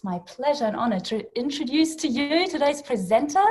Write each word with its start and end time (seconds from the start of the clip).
It's 0.00 0.04
my 0.06 0.20
pleasure 0.20 0.64
and 0.64 0.76
honor 0.76 0.98
to 1.00 1.38
introduce 1.38 1.94
to 1.96 2.08
you 2.08 2.48
today's 2.48 2.80
presenter, 2.80 3.44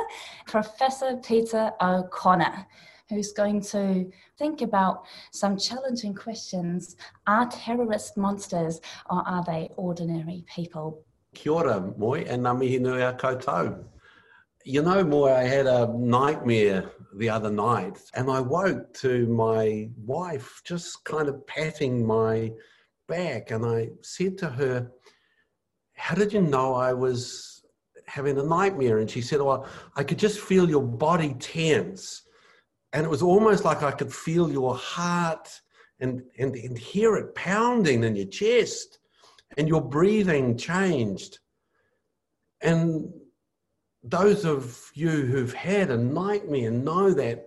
Professor 0.47 1.17
Peter 1.17 1.71
O'Connor, 1.79 2.65
who's 3.07 3.33
going 3.33 3.61
to 3.65 4.11
think 4.39 4.63
about 4.63 5.03
some 5.31 5.57
challenging 5.59 6.15
questions. 6.15 6.95
Are 7.27 7.47
terrorist 7.51 8.17
monsters 8.17 8.81
or 9.11 9.21
are 9.27 9.43
they 9.45 9.69
ordinary 9.77 10.43
people? 10.51 11.05
Kia 11.35 11.53
ora, 11.53 11.93
Moy, 11.99 12.21
and 12.21 12.43
ngā 12.43 12.57
mihi 12.57 12.79
nui 12.79 13.03
a 13.03 13.13
koutou. 13.13 13.83
You 14.65 14.81
know, 14.81 15.03
Moy, 15.03 15.31
I 15.31 15.43
had 15.43 15.67
a 15.67 15.93
nightmare 15.95 16.89
the 17.15 17.29
other 17.29 17.51
night 17.51 17.99
and 18.15 18.27
I 18.27 18.39
woke 18.39 18.91
to 19.01 19.27
my 19.27 19.91
wife 20.03 20.63
just 20.65 21.03
kind 21.03 21.29
of 21.29 21.45
patting 21.45 22.03
my 22.03 22.51
back 23.07 23.51
and 23.51 23.63
I 23.63 23.89
said 24.01 24.37
to 24.39 24.49
her, 24.49 24.91
how 25.99 26.15
did 26.15 26.31
you 26.31 26.41
know 26.41 26.73
I 26.75 26.93
was 26.93 27.61
having 28.07 28.39
a 28.39 28.43
nightmare? 28.43 28.99
And 28.99 29.11
she 29.11 29.21
said, 29.21 29.41
well, 29.41 29.67
I 29.97 30.03
could 30.03 30.17
just 30.17 30.39
feel 30.39 30.69
your 30.69 30.81
body 30.81 31.35
tense. 31.39 32.23
And 32.93 33.05
it 33.05 33.09
was 33.09 33.21
almost 33.21 33.65
like 33.65 33.83
I 33.83 33.91
could 33.91 34.11
feel 34.11 34.49
your 34.49 34.75
heart 34.75 35.49
and, 35.99 36.23
and, 36.39 36.55
and 36.55 36.77
hear 36.77 37.17
it 37.17 37.35
pounding 37.35 38.05
in 38.05 38.15
your 38.15 38.27
chest 38.27 38.99
and 39.57 39.67
your 39.67 39.81
breathing 39.81 40.57
changed. 40.57 41.39
And 42.61 43.13
those 44.01 44.45
of 44.45 44.89
you 44.93 45.09
who've 45.09 45.53
had 45.53 45.91
a 45.91 45.97
nightmare 45.97 46.71
know 46.71 47.13
that 47.13 47.45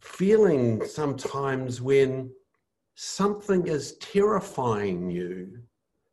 feeling 0.00 0.84
sometimes 0.84 1.80
when 1.80 2.32
something 2.96 3.68
is 3.68 3.96
terrifying 3.98 5.08
you, 5.08 5.60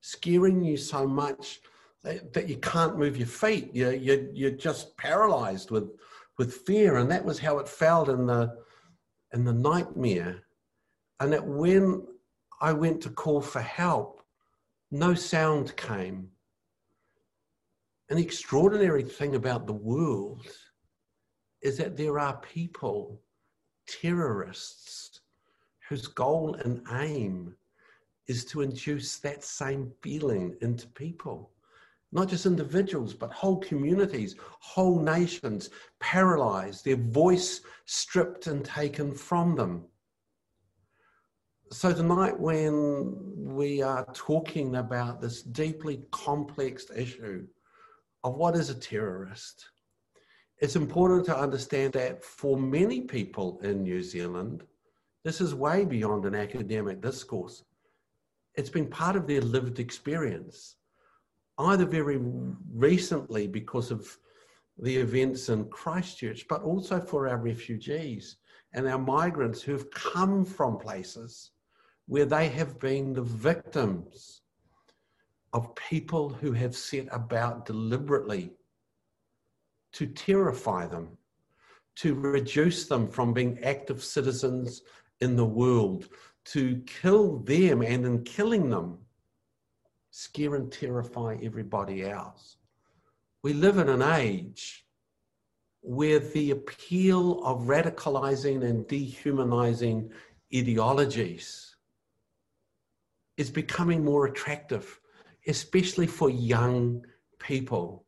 scaring 0.01 0.63
you 0.63 0.77
so 0.77 1.07
much 1.07 1.59
that 2.03 2.47
you 2.47 2.57
can't 2.57 2.97
move 2.97 3.17
your 3.17 3.27
feet. 3.27 3.71
You're, 3.73 3.93
you're, 3.93 4.31
you're 4.31 4.51
just 4.51 4.95
paralyzed 4.97 5.71
with, 5.71 5.89
with 6.37 6.53
fear. 6.53 6.97
And 6.97 7.11
that 7.11 7.25
was 7.25 7.39
how 7.39 7.59
it 7.59 7.67
felt 7.67 8.09
in 8.09 8.25
the, 8.25 8.55
in 9.33 9.43
the 9.43 9.53
nightmare. 9.53 10.43
And 11.19 11.33
that 11.33 11.45
when 11.45 12.05
I 12.61 12.71
went 12.73 13.01
to 13.01 13.09
call 13.09 13.41
for 13.41 13.61
help, 13.61 14.21
no 14.91 15.13
sound 15.13 15.75
came. 15.75 16.29
An 18.09 18.17
extraordinary 18.17 19.03
thing 19.03 19.35
about 19.35 19.67
the 19.67 19.73
world 19.73 20.47
is 21.61 21.77
that 21.77 21.97
there 21.97 22.17
are 22.17 22.37
people, 22.37 23.21
terrorists, 23.87 25.19
whose 25.87 26.07
goal 26.07 26.55
and 26.63 26.81
aim 26.93 27.55
is 28.27 28.45
to 28.45 28.61
induce 28.61 29.17
that 29.17 29.43
same 29.43 29.91
feeling 30.01 30.55
into 30.61 30.87
people 30.87 31.51
not 32.11 32.27
just 32.27 32.45
individuals, 32.45 33.13
but 33.13 33.31
whole 33.31 33.57
communities, 33.57 34.35
whole 34.59 34.99
nations 34.99 35.69
paralyzed, 35.99 36.83
their 36.83 36.95
voice 36.95 37.61
stripped 37.85 38.47
and 38.47 38.65
taken 38.65 39.13
from 39.13 39.55
them. 39.55 39.85
So, 41.71 41.93
tonight, 41.93 42.39
when 42.39 43.15
we 43.35 43.83
are 43.83 44.07
talking 44.13 44.77
about 44.77 45.21
this 45.21 45.43
deeply 45.43 46.01
complex 46.09 46.87
issue 46.95 47.45
of 48.23 48.35
what 48.35 48.55
is 48.55 48.71
a 48.71 48.75
terrorist, 48.75 49.69
it's 50.57 50.75
important 50.75 51.25
to 51.27 51.37
understand 51.37 51.93
that 51.93 52.23
for 52.23 52.57
many 52.57 53.01
people 53.01 53.59
in 53.63 53.83
New 53.83 54.01
Zealand, 54.01 54.63
this 55.23 55.41
is 55.41 55.53
way 55.53 55.85
beyond 55.85 56.25
an 56.25 56.33
academic 56.33 57.01
discourse. 57.01 57.63
It's 58.55 58.69
been 58.69 58.87
part 58.87 59.15
of 59.15 59.27
their 59.27 59.41
lived 59.41 59.79
experience 59.79 60.77
either 61.59 61.85
very 61.85 62.17
recently 62.73 63.47
because 63.47 63.91
of 63.91 64.17
the 64.77 64.95
events 64.95 65.49
in 65.49 65.65
Christchurch, 65.65 66.47
but 66.47 66.63
also 66.63 66.99
for 66.99 67.27
our 67.27 67.37
refugees 67.37 68.37
and 68.73 68.87
our 68.87 68.99
migrants 68.99 69.61
who've 69.61 69.89
come 69.91 70.45
from 70.45 70.77
places 70.77 71.51
where 72.07 72.25
they 72.25 72.47
have 72.49 72.79
been 72.79 73.13
the 73.13 73.21
victims 73.21 74.41
of 75.53 75.75
people 75.75 76.29
who 76.29 76.51
have 76.53 76.75
set 76.75 77.07
about 77.11 77.65
deliberately 77.65 78.51
to 79.91 80.05
terrify 80.07 80.85
them, 80.87 81.17
to 81.95 82.13
reduce 82.13 82.87
them 82.87 83.07
from 83.07 83.33
being 83.33 83.59
active 83.63 84.03
citizens 84.03 84.83
in 85.21 85.35
the 85.35 85.45
world, 85.45 86.07
to 86.45 86.81
kill 86.85 87.39
them, 87.39 87.81
and 87.81 88.05
in 88.05 88.23
killing 88.23 88.69
them, 88.69 88.97
scare 90.19 90.55
and 90.55 90.69
terrify 90.69 91.37
everybody 91.41 92.03
else. 92.03 92.57
We 93.41 93.53
live 93.53 93.77
in 93.77 93.87
an 93.87 94.01
age 94.01 94.85
where 95.79 96.19
the 96.19 96.51
appeal 96.51 97.41
of 97.45 97.61
radicalizing 97.61 98.65
and 98.65 98.85
dehumanizing 98.85 100.11
ideologies 100.53 101.73
is 103.37 103.49
becoming 103.49 104.03
more 104.03 104.25
attractive, 104.25 104.99
especially 105.47 106.07
for 106.07 106.29
young 106.29 107.05
people. 107.39 108.03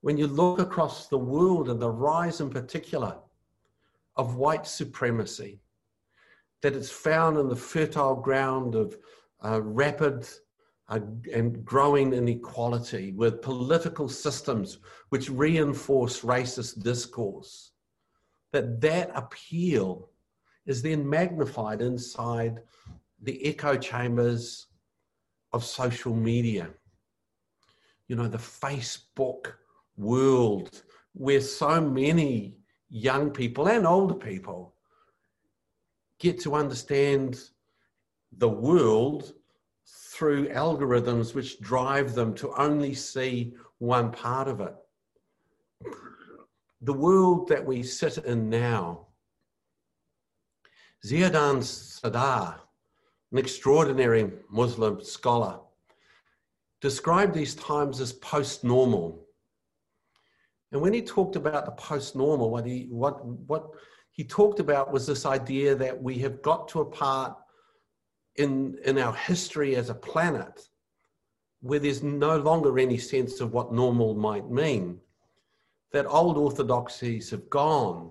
When 0.00 0.16
you 0.16 0.26
look 0.26 0.60
across 0.60 1.08
the 1.08 1.18
world 1.18 1.68
and 1.68 1.78
the 1.78 1.90
rise 1.90 2.40
in 2.40 2.48
particular 2.48 3.18
of 4.16 4.36
white 4.36 4.66
supremacy, 4.66 5.60
that 6.62 6.72
it's 6.72 6.90
found 6.90 7.36
in 7.36 7.50
the 7.50 7.62
fertile 7.72 8.14
ground 8.14 8.74
of 8.74 8.96
uh, 9.44 9.60
rapid 9.60 10.26
and 10.88 11.64
growing 11.64 12.12
inequality 12.12 13.12
with 13.12 13.40
political 13.40 14.08
systems 14.08 14.78
which 15.08 15.30
reinforce 15.30 16.20
racist 16.20 16.82
discourse 16.82 17.72
that 18.52 18.80
that 18.80 19.10
appeal 19.14 20.10
is 20.66 20.82
then 20.82 21.08
magnified 21.08 21.80
inside 21.80 22.60
the 23.22 23.44
echo 23.46 23.76
chambers 23.76 24.66
of 25.52 25.64
social 25.64 26.14
media. 26.14 26.68
You 28.08 28.16
know 28.16 28.28
the 28.28 28.38
facebook 28.38 29.54
world 29.96 30.82
where 31.12 31.40
so 31.40 31.80
many 31.80 32.58
young 32.88 33.30
people 33.30 33.68
and 33.68 33.86
older 33.86 34.14
people 34.14 34.74
get 36.18 36.40
to 36.40 36.54
understand 36.54 37.40
the 38.36 38.48
world 38.48 39.32
through 39.86 40.48
algorithms 40.48 41.34
which 41.34 41.60
drive 41.60 42.14
them 42.14 42.34
to 42.34 42.52
only 42.56 42.94
see 42.94 43.54
one 43.78 44.10
part 44.10 44.48
of 44.48 44.60
it. 44.60 44.74
The 46.82 46.92
world 46.92 47.48
that 47.48 47.64
we 47.64 47.82
sit 47.82 48.18
in 48.18 48.48
now, 48.48 49.08
Ziauddin 51.04 51.62
Sardar, 51.62 52.60
an 53.32 53.38
extraordinary 53.38 54.30
Muslim 54.50 55.02
scholar, 55.02 55.58
described 56.80 57.34
these 57.34 57.54
times 57.54 58.00
as 58.00 58.12
post-normal. 58.12 59.26
And 60.72 60.80
when 60.80 60.92
he 60.92 61.02
talked 61.02 61.36
about 61.36 61.64
the 61.64 61.72
post-normal, 61.72 62.50
what 62.50 62.66
he 62.66 62.86
what 62.90 63.24
what 63.24 63.70
he 64.10 64.24
talked 64.24 64.60
about 64.60 64.92
was 64.92 65.06
this 65.06 65.26
idea 65.26 65.74
that 65.74 66.00
we 66.00 66.18
have 66.18 66.42
got 66.42 66.68
to 66.68 66.80
a 66.80 66.84
part 66.84 67.36
in, 68.36 68.78
in 68.84 68.98
our 68.98 69.14
history 69.14 69.76
as 69.76 69.90
a 69.90 69.94
planet 69.94 70.68
where 71.60 71.78
there's 71.78 72.02
no 72.02 72.36
longer 72.36 72.78
any 72.78 72.98
sense 72.98 73.40
of 73.40 73.52
what 73.52 73.72
normal 73.72 74.14
might 74.14 74.50
mean, 74.50 75.00
that 75.92 76.06
old 76.06 76.36
orthodoxies 76.36 77.30
have 77.30 77.48
gone, 77.48 78.10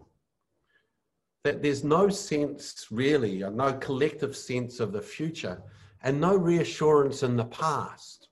that 1.43 1.61
there's 1.61 1.83
no 1.83 2.09
sense 2.09 2.87
really, 2.89 3.43
or 3.43 3.51
no 3.51 3.73
collective 3.73 4.35
sense 4.35 4.79
of 4.79 4.91
the 4.91 5.01
future, 5.01 5.61
and 6.01 6.19
no 6.19 6.35
reassurance 6.35 7.21
in 7.21 7.35
the 7.35 7.45
past. 7.45 8.29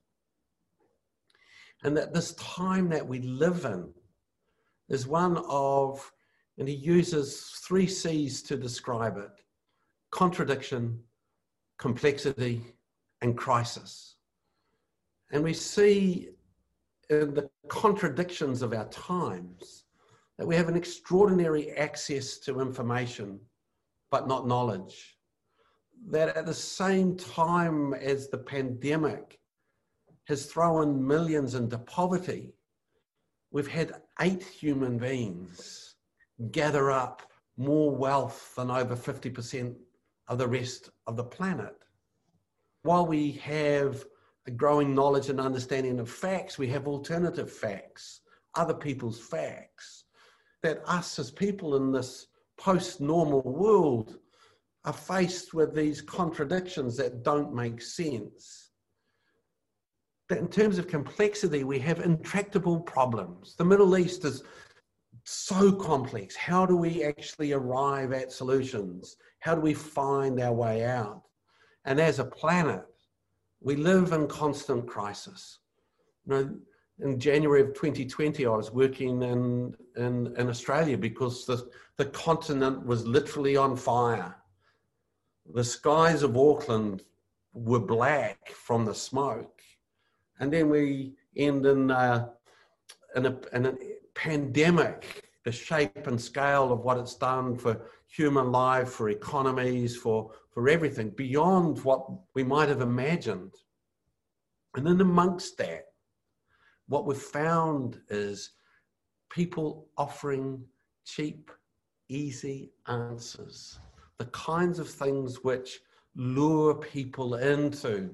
And 1.83 1.95
that 1.98 2.13
this 2.13 2.33
time 2.33 2.89
that 2.89 3.07
we 3.07 3.19
live 3.19 3.65
in 3.65 3.89
is 4.89 5.06
one 5.06 5.38
of, 5.48 6.12
and 6.57 6.68
he 6.68 6.75
uses 6.75 7.60
three 7.63 7.88
C's 7.88 8.42
to 8.44 8.57
describe 8.57 9.18
it 9.18 9.31
contradiction, 10.12 11.00
complexity, 11.81 12.62
and 13.22 13.36
crisis. 13.36 14.16
And 15.31 15.44
we 15.44 15.54
see 15.54 16.30
in 17.10 17.33
the 17.33 17.50
contradictions 17.69 18.62
of 18.62 18.72
our 18.72 18.88
times 18.89 19.86
that 20.38 20.45
we 20.45 20.56
have 20.56 20.69
an 20.69 20.75
extraordinary 20.75 21.72
access 21.72 22.38
to 22.39 22.62
information, 22.62 23.39
but 24.12 24.28
not 24.28 24.48
knowledge. 24.48 25.18
That 26.07 26.38
at 26.38 26.45
the 26.45 26.54
same 26.54 27.18
time 27.18 27.95
as 27.95 28.30
the 28.30 28.38
pandemic 28.38 29.39
has 30.25 30.45
thrown 30.45 31.06
millions 31.06 31.56
into 31.56 31.80
poverty, 31.80 32.54
we've 33.51 33.68
had 33.68 34.01
eight 34.19 34.44
human 34.44 35.00
beings 35.00 35.95
gather 36.51 36.92
up 36.92 37.24
more 37.57 37.95
wealth 37.95 38.54
than 38.56 38.69
over 38.69 38.95
50% 38.95 39.75
of 40.31 40.38
the 40.38 40.48
rest 40.48 40.89
of 41.07 41.18
the 41.18 41.24
planet. 41.25 41.75
While 42.83 43.06
we 43.06 43.33
have 43.33 44.06
a 44.48 44.51
growing 44.51 44.95
knowledge 44.95 45.30
and 45.30 45.42
understanding 45.42 46.00
of 46.00 46.10
facts, 46.10 46.57
we 46.57 46.68
have 46.69 46.88
alternative 46.88 47.51
facts, 47.51 48.22
other 48.56 48.74
people's 48.74 49.19
facts. 49.19 50.06
That 50.63 50.81
us 50.88 51.19
as 51.19 51.31
people 51.31 51.75
in 51.75 51.92
this 51.92 52.28
post 52.57 53.01
normal 53.01 53.42
world 53.42 54.19
are 54.86 54.94
faced 54.94 55.54
with 55.54 55.75
these 55.75 56.01
contradictions 56.01 56.95
that 56.95 57.24
don't 57.24 57.54
make 57.54 57.81
sense. 57.81 58.69
That 60.30 60.39
in 60.39 60.48
terms 60.48 60.77
of 60.77 60.88
complexity, 60.88 61.66
we 61.66 61.80
have 61.80 62.00
intractable 62.00 62.80
problems. 62.80 63.56
The 63.57 63.66
Middle 63.66 63.98
East 63.98 64.24
is 64.24 64.44
so 65.31 65.72
complex. 65.72 66.36
How 66.36 66.66
do 66.66 66.75
we 66.75 67.04
actually 67.04 67.54
arrive 67.54 68.12
at 68.12 68.31
solutions? 68.31 69.18
How 69.39 69.56
do 69.56 69.62
we 69.62 69.74
find 69.74 70.39
our 70.39 70.54
way 70.54 70.83
out? 70.83 71.24
And 71.86 72.00
as 72.00 72.19
a 72.19 72.25
planet, 72.25 72.83
we 73.62 73.75
live 73.75 74.12
in 74.12 74.28
constant 74.28 74.88
crisis. 74.88 75.60
You 76.25 76.33
know, 76.33 76.56
in 77.00 77.19
January 77.19 77.62
of 77.62 77.74
2020, 77.74 78.45
I 78.45 78.50
was 78.50 78.72
working 78.72 79.24
in, 79.24 79.74
in, 79.95 80.36
in 80.38 80.50
Australia 80.50 80.98
because 80.98 81.45
the, 81.45 81.68
the 81.98 82.06
continent 82.06 82.86
was 82.86 83.07
literally 83.07 83.56
on 83.56 83.75
fire. 83.75 84.36
The 85.54 85.63
skies 85.63 86.24
of 86.24 86.38
Auckland 86.38 87.04
were 87.54 87.80
black 87.80 88.50
from 88.51 88.86
the 88.86 88.94
smoke. 88.94 89.62
And 90.39 90.51
then 90.51 90.69
we 90.69 91.13
end 91.36 91.66
in, 91.66 91.89
uh, 91.89 92.30
in, 93.16 93.25
a, 93.25 93.38
in 93.54 93.66
a 93.66 93.74
pandemic, 94.21 95.23
the 95.45 95.51
shape 95.51 96.06
and 96.06 96.21
scale 96.21 96.71
of 96.71 96.81
what 96.81 96.97
it's 96.97 97.15
done 97.15 97.57
for 97.57 97.81
human 98.07 98.51
life, 98.51 98.89
for 98.89 99.09
economies, 99.09 99.97
for, 99.97 100.31
for 100.53 100.69
everything, 100.69 101.09
beyond 101.18 101.83
what 101.83 102.06
we 102.35 102.44
might 102.44 102.69
have 102.69 102.81
imagined. 102.81 103.51
And 104.75 104.85
then 104.85 105.01
amongst 105.01 105.57
that, 105.57 105.85
what 106.88 107.07
we've 107.07 107.18
found 107.18 108.00
is 108.09 108.51
people 109.31 109.88
offering 109.97 110.63
cheap, 111.03 111.50
easy 112.07 112.74
answers, 112.88 113.79
the 114.19 114.25
kinds 114.25 114.77
of 114.77 114.88
things 114.88 115.44
which 115.44 115.79
lure 116.15 116.75
people 116.75 117.35
into 117.35 118.12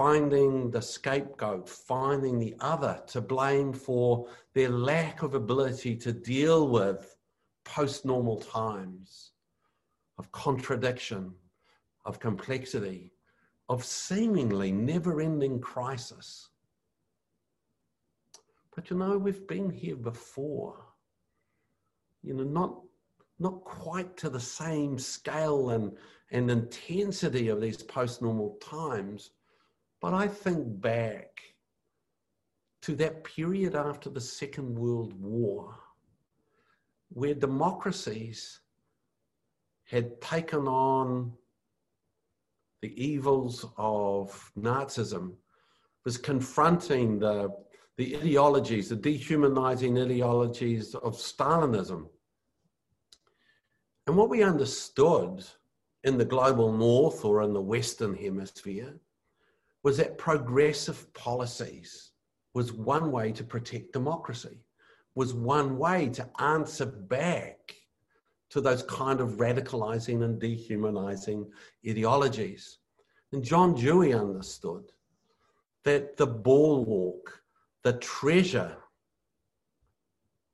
finding 0.00 0.70
the 0.70 0.80
scapegoat, 0.80 1.68
finding 1.68 2.38
the 2.38 2.56
other 2.60 3.02
to 3.06 3.20
blame 3.20 3.70
for 3.70 4.26
their 4.54 4.70
lack 4.70 5.22
of 5.22 5.34
ability 5.34 5.94
to 5.94 6.10
deal 6.10 6.68
with 6.68 7.18
post 7.66 8.06
normal 8.06 8.38
times 8.38 9.32
of 10.16 10.32
contradiction, 10.32 11.34
of 12.06 12.18
complexity, 12.18 13.12
of 13.68 13.84
seemingly 13.84 14.72
never 14.72 15.20
ending 15.20 15.60
crisis. 15.60 16.48
But 18.74 18.88
you 18.88 18.96
know, 18.96 19.18
we've 19.18 19.46
been 19.46 19.68
here 19.68 19.96
before. 19.96 20.76
You 22.22 22.32
know, 22.32 22.44
not, 22.44 22.80
not 23.38 23.64
quite 23.64 24.16
to 24.16 24.30
the 24.30 24.40
same 24.40 24.98
scale 24.98 25.68
and, 25.68 25.92
and 26.30 26.50
intensity 26.50 27.48
of 27.48 27.60
these 27.60 27.82
post 27.82 28.22
normal 28.22 28.56
times, 28.62 29.32
but 30.00 30.14
I 30.14 30.28
think 30.28 30.80
back 30.80 31.40
to 32.82 32.94
that 32.96 33.24
period 33.24 33.74
after 33.74 34.08
the 34.08 34.20
Second 34.20 34.74
World 34.74 35.12
War 35.20 35.74
where 37.12 37.34
democracies 37.34 38.60
had 39.84 40.20
taken 40.20 40.68
on 40.68 41.32
the 42.80 43.02
evils 43.02 43.66
of 43.76 44.50
Nazism, 44.58 45.32
was 46.04 46.16
confronting 46.16 47.18
the, 47.18 47.50
the 47.98 48.16
ideologies, 48.16 48.88
the 48.88 48.96
dehumanizing 48.96 49.98
ideologies 49.98 50.94
of 50.94 51.14
Stalinism. 51.14 52.06
And 54.06 54.16
what 54.16 54.30
we 54.30 54.42
understood 54.42 55.44
in 56.04 56.16
the 56.16 56.24
global 56.24 56.72
north 56.72 57.24
or 57.24 57.42
in 57.42 57.52
the 57.52 57.60
Western 57.60 58.14
hemisphere 58.14 58.94
was 59.82 59.96
that 59.96 60.18
progressive 60.18 61.12
policies 61.14 62.10
was 62.54 62.72
one 62.72 63.10
way 63.10 63.32
to 63.32 63.44
protect 63.44 63.92
democracy, 63.92 64.58
was 65.14 65.32
one 65.32 65.78
way 65.78 66.08
to 66.08 66.28
answer 66.40 66.86
back 66.86 67.74
to 68.50 68.60
those 68.60 68.82
kind 68.82 69.20
of 69.20 69.36
radicalizing 69.36 70.24
and 70.24 70.40
dehumanizing 70.40 71.46
ideologies. 71.88 72.78
And 73.32 73.44
John 73.44 73.74
Dewey 73.74 74.12
understood 74.12 74.90
that 75.84 76.16
the 76.16 76.26
bulwark, 76.26 77.42
the 77.84 77.94
treasure, 77.94 78.76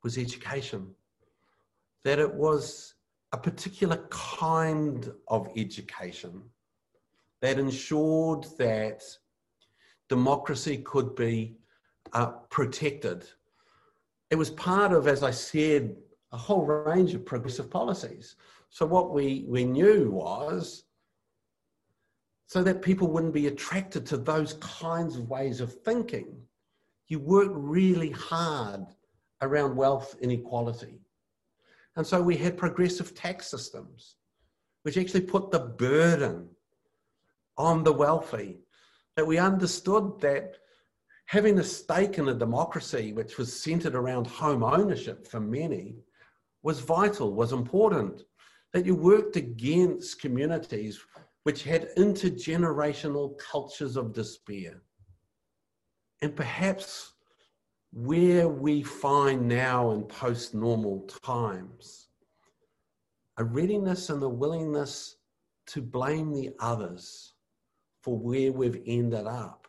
was 0.03 0.17
education, 0.17 0.93
that 2.03 2.19
it 2.19 2.33
was 2.33 2.93
a 3.33 3.37
particular 3.37 4.07
kind 4.09 5.11
of 5.27 5.49
education 5.57 6.43
that 7.41 7.59
ensured 7.59 8.45
that 8.57 9.03
democracy 10.09 10.77
could 10.77 11.15
be 11.15 11.57
uh, 12.13 12.27
protected. 12.49 13.25
It 14.29 14.35
was 14.35 14.49
part 14.51 14.91
of, 14.91 15.07
as 15.07 15.23
I 15.23 15.31
said, 15.31 15.95
a 16.31 16.37
whole 16.37 16.65
range 16.65 17.13
of 17.13 17.25
progressive 17.25 17.69
policies. 17.69 18.35
So 18.69 18.85
what 18.85 19.13
we, 19.13 19.45
we 19.47 19.63
knew 19.63 20.11
was 20.11 20.83
so 22.47 22.63
that 22.63 22.81
people 22.81 23.09
wouldn't 23.09 23.33
be 23.33 23.47
attracted 23.47 24.05
to 24.07 24.17
those 24.17 24.53
kinds 24.55 25.17
of 25.17 25.29
ways 25.29 25.59
of 25.59 25.73
thinking, 25.81 26.27
you 27.07 27.19
work 27.19 27.51
really 27.53 28.11
hard 28.11 28.85
around 29.41 29.75
wealth 29.75 30.15
inequality. 30.21 31.01
And 31.95 32.05
so 32.05 32.21
we 32.21 32.37
had 32.37 32.57
progressive 32.57 33.13
tax 33.15 33.47
systems, 33.47 34.15
which 34.83 34.97
actually 34.97 35.21
put 35.21 35.51
the 35.51 35.59
burden 35.59 36.47
on 37.57 37.83
the 37.83 37.93
wealthy. 37.93 38.59
That 39.15 39.27
we 39.27 39.37
understood 39.37 40.19
that 40.21 40.57
having 41.25 41.59
a 41.59 41.63
stake 41.63 42.17
in 42.17 42.29
a 42.29 42.33
democracy 42.33 43.13
which 43.13 43.37
was 43.37 43.61
centered 43.61 43.95
around 43.95 44.27
home 44.27 44.63
ownership 44.63 45.27
for 45.27 45.39
many 45.39 45.95
was 46.63 46.79
vital, 46.79 47.33
was 47.33 47.53
important. 47.53 48.23
That 48.73 48.85
you 48.85 48.95
worked 48.95 49.35
against 49.35 50.21
communities 50.21 50.99
which 51.43 51.63
had 51.63 51.95
intergenerational 51.95 53.37
cultures 53.37 53.95
of 53.95 54.13
despair. 54.13 54.81
And 56.21 56.35
perhaps 56.35 57.13
where 57.93 58.47
we 58.49 58.83
find 58.83 59.47
now 59.47 59.91
in 59.91 60.03
post 60.03 60.53
normal 60.53 61.09
times 61.23 62.09
a 63.37 63.43
readiness 63.43 64.09
and 64.09 64.21
a 64.23 64.29
willingness 64.29 65.17
to 65.67 65.81
blame 65.81 66.33
the 66.33 66.51
others 66.59 67.33
for 68.07 68.17
where 68.17 68.53
we've 68.53 68.81
ended 68.85 69.27
up. 69.27 69.67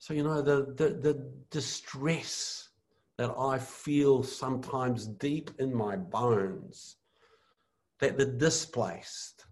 So, 0.00 0.12
you 0.12 0.24
know, 0.24 0.42
the, 0.42 0.74
the, 0.76 0.88
the 0.88 1.30
distress 1.52 2.70
that 3.16 3.32
I 3.38 3.58
feel 3.58 4.24
sometimes 4.24 5.06
deep 5.06 5.52
in 5.60 5.72
my 5.72 5.94
bones, 5.94 6.96
that 8.00 8.18
the 8.18 8.26
displaced, 8.26 9.44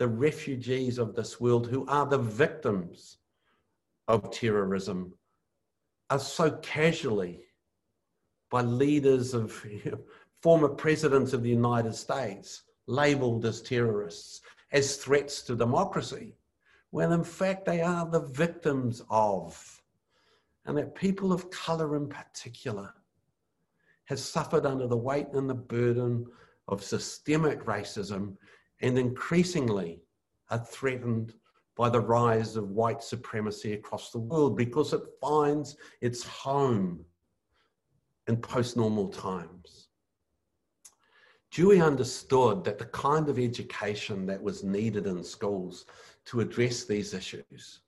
the 0.00 0.08
refugees 0.08 0.98
of 0.98 1.14
this 1.14 1.40
world 1.40 1.68
who 1.68 1.86
are 1.86 2.06
the 2.06 2.18
victims 2.18 3.18
of 4.08 4.32
terrorism 4.32 5.14
are 6.10 6.18
so 6.18 6.50
casually 6.50 7.44
by 8.50 8.62
leaders 8.62 9.32
of 9.32 9.64
you 9.64 9.80
know, 9.92 10.00
former 10.42 10.68
presidents 10.68 11.32
of 11.32 11.44
the 11.44 11.50
United 11.50 11.94
States 11.94 12.64
labeled 12.88 13.44
as 13.44 13.62
terrorists, 13.62 14.40
as 14.72 14.96
threats 14.96 15.42
to 15.42 15.54
democracy 15.54 16.34
when 16.92 17.10
in 17.10 17.24
fact 17.24 17.64
they 17.64 17.80
are 17.80 18.06
the 18.06 18.20
victims 18.20 19.02
of, 19.08 19.82
and 20.66 20.76
that 20.76 20.94
people 20.94 21.32
of 21.32 21.50
colour 21.50 21.96
in 21.96 22.06
particular 22.06 22.92
have 24.04 24.18
suffered 24.18 24.66
under 24.66 24.86
the 24.86 24.96
weight 24.96 25.26
and 25.32 25.48
the 25.48 25.54
burden 25.54 26.26
of 26.68 26.84
systemic 26.84 27.64
racism 27.64 28.36
and 28.82 28.98
increasingly 28.98 30.02
are 30.50 30.58
threatened 30.58 31.32
by 31.76 31.88
the 31.88 31.98
rise 31.98 32.56
of 32.56 32.68
white 32.68 33.02
supremacy 33.02 33.72
across 33.72 34.10
the 34.10 34.18
world 34.18 34.54
because 34.54 34.92
it 34.92 35.00
finds 35.18 35.76
its 36.02 36.22
home 36.22 37.02
in 38.28 38.36
post 38.36 38.76
normal 38.76 39.08
times. 39.08 39.88
Dewey 41.50 41.80
understood 41.80 42.64
that 42.64 42.78
the 42.78 42.86
kind 42.86 43.30
of 43.30 43.38
education 43.38 44.26
that 44.26 44.42
was 44.42 44.62
needed 44.62 45.06
in 45.06 45.24
schools 45.24 45.86
to 46.26 46.40
address 46.40 46.84
these 46.84 47.14
issues 47.14 47.80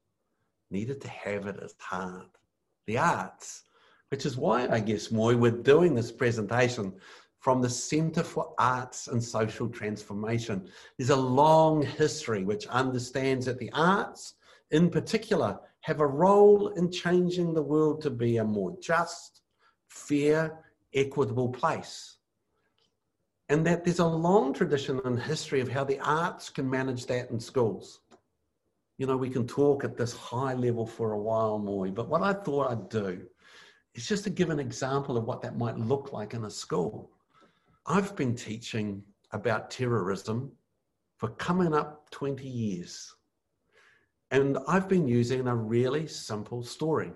needed 0.70 1.00
to 1.00 1.08
have 1.08 1.46
it 1.46 1.56
at 1.62 1.72
heart 1.78 2.38
the 2.86 2.98
arts, 2.98 3.62
which 4.10 4.26
is 4.26 4.36
why 4.36 4.68
I 4.68 4.80
guess, 4.80 5.10
Moy, 5.10 5.36
we're 5.36 5.50
doing 5.50 5.94
this 5.94 6.12
presentation 6.12 6.92
from 7.40 7.62
the 7.62 7.70
Centre 7.70 8.22
for 8.22 8.54
Arts 8.58 9.08
and 9.08 9.22
Social 9.22 9.68
Transformation. 9.68 10.68
There's 10.98 11.10
a 11.10 11.16
long 11.16 11.82
history 11.82 12.44
which 12.44 12.66
understands 12.66 13.46
that 13.46 13.58
the 13.58 13.70
arts 13.72 14.34
in 14.74 14.90
particular, 14.90 15.58
have 15.80 16.00
a 16.00 16.06
role 16.06 16.68
in 16.68 16.90
changing 16.90 17.54
the 17.54 17.62
world 17.62 18.00
to 18.02 18.10
be 18.10 18.38
a 18.38 18.44
more 18.44 18.76
just, 18.80 19.42
fair, 19.86 20.58
equitable 20.94 21.48
place. 21.48 22.16
And 23.50 23.64
that 23.66 23.84
there's 23.84 23.98
a 23.98 24.06
long 24.06 24.52
tradition 24.52 25.00
and 25.04 25.20
history 25.20 25.60
of 25.60 25.68
how 25.68 25.84
the 25.84 26.00
arts 26.00 26.48
can 26.48 26.68
manage 26.68 27.06
that 27.06 27.30
in 27.30 27.38
schools. 27.38 28.00
You 28.98 29.06
know, 29.06 29.16
we 29.16 29.30
can 29.30 29.46
talk 29.46 29.84
at 29.84 29.96
this 29.96 30.12
high 30.12 30.54
level 30.54 30.86
for 30.86 31.12
a 31.12 31.20
while 31.20 31.58
more, 31.58 31.88
but 31.88 32.08
what 32.08 32.22
I 32.22 32.32
thought 32.32 32.70
I'd 32.70 32.88
do 32.88 33.22
is 33.94 34.06
just 34.06 34.24
to 34.24 34.30
give 34.30 34.50
an 34.50 34.60
example 34.60 35.16
of 35.16 35.24
what 35.24 35.42
that 35.42 35.58
might 35.58 35.78
look 35.78 36.12
like 36.12 36.34
in 36.34 36.44
a 36.44 36.50
school. 36.50 37.10
I've 37.86 38.14
been 38.16 38.34
teaching 38.34 39.02
about 39.32 39.70
terrorism 39.70 40.52
for 41.16 41.28
coming 41.30 41.74
up 41.74 42.08
20 42.10 42.46
years. 42.46 43.14
And 44.30 44.58
I've 44.66 44.88
been 44.88 45.06
using 45.06 45.46
a 45.46 45.54
really 45.54 46.06
simple 46.06 46.62
story 46.62 47.12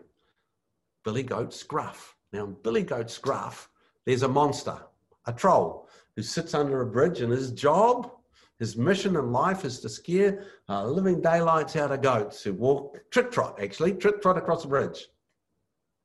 Billy 1.04 1.23
Goat's 1.23 1.62
Gruff. 1.62 2.14
Now, 2.32 2.47
Billy 2.47 2.82
Goat's 2.82 3.18
Gruff, 3.18 3.70
there's 4.04 4.25
a 4.25 4.28
monster, 4.28 4.78
a 5.26 5.32
troll, 5.32 5.88
who 6.16 6.23
sits 6.23 6.54
under 6.54 6.82
a 6.82 6.87
bridge, 6.87 7.20
and 7.20 7.32
his 7.32 7.52
job, 7.52 8.11
his 8.59 8.77
mission 8.77 9.17
in 9.17 9.33
life 9.33 9.65
is 9.65 9.81
to 9.81 9.88
scare 9.88 10.45
uh, 10.69 10.85
living 10.85 11.21
daylights 11.21 11.77
out 11.77 11.93
of 11.93 12.03
goats 12.03 12.43
who 12.43 12.53
walk 12.53 12.99
trick 13.11 13.31
trot, 13.31 13.59
actually, 13.62 13.93
trick 13.93 14.21
trot 14.21 14.37
across 14.37 14.62
the 14.62 14.69
bridge. 14.69 15.09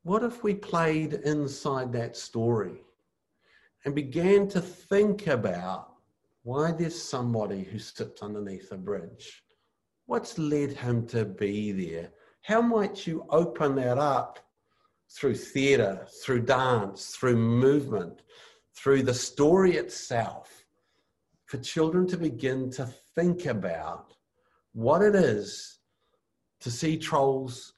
What 0.03 0.24
if 0.24 0.43
we 0.43 0.53
played 0.53 1.13
inside 1.13 1.91
that 1.93 2.15
story 2.15 2.81
and 3.86 3.95
began 3.95 4.48
to 4.50 4.62
think 4.62 5.27
about 5.27 5.93
why 6.43 6.72
there's 6.72 7.01
somebody 7.01 7.63
who 7.63 7.79
sits 7.79 8.22
underneath 8.22 8.72
a 8.72 8.77
bridge? 8.77 9.43
What's 10.05 10.38
led 10.38 10.74
him 10.74 11.07
to 11.07 11.25
be 11.25 11.72
there? 11.72 12.12
How 12.41 12.62
might 12.62 13.07
you 13.07 13.25
open 13.29 13.75
that 13.75 13.98
up 13.98 14.39
through 15.10 15.36
theatre, 15.36 16.05
through 16.24 16.41
dance, 16.41 17.15
through 17.15 17.38
movement, 17.38 18.22
through 18.75 19.03
the 19.03 19.13
story 19.13 19.77
itself, 19.77 20.62
for 21.53 21.60
children 21.60 22.07
to 22.07 22.17
begin 22.17 22.72
to 22.72 22.83
think 23.13 23.45
about 23.45 24.15
what 24.72 25.03
it 25.03 25.13
is 25.13 25.77
to 26.60 26.72
see 26.72 26.98
trolls 26.98 27.74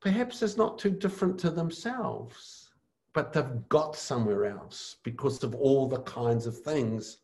perhaps 0.00 0.42
as 0.42 0.56
not 0.56 0.76
too 0.76 0.90
different 0.90 1.38
to 1.38 1.48
themselves, 1.48 2.70
but 3.12 3.32
they've 3.32 3.68
got 3.68 3.94
somewhere 3.94 4.46
else 4.46 4.96
because 5.04 5.44
of 5.44 5.54
all 5.54 5.86
the 5.86 6.00
kinds 6.00 6.46
of 6.46 6.58
things 6.62 7.18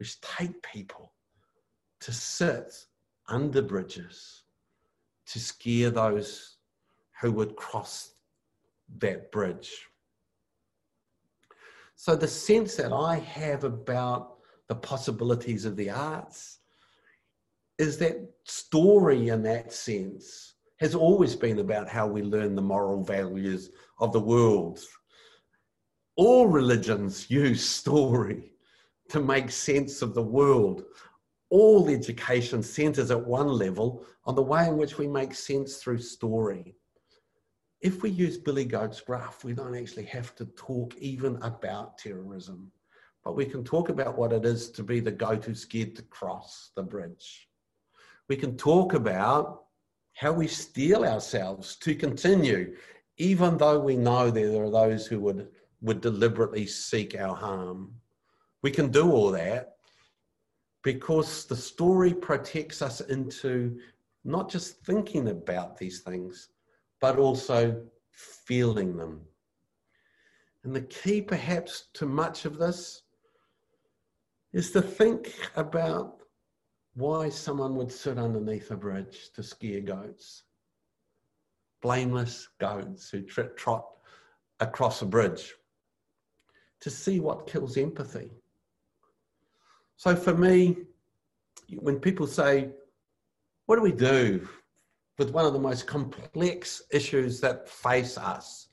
which 0.00 0.20
take 0.22 0.60
people 0.64 1.12
to 2.00 2.10
sit 2.12 2.84
under 3.28 3.62
bridges 3.62 4.42
to 5.26 5.38
scare 5.38 5.90
those 5.90 6.56
who 7.20 7.30
would 7.30 7.54
cross 7.54 8.14
that 8.98 9.30
bridge. 9.30 9.86
So, 11.94 12.16
the 12.16 12.26
sense 12.26 12.74
that 12.74 12.92
I 12.92 13.20
have 13.20 13.62
about 13.62 14.31
the 14.68 14.74
possibilities 14.74 15.64
of 15.64 15.76
the 15.76 15.90
arts 15.90 16.58
is 17.78 17.98
that 17.98 18.16
story, 18.44 19.28
in 19.28 19.42
that 19.42 19.72
sense, 19.72 20.54
has 20.78 20.94
always 20.94 21.34
been 21.34 21.58
about 21.58 21.88
how 21.88 22.06
we 22.06 22.22
learn 22.22 22.54
the 22.54 22.62
moral 22.62 23.02
values 23.02 23.70
of 23.98 24.12
the 24.12 24.20
world. 24.20 24.80
All 26.16 26.46
religions 26.46 27.30
use 27.30 27.64
story 27.64 28.52
to 29.08 29.20
make 29.20 29.50
sense 29.50 30.02
of 30.02 30.14
the 30.14 30.22
world, 30.22 30.84
all 31.50 31.88
education 31.88 32.62
centers 32.62 33.10
at 33.10 33.26
one 33.26 33.48
level 33.48 34.04
on 34.24 34.34
the 34.34 34.42
way 34.42 34.66
in 34.66 34.76
which 34.76 34.98
we 34.98 35.06
make 35.06 35.34
sense 35.34 35.76
through 35.76 35.98
story. 35.98 36.76
If 37.80 38.02
we 38.02 38.10
use 38.10 38.38
Billy 38.38 38.64
Goat's 38.64 39.00
Gruff, 39.00 39.44
we 39.44 39.52
don't 39.52 39.76
actually 39.76 40.04
have 40.06 40.34
to 40.36 40.46
talk 40.56 40.94
even 40.98 41.36
about 41.42 41.98
terrorism, 41.98 42.72
but 43.24 43.36
we 43.36 43.44
can 43.46 43.62
talk 43.62 43.88
about 43.88 44.18
what 44.18 44.32
it 44.32 44.44
is 44.44 44.70
to 44.70 44.82
be 44.82 45.00
the 45.00 45.10
goat 45.10 45.44
who's 45.44 45.60
scared 45.60 45.94
to 45.96 46.02
cross 46.02 46.70
the 46.74 46.82
bridge. 46.82 47.48
We 48.28 48.36
can 48.36 48.56
talk 48.56 48.94
about 48.94 49.64
how 50.14 50.32
we 50.32 50.46
steel 50.48 51.04
ourselves 51.04 51.76
to 51.76 51.94
continue, 51.94 52.74
even 53.18 53.56
though 53.56 53.78
we 53.78 53.96
know 53.96 54.30
there 54.30 54.62
are 54.62 54.70
those 54.70 55.06
who 55.06 55.20
would, 55.20 55.48
would 55.80 56.00
deliberately 56.00 56.66
seek 56.66 57.18
our 57.18 57.34
harm. 57.34 57.94
We 58.62 58.70
can 58.70 58.90
do 58.90 59.10
all 59.12 59.30
that 59.32 59.76
because 60.82 61.44
the 61.44 61.56
story 61.56 62.12
protects 62.12 62.82
us 62.82 63.00
into 63.00 63.78
not 64.24 64.50
just 64.50 64.84
thinking 64.84 65.28
about 65.28 65.78
these 65.78 66.00
things, 66.00 66.48
but 67.00 67.18
also 67.18 67.82
feeling 68.10 68.96
them. 68.96 69.20
And 70.64 70.74
the 70.74 70.82
key, 70.82 71.22
perhaps, 71.22 71.86
to 71.94 72.06
much 72.06 72.44
of 72.44 72.58
this 72.58 73.01
is 74.52 74.70
to 74.72 74.82
think 74.82 75.34
about 75.56 76.22
why 76.94 77.28
someone 77.28 77.74
would 77.76 77.90
sit 77.90 78.18
underneath 78.18 78.70
a 78.70 78.76
bridge 78.76 79.30
to 79.34 79.42
scare 79.42 79.80
goats. 79.80 80.44
Blameless 81.80 82.48
goats 82.60 83.10
who 83.10 83.22
trot 83.22 83.86
across 84.60 85.02
a 85.02 85.06
bridge 85.06 85.54
to 86.80 86.90
see 86.90 87.18
what 87.18 87.46
kills 87.46 87.76
empathy 87.76 88.30
so 90.02 90.16
for 90.16 90.34
me, 90.34 90.78
when 91.78 92.00
people 92.00 92.26
say, 92.26 92.70
what 93.66 93.76
do 93.76 93.82
we 93.82 93.92
do 93.92 94.48
with 95.16 95.30
one 95.30 95.46
of 95.46 95.52
the 95.52 95.60
most 95.60 95.86
complex 95.86 96.82
issues 96.90 97.40
that 97.40 97.68
face 97.68 98.18
us? 98.18 98.66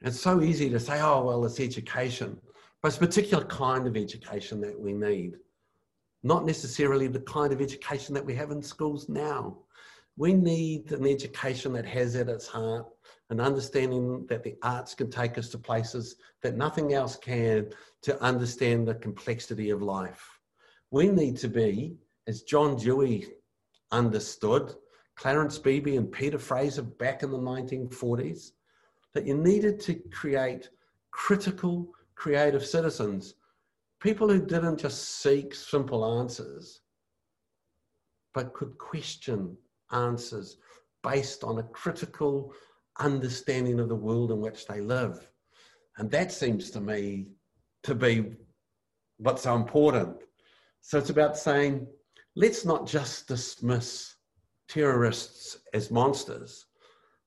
It's 0.00 0.18
so 0.18 0.40
easy 0.40 0.70
to 0.70 0.80
say, 0.80 0.98
oh, 1.02 1.26
well, 1.26 1.44
it's 1.44 1.60
education, 1.60 2.40
but 2.82 2.88
it's 2.88 2.96
a 2.96 3.00
particular 3.00 3.44
kind 3.44 3.86
of 3.86 3.96
education 3.96 4.60
that 4.60 4.78
we 4.78 4.92
need, 4.92 5.36
not 6.22 6.44
necessarily 6.44 7.06
the 7.06 7.20
kind 7.20 7.52
of 7.52 7.60
education 7.60 8.14
that 8.14 8.24
we 8.24 8.34
have 8.34 8.50
in 8.50 8.62
schools 8.62 9.08
now. 9.08 9.58
We 10.16 10.34
need 10.34 10.92
an 10.92 11.06
education 11.06 11.72
that 11.74 11.86
has 11.86 12.16
at 12.16 12.28
its 12.28 12.46
heart 12.46 12.86
an 13.30 13.40
understanding 13.40 14.26
that 14.28 14.42
the 14.42 14.56
arts 14.62 14.94
can 14.94 15.08
take 15.08 15.38
us 15.38 15.48
to 15.50 15.58
places 15.58 16.16
that 16.42 16.56
nothing 16.56 16.94
else 16.94 17.16
can 17.16 17.70
to 18.02 18.20
understand 18.22 18.86
the 18.86 18.94
complexity 18.94 19.70
of 19.70 19.82
life. 19.82 20.40
We 20.90 21.08
need 21.08 21.36
to 21.38 21.48
be, 21.48 21.96
as 22.26 22.42
John 22.42 22.76
Dewey 22.76 23.28
understood, 23.92 24.74
Clarence 25.16 25.58
Beeby 25.58 25.96
and 25.96 26.10
Peter 26.10 26.38
Fraser 26.38 26.82
back 26.82 27.22
in 27.22 27.30
the 27.30 27.38
1940s, 27.38 28.50
that 29.14 29.26
you 29.26 29.36
needed 29.36 29.78
to 29.80 29.94
create 30.12 30.70
critical, 31.12 31.92
creative 32.20 32.66
citizens, 32.66 33.32
people 33.98 34.28
who 34.28 34.44
didn't 34.44 34.78
just 34.78 35.22
seek 35.22 35.54
simple 35.54 36.20
answers, 36.20 36.82
but 38.34 38.52
could 38.52 38.76
question 38.76 39.56
answers 39.90 40.58
based 41.02 41.42
on 41.44 41.58
a 41.58 41.62
critical 41.62 42.52
understanding 42.98 43.80
of 43.80 43.88
the 43.88 43.96
world 43.96 44.30
in 44.30 44.38
which 44.38 44.66
they 44.66 44.82
live. 44.82 45.30
And 45.96 46.10
that 46.10 46.30
seems 46.30 46.70
to 46.72 46.80
me 46.82 47.28
to 47.84 47.94
be 47.94 48.34
what's 49.16 49.44
so 49.44 49.54
important. 49.56 50.18
So 50.82 50.98
it's 50.98 51.08
about 51.08 51.38
saying, 51.38 51.86
let's 52.36 52.66
not 52.66 52.86
just 52.86 53.28
dismiss 53.28 54.14
terrorists 54.68 55.56
as 55.72 55.90
monsters. 55.90 56.66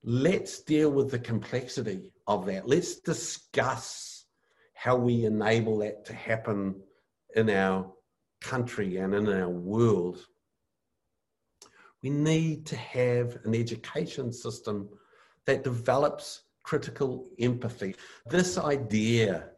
Let's 0.04 0.60
deal 0.60 0.90
with 0.90 1.10
the 1.10 1.18
complexity 1.18 2.12
of 2.28 2.46
that. 2.46 2.68
Let's 2.68 3.00
discuss 3.00 4.13
how 4.84 4.94
we 4.94 5.24
enable 5.24 5.78
that 5.78 6.04
to 6.04 6.12
happen 6.12 6.74
in 7.36 7.48
our 7.48 7.90
country 8.42 8.98
and 8.98 9.14
in 9.14 9.26
our 9.32 9.48
world. 9.48 10.26
We 12.02 12.10
need 12.10 12.66
to 12.66 12.76
have 12.76 13.38
an 13.44 13.54
education 13.54 14.30
system 14.30 14.90
that 15.46 15.64
develops 15.64 16.42
critical 16.64 17.30
empathy. 17.38 17.96
This 18.26 18.58
idea 18.58 19.48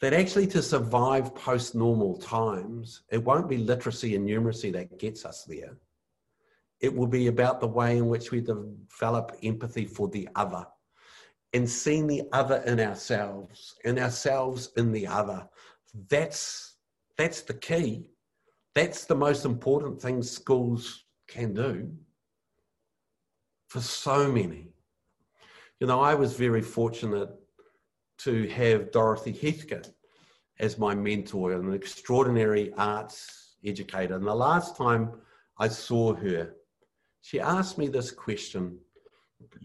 that 0.00 0.12
actually 0.12 0.48
to 0.48 0.60
survive 0.60 1.32
post 1.36 1.76
normal 1.76 2.18
times, 2.18 3.02
it 3.12 3.22
won't 3.22 3.48
be 3.48 3.58
literacy 3.58 4.16
and 4.16 4.28
numeracy 4.28 4.72
that 4.72 4.98
gets 4.98 5.24
us 5.24 5.44
there. 5.44 5.76
It 6.80 6.92
will 6.92 7.06
be 7.06 7.28
about 7.28 7.60
the 7.60 7.68
way 7.68 7.98
in 7.98 8.08
which 8.08 8.32
we 8.32 8.40
develop 8.40 9.36
empathy 9.44 9.86
for 9.86 10.08
the 10.08 10.28
other 10.34 10.66
and 11.52 11.68
seeing 11.68 12.06
the 12.06 12.22
other 12.32 12.62
in 12.66 12.80
ourselves 12.80 13.76
and 13.84 13.98
ourselves 13.98 14.70
in 14.76 14.92
the 14.92 15.06
other. 15.06 15.46
That's, 16.08 16.76
that's 17.16 17.42
the 17.42 17.54
key. 17.54 18.06
That's 18.74 19.04
the 19.04 19.14
most 19.14 19.44
important 19.44 20.00
thing 20.00 20.22
schools 20.22 21.04
can 21.28 21.54
do 21.54 21.90
for 23.68 23.80
so 23.80 24.30
many. 24.30 24.68
You 25.80 25.86
know, 25.86 26.00
I 26.00 26.14
was 26.14 26.36
very 26.36 26.62
fortunate 26.62 27.30
to 28.18 28.48
have 28.48 28.92
Dorothy 28.92 29.32
Heathcote 29.32 29.92
as 30.58 30.78
my 30.78 30.94
mentor, 30.94 31.52
and 31.52 31.68
an 31.68 31.74
extraordinary 31.74 32.72
arts 32.74 33.56
educator. 33.64 34.16
And 34.16 34.26
the 34.26 34.34
last 34.34 34.76
time 34.76 35.12
I 35.58 35.68
saw 35.68 36.14
her, 36.14 36.54
she 37.20 37.40
asked 37.40 37.78
me 37.78 37.88
this 37.88 38.10
question. 38.10 38.78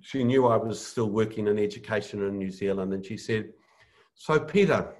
She 0.01 0.23
knew 0.23 0.47
I 0.47 0.57
was 0.57 0.85
still 0.85 1.09
working 1.09 1.47
in 1.47 1.59
education 1.59 2.23
in 2.23 2.37
New 2.37 2.51
Zealand, 2.51 2.93
and 2.93 3.05
she 3.05 3.17
said, 3.17 3.53
So, 4.15 4.39
Peter, 4.39 4.93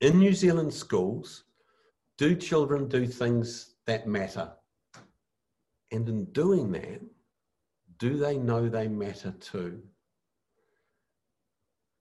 in 0.00 0.18
New 0.18 0.34
Zealand 0.34 0.74
schools, 0.74 1.44
do 2.18 2.34
children 2.34 2.88
do 2.88 3.06
things 3.06 3.74
that 3.86 4.06
matter? 4.06 4.52
And 5.90 6.08
in 6.08 6.24
doing 6.32 6.72
that, 6.72 7.00
do 7.98 8.16
they 8.16 8.36
know 8.36 8.68
they 8.68 8.88
matter 8.88 9.32
too? 9.40 9.82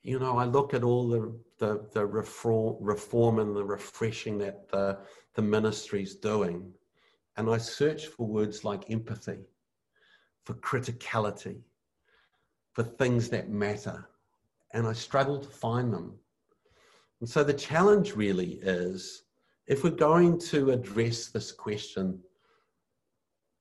You 0.04 0.18
know, 0.18 0.38
I 0.38 0.46
look 0.46 0.74
at 0.74 0.84
all 0.84 1.08
the, 1.08 1.40
the, 1.60 1.88
the 1.94 2.06
reform, 2.06 2.78
reform 2.80 3.38
and 3.38 3.56
the 3.56 3.64
refreshing 3.64 4.40
that 4.40 4.68
the, 4.70 4.98
the 5.36 5.44
ministry's 5.44 6.16
doing, 6.16 6.74
and 7.38 7.50
I 7.50 7.58
search 7.58 8.08
for 8.08 8.26
words 8.26 8.64
like 8.64 8.90
empathy, 8.90 9.40
for 10.46 10.54
criticality, 10.56 11.62
for 12.74 12.84
things 12.84 13.30
that 13.30 13.50
matter, 13.50 14.08
and 14.74 14.88
I 14.88 14.94
struggle 14.94 15.40
to 15.40 15.50
find 15.50 15.94
them. 15.94 16.14
And 17.20 17.30
so 17.30 17.44
the 17.44 17.54
challenge 17.54 18.16
really 18.16 18.60
is 18.62 19.24
if 19.68 19.84
we're 19.84 19.92
going 19.92 20.40
to 20.40 20.72
address 20.72 21.28
this 21.28 21.52
question 21.52 22.20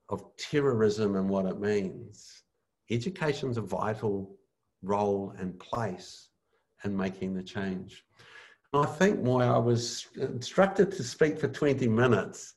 of 0.09 0.25
terrorism 0.37 1.17
and 1.17 1.29
what 1.29 1.47
it 1.47 1.61
means, 1.61 2.43
education's 2.91 3.59
a 3.59 3.63
vital 3.63 4.37
role 4.83 5.35
and 5.39 5.59
place 5.59 6.29
in 6.85 6.97
making 6.97 7.35
the 7.35 7.43
change. 7.43 8.05
And 8.73 8.85
I 8.85 8.87
think 8.87 9.21
why 9.21 9.45
I 9.47 9.59
was 9.59 10.07
instructed 10.17 10.91
to 10.93 11.03
speak 11.03 11.39
for 11.39 11.49
20 11.49 11.87
minutes. 11.89 12.55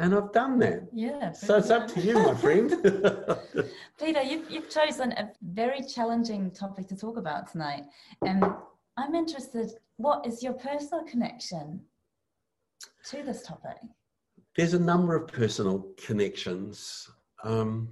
And 0.00 0.14
I've 0.14 0.32
done 0.32 0.58
that. 0.60 0.88
Yeah. 0.94 1.32
So 1.32 1.58
it's 1.58 1.68
up 1.68 1.86
to 1.88 2.00
you, 2.00 2.14
my 2.14 2.34
friend. 2.34 2.70
Peter, 4.00 4.22
you've, 4.22 4.50
you've 4.50 4.70
chosen 4.70 5.12
a 5.12 5.30
very 5.42 5.82
challenging 5.82 6.50
topic 6.52 6.88
to 6.88 6.96
talk 6.96 7.18
about 7.18 7.52
tonight. 7.52 7.84
And 8.26 8.42
I'm 8.96 9.14
interested, 9.14 9.72
what 9.98 10.26
is 10.26 10.42
your 10.42 10.54
personal 10.54 11.04
connection 11.04 11.82
to 13.10 13.22
this 13.22 13.42
topic? 13.42 13.76
There's 14.56 14.72
a 14.72 14.78
number 14.78 15.14
of 15.14 15.28
personal 15.28 15.86
connections. 16.02 17.10
Um, 17.44 17.90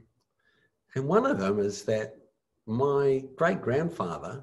and 0.94 1.06
one 1.06 1.26
of 1.26 1.38
them 1.38 1.58
is 1.58 1.82
that 1.84 2.16
my 2.64 3.22
great 3.36 3.60
grandfather 3.60 4.42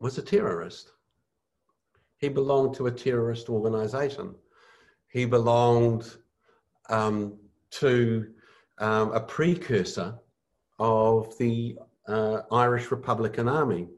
was 0.00 0.16
a 0.16 0.22
terrorist. 0.22 0.92
He 2.16 2.30
belonged 2.30 2.76
to 2.76 2.86
a 2.86 2.90
terrorist 2.90 3.50
organization. 3.50 4.34
He 5.08 5.26
belonged 5.26 6.16
um, 6.90 7.38
to 7.70 8.26
um, 8.78 9.12
a 9.12 9.20
precursor 9.20 10.14
of 10.78 11.36
the 11.38 11.78
uh, 12.08 12.42
Irish 12.50 12.90
Republican 12.90 13.48
Army. 13.48 13.88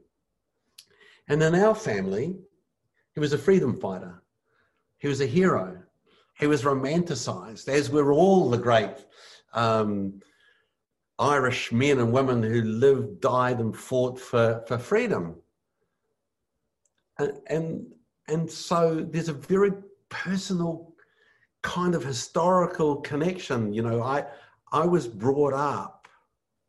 And 1.27 1.41
in 1.41 1.55
our 1.55 1.75
family, 1.75 2.35
he 3.13 3.19
was 3.19 3.33
a 3.33 3.37
freedom 3.37 3.79
fighter. 3.79 4.21
He 4.97 5.07
was 5.07 5.21
a 5.21 5.25
hero. 5.25 5.81
He 6.39 6.47
was 6.47 6.63
romanticized, 6.63 7.67
as 7.67 7.89
were 7.89 8.13
all 8.13 8.49
the 8.49 8.57
great 8.57 9.05
um, 9.53 10.21
Irish 11.19 11.71
men 11.71 11.99
and 11.99 12.11
women 12.11 12.41
who 12.41 12.61
lived, 12.61 13.21
died, 13.21 13.59
and 13.59 13.75
fought 13.75 14.19
for, 14.19 14.63
for 14.67 14.77
freedom. 14.77 15.35
And, 17.19 17.33
and, 17.47 17.85
and 18.27 18.49
so 18.49 19.07
there's 19.09 19.29
a 19.29 19.33
very 19.33 19.71
personal 20.09 20.92
kind 21.63 21.95
of 21.95 22.03
historical 22.03 22.97
connection. 22.97 23.73
You 23.73 23.81
know, 23.81 24.03
I, 24.03 24.25
I 24.71 24.85
was 24.85 25.07
brought 25.07 25.53
up 25.53 26.07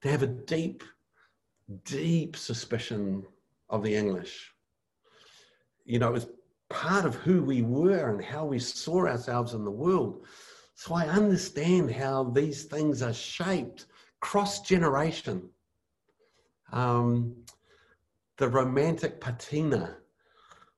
to 0.01 0.09
have 0.09 0.23
a 0.23 0.27
deep, 0.29 0.83
deep 1.85 2.37
suspicion 2.37 3.25
of 3.69 3.83
the 3.83 3.95
English. 3.95 4.55
You 5.85 5.99
know, 5.99 6.09
it 6.09 6.13
was 6.13 6.29
part 6.71 7.05
of 7.05 7.15
who 7.17 7.43
we 7.43 7.63
were 7.63 8.11
and 8.11 8.25
how 8.25 8.47
we 8.47 8.59
saw 8.59 9.07
ourselves 9.07 9.53
in 9.53 9.65
the 9.65 9.71
world. 9.71 10.25
So 10.75 10.95
I 10.95 11.07
understand 11.07 11.91
how 11.91 12.25
these 12.25 12.65
things 12.65 13.03
are 13.03 13.13
shaped 13.13 13.87
cross 14.21 14.63
generation. 14.63 15.51
Um, 16.73 17.37
the 18.39 18.49
romantic 18.49 19.21
patina, 19.21 19.97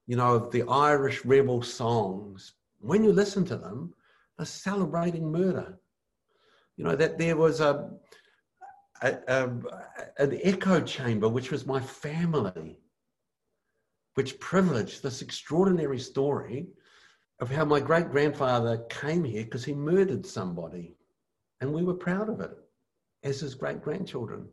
you 0.07 0.16
know, 0.16 0.35
of 0.35 0.50
the 0.50 0.64
Irish 0.68 1.24
rebel 1.24 1.62
songs, 1.62 2.55
when 2.81 3.05
you 3.05 3.12
listen 3.12 3.44
to 3.46 3.57
them, 3.57 3.94
they're 4.37 4.46
celebrating 4.46 5.31
murder. 5.31 5.79
You 6.77 6.85
know, 6.85 6.96
that 6.96 7.18
there 7.18 7.37
was 7.37 7.61
a, 7.61 7.90
a, 9.03 9.16
a, 9.29 9.51
an 10.18 10.38
echo 10.42 10.81
chamber, 10.81 11.29
which 11.29 11.51
was 11.51 11.66
my 11.66 11.81
family, 11.81 12.79
which 14.14 14.38
privileged 14.40 15.03
this 15.03 15.22
extraordinary 15.22 15.99
story 15.99 16.66
of 17.40 17.51
how 17.51 17.64
my 17.64 17.81
great 17.81 18.11
grandfather 18.11 18.79
came 18.88 19.25
here 19.25 19.44
because 19.44 19.64
he 19.64 19.75
murdered 19.75 20.25
somebody. 20.25 20.94
And 21.61 21.72
we 21.72 21.83
were 21.85 21.94
proud 21.94 22.29
of 22.29 22.40
it 22.40 22.57
as 23.22 23.40
his 23.40 23.55
great 23.55 23.83
grandchildren. 23.83 24.46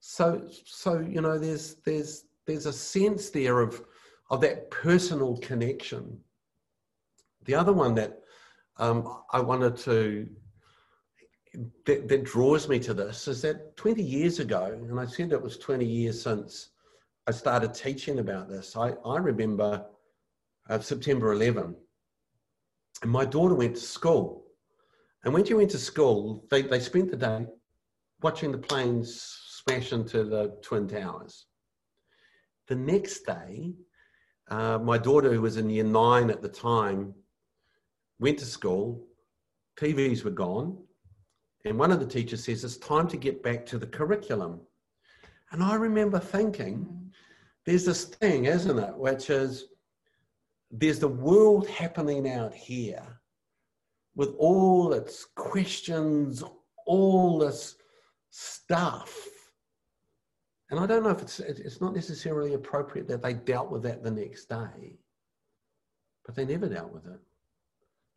So, 0.00 0.48
so 0.64 1.00
you 1.00 1.20
know, 1.20 1.38
there's 1.38 1.76
there's 1.84 2.24
there's 2.46 2.66
a 2.66 2.72
sense 2.72 3.30
there 3.30 3.60
of 3.60 3.84
of 4.30 4.40
that 4.40 4.70
personal 4.70 5.36
connection. 5.38 6.18
The 7.44 7.54
other 7.54 7.72
one 7.72 7.94
that 7.96 8.21
um, 8.78 9.20
I 9.32 9.40
wanted 9.40 9.76
to 9.78 10.28
that, 11.84 12.08
that, 12.08 12.24
draws 12.24 12.68
me 12.68 12.78
to 12.78 12.94
this 12.94 13.28
is 13.28 13.42
that 13.42 13.76
20 13.76 14.02
years 14.02 14.38
ago, 14.38 14.64
and 14.88 14.98
I 14.98 15.04
said 15.04 15.32
it 15.32 15.42
was 15.42 15.58
20 15.58 15.84
years 15.84 16.22
since 16.22 16.70
I 17.26 17.30
started 17.32 17.74
teaching 17.74 18.18
about 18.20 18.48
this. 18.48 18.76
I, 18.76 18.94
I 19.04 19.18
remember 19.18 19.84
uh, 20.70 20.78
September 20.78 21.32
11, 21.32 21.76
and 23.02 23.10
my 23.10 23.24
daughter 23.24 23.54
went 23.54 23.76
to 23.76 23.82
school. 23.82 24.44
And 25.24 25.34
when 25.34 25.44
she 25.44 25.54
went 25.54 25.70
to 25.70 25.78
school, 25.78 26.46
they, 26.50 26.62
they 26.62 26.80
spent 26.80 27.10
the 27.10 27.16
day 27.16 27.46
watching 28.22 28.50
the 28.50 28.58
planes 28.58 29.38
smash 29.48 29.92
into 29.92 30.24
the 30.24 30.56
Twin 30.62 30.88
Towers. 30.88 31.46
The 32.68 32.76
next 32.76 33.26
day, 33.26 33.74
uh, 34.50 34.78
my 34.78 34.98
daughter, 34.98 35.32
who 35.32 35.42
was 35.42 35.58
in 35.58 35.70
year 35.70 35.84
nine 35.84 36.30
at 36.30 36.42
the 36.42 36.48
time, 36.48 37.14
went 38.22 38.38
to 38.38 38.46
school, 38.46 39.04
TVs 39.76 40.24
were 40.24 40.30
gone, 40.30 40.78
and 41.64 41.78
one 41.78 41.90
of 41.90 42.00
the 42.00 42.06
teachers 42.06 42.44
says, 42.44 42.64
It's 42.64 42.76
time 42.76 43.08
to 43.08 43.16
get 43.16 43.42
back 43.42 43.66
to 43.66 43.78
the 43.78 43.86
curriculum. 43.86 44.60
And 45.50 45.62
I 45.62 45.74
remember 45.74 46.18
thinking, 46.18 47.12
there's 47.66 47.84
this 47.84 48.04
thing, 48.04 48.46
isn't 48.46 48.78
it, 48.78 48.96
which 48.96 49.28
is 49.28 49.66
there's 50.70 50.98
the 50.98 51.08
world 51.08 51.68
happening 51.68 52.30
out 52.30 52.54
here 52.54 53.02
with 54.14 54.34
all 54.38 54.92
its 54.92 55.26
questions, 55.36 56.42
all 56.86 57.38
this 57.38 57.76
stuff. 58.30 59.14
And 60.70 60.80
I 60.80 60.86
don't 60.86 61.02
know 61.02 61.10
if 61.10 61.22
it's, 61.22 61.40
it's 61.40 61.80
not 61.80 61.94
necessarily 61.94 62.54
appropriate 62.54 63.06
that 63.08 63.22
they 63.22 63.34
dealt 63.34 63.70
with 63.70 63.82
that 63.82 64.02
the 64.02 64.10
next 64.10 64.48
day, 64.48 64.98
but 66.24 66.34
they 66.34 66.46
never 66.46 66.68
dealt 66.68 66.92
with 66.92 67.06
it. 67.06 67.20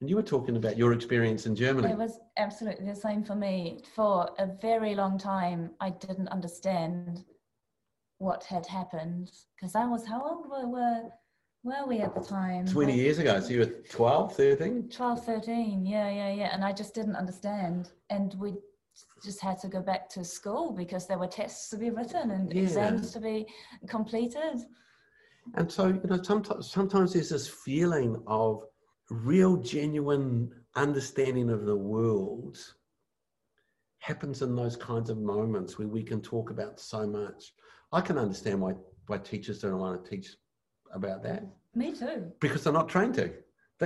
And 0.05 0.09
you 0.11 0.17
were 0.17 0.21
talking 0.21 0.55
about 0.55 0.77
your 0.77 0.93
experience 0.93 1.47
in 1.47 1.55
Germany. 1.55 1.89
It 1.89 1.97
was 1.97 2.19
absolutely 2.37 2.85
the 2.85 2.95
same 2.95 3.23
for 3.23 3.33
me. 3.33 3.79
For 3.95 4.29
a 4.37 4.45
very 4.61 4.93
long 4.93 5.17
time, 5.17 5.71
I 5.81 5.89
didn't 5.89 6.27
understand 6.27 7.25
what 8.19 8.43
had 8.43 8.67
happened 8.67 9.31
because 9.55 9.73
I 9.73 9.87
was, 9.87 10.05
how 10.05 10.21
old 10.21 10.47
were, 10.47 10.67
were, 10.67 11.09
were 11.63 11.87
we 11.87 12.01
at 12.01 12.13
the 12.13 12.21
time? 12.21 12.67
20 12.67 12.91
like, 12.91 13.01
years 13.01 13.17
ago. 13.17 13.39
So 13.39 13.49
you 13.49 13.59
were 13.61 13.65
12, 13.65 14.35
13? 14.35 14.89
12, 14.89 15.25
13. 15.25 15.85
Yeah, 15.87 16.07
yeah, 16.11 16.31
yeah. 16.31 16.53
And 16.53 16.63
I 16.63 16.71
just 16.71 16.93
didn't 16.93 17.15
understand. 17.15 17.89
And 18.11 18.35
we 18.35 18.53
just 19.23 19.41
had 19.41 19.59
to 19.61 19.67
go 19.67 19.81
back 19.81 20.07
to 20.09 20.23
school 20.23 20.71
because 20.71 21.07
there 21.07 21.17
were 21.17 21.25
tests 21.25 21.71
to 21.71 21.77
be 21.77 21.89
written 21.89 22.29
and 22.29 22.53
yeah. 22.53 22.61
exams 22.61 23.11
to 23.13 23.19
be 23.19 23.47
completed. 23.87 24.67
And 25.55 25.71
so, 25.71 25.87
you 25.87 26.01
know, 26.07 26.21
sometimes, 26.21 26.69
sometimes 26.69 27.13
there's 27.13 27.29
this 27.29 27.47
feeling 27.47 28.21
of 28.27 28.61
real, 29.09 29.57
genuine 29.57 30.51
understanding 30.75 31.49
of 31.49 31.65
the 31.65 31.75
world 31.75 32.57
happens 33.99 34.41
in 34.41 34.55
those 34.55 34.75
kinds 34.75 35.09
of 35.09 35.17
moments 35.17 35.77
where 35.77 35.87
we 35.87 36.03
can 36.03 36.21
talk 36.21 36.49
about 36.49 36.79
so 36.79 37.07
much. 37.07 37.53
I 37.91 38.01
can 38.01 38.17
understand 38.17 38.61
why, 38.61 38.73
why 39.07 39.17
teachers 39.17 39.59
don't 39.59 39.79
want 39.79 40.03
to 40.03 40.09
teach 40.09 40.35
about 40.93 41.23
that. 41.23 41.43
Me 41.73 41.91
too. 41.93 42.31
Because 42.39 42.63
they're 42.63 42.73
not 42.73 42.89
trained 42.89 43.15
to 43.15 43.33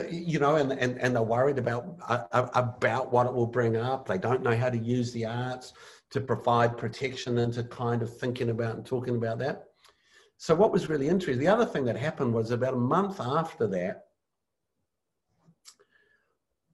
you 0.09 0.39
know, 0.39 0.55
and, 0.55 0.71
and, 0.71 0.99
and 0.99 1.15
they're 1.15 1.23
worried 1.23 1.57
about, 1.57 1.97
uh, 2.07 2.47
about 2.53 3.11
what 3.11 3.25
it 3.25 3.33
will 3.33 3.47
bring 3.47 3.75
up. 3.75 4.07
They 4.07 4.17
don't 4.17 4.43
know 4.43 4.55
how 4.55 4.69
to 4.69 4.77
use 4.77 5.11
the 5.11 5.25
arts 5.25 5.73
to 6.11 6.21
provide 6.21 6.77
protection 6.77 7.39
and 7.39 7.53
to 7.53 7.63
kind 7.63 8.01
of 8.01 8.15
thinking 8.15 8.49
about 8.49 8.75
and 8.75 8.85
talking 8.85 9.15
about 9.15 9.39
that. 9.39 9.65
So 10.37 10.55
what 10.55 10.71
was 10.71 10.89
really 10.89 11.09
interesting, 11.09 11.39
the 11.39 11.47
other 11.47 11.65
thing 11.65 11.85
that 11.85 11.97
happened 11.97 12.33
was 12.33 12.51
about 12.51 12.75
a 12.75 12.77
month 12.77 13.19
after 13.19 13.67
that, 13.67 14.05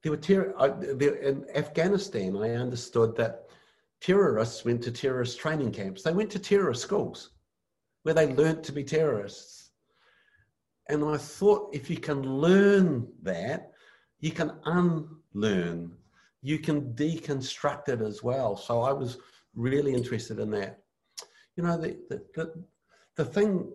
there 0.06 0.12
were 0.12 0.18
ter- 0.18 0.54
I, 0.60 0.68
uh, 0.68 0.76
there, 0.98 1.16
in 1.16 1.48
Afghanistan. 1.56 2.38
I 2.38 2.52
understood 2.52 3.16
that 3.16 3.46
terrorists 4.02 4.64
went 4.64 4.84
to 4.84 4.92
terrorist 4.92 5.40
training 5.40 5.72
camps. 5.72 6.04
They 6.04 6.14
went 6.14 6.30
to 6.32 6.38
terrorist 6.38 6.84
schools 6.84 7.32
where 8.04 8.14
they 8.14 8.32
learnt 8.32 8.64
to 8.66 8.72
be 8.72 8.84
terrorists. 8.84 9.72
And 10.90 11.04
I 11.04 11.18
thought 11.18 11.74
if 11.74 11.90
you 11.90 11.98
can 11.98 12.22
learn 12.22 13.08
that, 13.24 13.72
you 14.20 14.30
can 14.30 14.52
unlearn, 14.66 15.92
you 16.44 16.60
can 16.60 16.94
deconstruct 16.94 17.90
it 17.90 18.02
as 18.02 18.22
well. 18.22 18.56
So 18.56 18.84
I 18.84 18.94
was 18.94 19.18
really 19.56 19.96
interested 19.96 20.38
in 20.38 20.52
that. 20.52 20.82
You 21.56 21.64
know, 21.64 21.82
the, 21.82 21.98
the, 22.10 22.24
the, 22.36 22.64
the 23.16 23.26
thing 23.26 23.72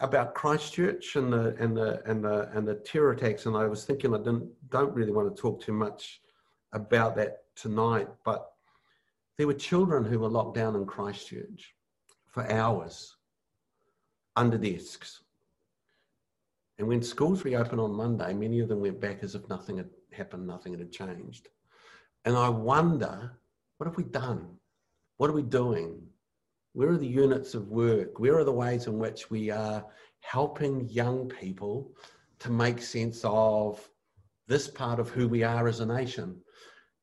about 0.00 0.34
Christchurch 0.34 1.16
and 1.16 1.32
the 1.32 1.56
and 1.58 1.76
the 1.76 2.00
and 2.08 2.24
the 2.24 2.48
and 2.54 2.66
the 2.66 2.76
terror 2.76 3.12
attacks, 3.12 3.46
and 3.46 3.56
I 3.56 3.66
was 3.66 3.84
thinking 3.84 4.14
I 4.14 4.18
didn't 4.18 4.48
don't 4.70 4.94
really 4.94 5.12
want 5.12 5.34
to 5.34 5.40
talk 5.40 5.60
too 5.60 5.72
much 5.72 6.20
about 6.72 7.16
that 7.16 7.38
tonight, 7.56 8.08
but 8.24 8.52
there 9.36 9.46
were 9.46 9.54
children 9.54 10.04
who 10.04 10.18
were 10.18 10.28
locked 10.28 10.56
down 10.56 10.74
in 10.74 10.84
Christchurch 10.84 11.74
for 12.26 12.50
hours 12.50 13.16
under 14.36 14.58
desks. 14.58 15.22
And 16.78 16.86
when 16.86 17.02
schools 17.02 17.44
reopened 17.44 17.80
on 17.80 17.92
Monday, 17.92 18.32
many 18.34 18.60
of 18.60 18.68
them 18.68 18.80
went 18.80 19.00
back 19.00 19.22
as 19.22 19.34
if 19.34 19.48
nothing 19.48 19.78
had 19.78 19.90
happened, 20.12 20.46
nothing 20.46 20.78
had 20.78 20.92
changed. 20.92 21.48
And 22.24 22.36
I 22.36 22.48
wonder, 22.48 23.38
what 23.78 23.86
have 23.86 23.96
we 23.96 24.04
done? 24.04 24.56
What 25.16 25.30
are 25.30 25.34
we 25.34 25.42
doing? 25.42 26.00
Where 26.74 26.90
are 26.90 26.98
the 26.98 27.06
units 27.06 27.54
of 27.54 27.68
work? 27.68 28.20
Where 28.20 28.38
are 28.38 28.44
the 28.44 28.52
ways 28.52 28.86
in 28.86 28.98
which 28.98 29.30
we 29.30 29.50
are 29.50 29.84
helping 30.20 30.88
young 30.88 31.28
people 31.28 31.92
to 32.38 32.50
make 32.50 32.80
sense 32.80 33.22
of 33.24 33.88
this 34.48 34.68
part 34.68 34.98
of 34.98 35.10
who 35.10 35.28
we 35.28 35.42
are 35.42 35.68
as 35.68 35.80
a 35.80 35.86
nation? 35.86 36.36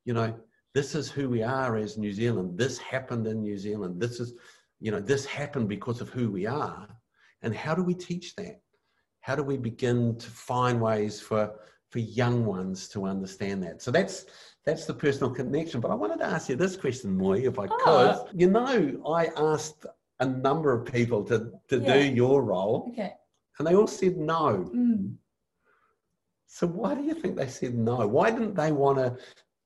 You 0.03 0.13
know, 0.13 0.35
this 0.73 0.95
is 0.95 1.09
who 1.09 1.29
we 1.29 1.41
are 1.41 1.77
as 1.77 1.97
New 1.97 2.11
Zealand. 2.11 2.57
This 2.57 2.77
happened 2.77 3.27
in 3.27 3.41
New 3.41 3.57
Zealand. 3.57 4.01
This 4.01 4.19
is, 4.19 4.33
you 4.79 4.91
know, 4.91 4.99
this 4.99 5.25
happened 5.25 5.69
because 5.69 6.01
of 6.01 6.09
who 6.09 6.29
we 6.29 6.45
are. 6.45 6.87
And 7.41 7.55
how 7.55 7.75
do 7.75 7.83
we 7.83 7.93
teach 7.93 8.35
that? 8.35 8.59
How 9.21 9.35
do 9.35 9.43
we 9.43 9.57
begin 9.57 10.17
to 10.17 10.29
find 10.29 10.81
ways 10.81 11.19
for 11.21 11.53
for 11.89 11.99
young 11.99 12.45
ones 12.45 12.89
to 12.89 13.05
understand 13.05 13.63
that? 13.63 13.81
So 13.81 13.89
that's 13.91 14.25
that's 14.65 14.85
the 14.85 14.93
personal 14.93 15.31
connection. 15.31 15.79
But 15.79 15.91
I 15.91 15.95
wanted 15.95 16.19
to 16.19 16.25
ask 16.25 16.49
you 16.49 16.55
this 16.55 16.75
question, 16.75 17.15
Moy, 17.15 17.39
if 17.39 17.57
I 17.57 17.67
oh. 17.69 18.25
could. 18.27 18.39
You 18.39 18.49
know, 18.49 19.01
I 19.07 19.29
asked 19.37 19.85
a 20.19 20.25
number 20.25 20.73
of 20.73 20.91
people 20.91 21.23
to, 21.25 21.51
to 21.69 21.79
yeah. 21.79 21.93
do 21.93 21.99
your 22.13 22.43
role. 22.43 22.89
Okay. 22.91 23.13
And 23.59 23.67
they 23.67 23.75
all 23.75 23.87
said 23.87 24.17
no. 24.17 24.69
Mm. 24.75 25.15
So 26.55 26.67
why 26.67 26.95
do 26.95 27.03
you 27.03 27.13
think 27.13 27.35
they 27.35 27.49
said 27.49 27.75
no? 27.75 28.07
Why 28.07 28.31
didn't 28.31 28.55
they 28.55 28.71
want 28.71 28.97
to 28.97 29.17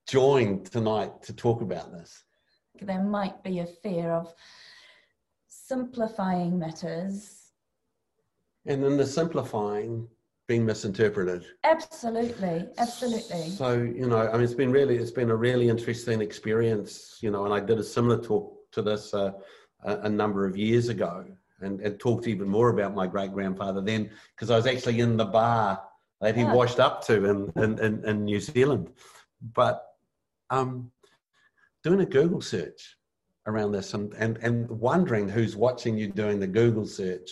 join 0.08 0.63
tonight 0.63 1.21
to 1.21 1.34
talk 1.34 1.62
about 1.62 1.91
this? 1.91 2.23
There 2.82 3.04
might 3.04 3.43
be 3.43 3.60
a 3.60 3.67
fear 3.67 4.12
of 4.12 4.34
simplifying 5.47 6.58
matters. 6.58 7.52
And 8.65 8.84
then 8.84 8.97
the 8.97 9.06
simplifying 9.06 10.08
being 10.47 10.65
misinterpreted. 10.65 11.45
Absolutely, 11.63 12.65
absolutely. 12.80 13.49
So 13.52 13.73
you 13.73 14.08
know, 14.08 14.28
I 14.28 14.34
mean, 14.34 14.41
it's 14.41 14.56
been 14.56 14.71
really, 14.71 14.97
it's 14.97 15.12
been 15.12 15.30
a 15.30 15.36
really 15.36 15.69
interesting 15.69 16.21
experience. 16.21 17.19
You 17.21 17.30
know, 17.30 17.45
and 17.45 17.54
I 17.54 17.60
did 17.60 17.78
a 17.78 17.84
similar 17.84 18.19
talk 18.19 18.52
to 18.71 18.82
this 18.82 19.13
uh, 19.13 19.34
a, 19.84 19.97
a, 19.97 20.10
number 20.10 20.47
of 20.47 20.58
years 20.58 20.89
ago, 20.89 21.23
and, 21.62 21.82
and 21.82 21.99
talked 21.99 22.25
even 22.25 22.49
more 22.49 22.69
about 22.69 22.95
my 22.95 23.06
great 23.06 23.32
grandfather 23.32 23.80
then, 23.80 24.10
because 24.36 24.49
I 24.49 24.56
was 24.56 24.65
actually 24.65 25.02
in 25.02 25.17
the 25.17 25.25
bar 25.25 25.84
that 26.21 26.36
he 26.36 26.41
yeah. 26.41 26.53
washed 26.53 26.79
up 26.79 27.05
to 27.05 27.25
in, 27.25 27.51
in, 27.63 27.79
in, 27.79 28.05
in 28.05 28.25
New 28.25 28.39
Zealand. 28.39 28.91
But 29.53 29.84
um, 30.49 30.91
doing 31.84 32.01
a 32.01 32.05
Google 32.05 32.41
search 32.41 32.97
around 33.45 33.71
this 33.71 33.93
and, 33.93 34.13
and, 34.13 34.38
and 34.38 34.69
wondering 34.69 35.29
who's 35.29 35.55
watching 35.55 35.97
you 35.97 36.08
doing 36.08 36.39
the 36.39 36.47
Google 36.47 36.86
search, 36.86 37.29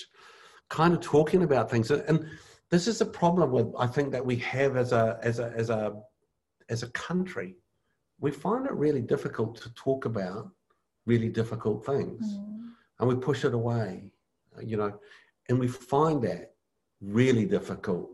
kind 0.70 0.94
of 0.94 1.02
talking 1.02 1.44
about 1.44 1.70
things. 1.70 1.92
And 1.92 2.30
this 2.70 2.88
is 2.88 3.02
a 3.02 3.06
problem 3.06 3.52
with 3.52 3.68
I 3.78 3.88
think 3.88 4.12
that 4.12 4.26
we 4.26 4.36
have 4.38 4.78
as 4.78 4.92
a 4.92 5.20
as 5.22 5.40
a 5.40 5.54
as 5.56 5.70
a 5.70 5.96
as 6.70 6.84
a 6.84 6.90
country. 6.92 7.56
We 8.20 8.32
find 8.32 8.66
it 8.66 8.74
really 8.74 9.02
difficult 9.02 9.62
to 9.62 9.74
talk 9.74 10.06
about 10.06 10.50
really 11.06 11.30
difficult 11.30 11.86
things, 11.86 12.26
mm. 12.26 12.70
and 13.00 13.08
we 13.08 13.16
push 13.16 13.46
it 13.46 13.54
away. 13.54 14.12
You 14.62 14.78
know, 14.78 15.00
and 15.50 15.60
we 15.60 15.68
find 15.68 16.22
that 16.24 16.54
really 17.00 17.46
difficult 17.46 18.10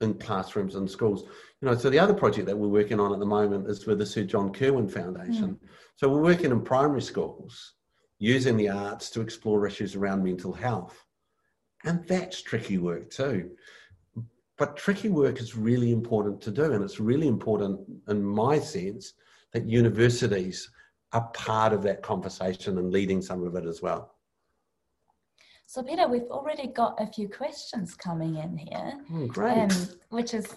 in 0.00 0.14
classrooms 0.14 0.74
and 0.74 0.90
schools. 0.90 1.24
You 1.60 1.68
know, 1.68 1.76
so 1.76 1.90
the 1.90 1.98
other 1.98 2.14
project 2.14 2.46
that 2.46 2.56
we're 2.56 2.68
working 2.68 3.00
on 3.00 3.12
at 3.12 3.18
the 3.18 3.26
moment 3.26 3.68
is 3.68 3.86
with 3.86 3.98
the 3.98 4.06
Sir 4.06 4.24
John 4.24 4.52
Kirwan 4.52 4.88
Foundation. 4.88 5.54
Mm. 5.54 5.68
So 5.96 6.08
we're 6.08 6.22
working 6.22 6.50
in 6.50 6.62
primary 6.62 7.02
schools 7.02 7.74
using 8.18 8.56
the 8.56 8.68
arts 8.68 9.10
to 9.10 9.20
explore 9.20 9.66
issues 9.66 9.94
around 9.94 10.22
mental 10.22 10.52
health. 10.52 11.04
And 11.84 12.06
that's 12.06 12.42
tricky 12.42 12.78
work 12.78 13.10
too. 13.10 13.50
But 14.58 14.76
tricky 14.76 15.08
work 15.08 15.40
is 15.40 15.56
really 15.56 15.90
important 15.90 16.42
to 16.42 16.50
do, 16.50 16.72
and 16.72 16.84
it's 16.84 17.00
really 17.00 17.28
important, 17.28 17.80
in 18.08 18.22
my 18.22 18.58
sense, 18.58 19.14
that 19.52 19.66
universities 19.66 20.70
are 21.12 21.28
part 21.32 21.72
of 21.72 21.82
that 21.82 22.02
conversation 22.02 22.76
and 22.76 22.92
leading 22.92 23.22
some 23.22 23.42
of 23.46 23.54
it 23.56 23.64
as 23.64 23.80
well. 23.80 24.14
So, 25.72 25.84
Peter, 25.84 26.08
we've 26.08 26.32
already 26.32 26.66
got 26.66 27.00
a 27.00 27.06
few 27.06 27.28
questions 27.28 27.94
coming 27.94 28.34
in 28.34 28.56
here, 28.56 28.94
oh, 29.14 29.26
great. 29.28 29.56
Um, 29.56 29.70
which 30.08 30.34
is 30.34 30.56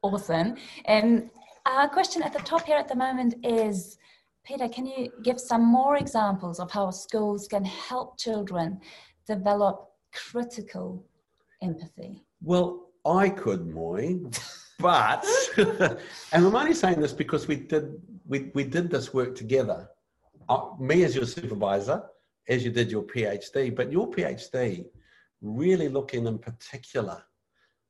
awesome. 0.00 0.56
Um, 0.86 1.30
our 1.66 1.86
question 1.86 2.22
at 2.22 2.32
the 2.32 2.38
top 2.38 2.64
here 2.64 2.78
at 2.78 2.88
the 2.88 2.96
moment 2.96 3.34
is 3.44 3.98
Peter, 4.46 4.66
can 4.66 4.86
you 4.86 5.12
give 5.22 5.38
some 5.38 5.62
more 5.62 5.98
examples 5.98 6.60
of 6.60 6.70
how 6.70 6.90
schools 6.90 7.46
can 7.46 7.62
help 7.62 8.18
children 8.18 8.80
develop 9.26 9.90
critical 10.14 11.04
empathy? 11.60 12.24
Well, 12.40 12.86
I 13.04 13.28
could, 13.28 13.66
Moy, 13.66 14.20
but 14.78 15.26
and 15.58 15.98
I'm 16.32 16.56
only 16.56 16.72
saying 16.72 17.02
this 17.02 17.12
because 17.12 17.46
we 17.48 17.56
did 17.56 18.00
we, 18.26 18.50
we 18.54 18.64
did 18.64 18.88
this 18.90 19.12
work 19.12 19.34
together. 19.34 19.90
Uh, 20.48 20.70
me 20.80 21.04
as 21.04 21.14
your 21.14 21.26
supervisor, 21.26 22.02
as 22.48 22.64
you 22.64 22.70
did 22.70 22.90
your 22.90 23.02
PhD, 23.02 23.74
but 23.74 23.92
your 23.92 24.10
PhD 24.10 24.86
really 25.40 25.88
looking 25.88 26.26
in 26.26 26.38
particular 26.38 27.22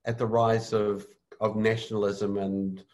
at 0.04 0.18
the 0.18 0.26
rise 0.26 0.72
of 0.72 1.06
of 1.40 1.56
nationalism 1.56 2.36
and 2.38 2.84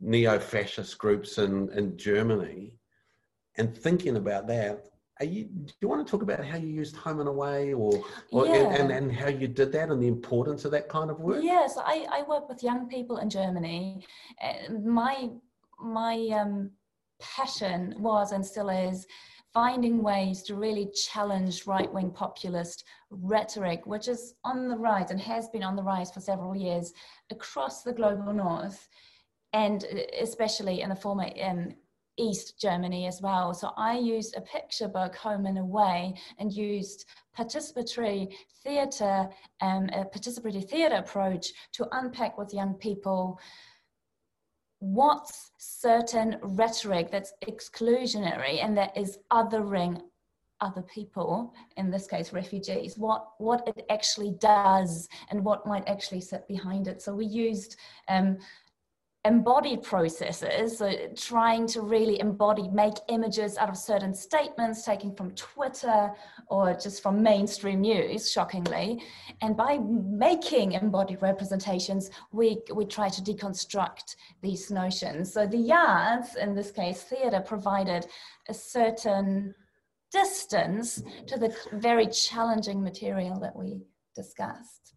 neo-fascist 0.00 0.96
groups 0.96 1.36
in, 1.36 1.70
in 1.72 1.96
Germany 1.98 2.72
and 3.58 3.76
thinking 3.76 4.16
about 4.16 4.46
that 4.46 4.90
you, 5.26 5.44
do 5.44 5.72
you 5.80 5.88
want 5.88 6.06
to 6.06 6.10
talk 6.10 6.22
about 6.22 6.44
how 6.44 6.56
you 6.56 6.68
used 6.68 6.96
home 6.96 7.20
and 7.20 7.28
away 7.28 7.72
or, 7.74 8.02
or 8.32 8.46
yeah. 8.46 8.74
and, 8.74 8.90
and, 8.90 9.12
how 9.12 9.28
you 9.28 9.48
did 9.48 9.72
that 9.72 9.90
and 9.90 10.02
the 10.02 10.08
importance 10.08 10.64
of 10.64 10.70
that 10.70 10.88
kind 10.88 11.10
of 11.10 11.20
work? 11.20 11.42
Yes, 11.42 11.76
I, 11.76 12.06
I 12.10 12.22
work 12.22 12.48
with 12.48 12.62
young 12.62 12.88
people 12.88 13.18
in 13.18 13.28
Germany. 13.28 14.06
And 14.40 14.84
my, 14.84 15.30
my 15.78 16.28
um, 16.32 16.70
passion 17.20 17.94
was 17.98 18.32
and 18.32 18.44
still 18.44 18.70
is 18.70 19.06
finding 19.52 20.02
ways 20.02 20.42
to 20.44 20.54
really 20.54 20.90
challenge 20.94 21.66
right 21.66 21.92
wing 21.92 22.10
populist 22.10 22.84
rhetoric, 23.10 23.86
which 23.86 24.08
is 24.08 24.34
on 24.44 24.68
the 24.68 24.76
rise 24.76 25.10
and 25.10 25.20
has 25.20 25.48
been 25.48 25.62
on 25.62 25.76
the 25.76 25.82
rise 25.82 26.10
for 26.10 26.20
several 26.20 26.54
years 26.54 26.92
across 27.30 27.82
the 27.82 27.92
global 27.92 28.32
north, 28.32 28.88
and 29.52 29.84
especially 30.20 30.82
in 30.82 30.88
the 30.88 30.94
former 30.94 31.28
um, 31.42 31.74
East 32.18 32.60
Germany 32.60 33.06
as 33.06 33.20
well. 33.22 33.54
So 33.54 33.72
I 33.76 33.98
used 33.98 34.36
a 34.36 34.42
picture 34.42 34.88
book, 34.88 35.16
Home 35.16 35.46
and 35.46 35.58
Away, 35.58 36.14
and 36.38 36.52
used 36.52 37.06
participatory 37.36 38.32
theatre, 38.62 39.28
um, 39.62 39.88
a 39.92 40.04
participatory 40.04 40.68
theatre 40.68 40.96
approach 40.96 41.52
to 41.72 41.88
unpack 41.92 42.36
with 42.36 42.52
young 42.52 42.74
people 42.74 43.40
what's 44.80 45.52
certain 45.58 46.36
rhetoric 46.42 47.10
that's 47.10 47.32
exclusionary 47.46 48.64
and 48.64 48.76
that 48.76 48.96
is 48.96 49.18
othering 49.30 50.00
other 50.62 50.82
people 50.82 51.54
in 51.76 51.90
this 51.90 52.06
case 52.06 52.32
refugees? 52.32 52.98
What 52.98 53.28
what 53.38 53.62
it 53.66 53.84
actually 53.90 54.32
does 54.40 55.08
and 55.30 55.44
what 55.44 55.66
might 55.66 55.88
actually 55.88 56.20
sit 56.20 56.46
behind 56.48 56.88
it? 56.88 57.00
So 57.00 57.14
we 57.14 57.26
used 57.26 57.76
um, 58.08 58.38
embodied 59.26 59.82
processes, 59.82 60.78
so 60.78 60.90
trying 61.14 61.66
to 61.66 61.82
really 61.82 62.18
embody, 62.20 62.68
make 62.68 62.94
images 63.08 63.58
out 63.58 63.68
of 63.68 63.76
certain 63.76 64.14
statements 64.14 64.84
taken 64.84 65.14
from 65.14 65.30
Twitter 65.32 66.10
or 66.46 66.72
just 66.72 67.02
from 67.02 67.22
mainstream 67.22 67.82
news, 67.82 68.30
shockingly. 68.30 69.02
And 69.42 69.56
by 69.56 69.78
making 69.78 70.72
embodied 70.72 71.20
representations, 71.20 72.10
we, 72.32 72.62
we 72.74 72.86
try 72.86 73.10
to 73.10 73.20
deconstruct 73.20 74.16
these 74.40 74.70
notions. 74.70 75.34
So 75.34 75.46
the 75.46 75.58
yards, 75.58 76.36
in 76.36 76.54
this 76.54 76.70
case, 76.70 77.02
theatre, 77.02 77.40
provided 77.40 78.06
a 78.48 78.54
certain 78.54 79.54
distance 80.10 81.02
to 81.26 81.38
the 81.38 81.54
very 81.72 82.06
challenging 82.06 82.82
material 82.82 83.38
that 83.40 83.54
we 83.54 83.82
discussed. 84.14 84.94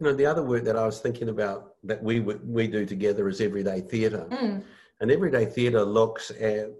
You 0.00 0.06
know, 0.06 0.14
the 0.14 0.26
other 0.26 0.42
work 0.42 0.64
that 0.64 0.76
I 0.76 0.86
was 0.86 1.00
thinking 1.00 1.28
about 1.28 1.74
that 1.84 2.02
we 2.02 2.20
we 2.20 2.66
do 2.66 2.86
together 2.86 3.28
is 3.28 3.40
everyday 3.40 3.82
theatre, 3.82 4.26
mm. 4.30 4.62
and 5.00 5.10
everyday 5.10 5.44
theatre 5.44 5.84
looks 5.84 6.30
at 6.30 6.70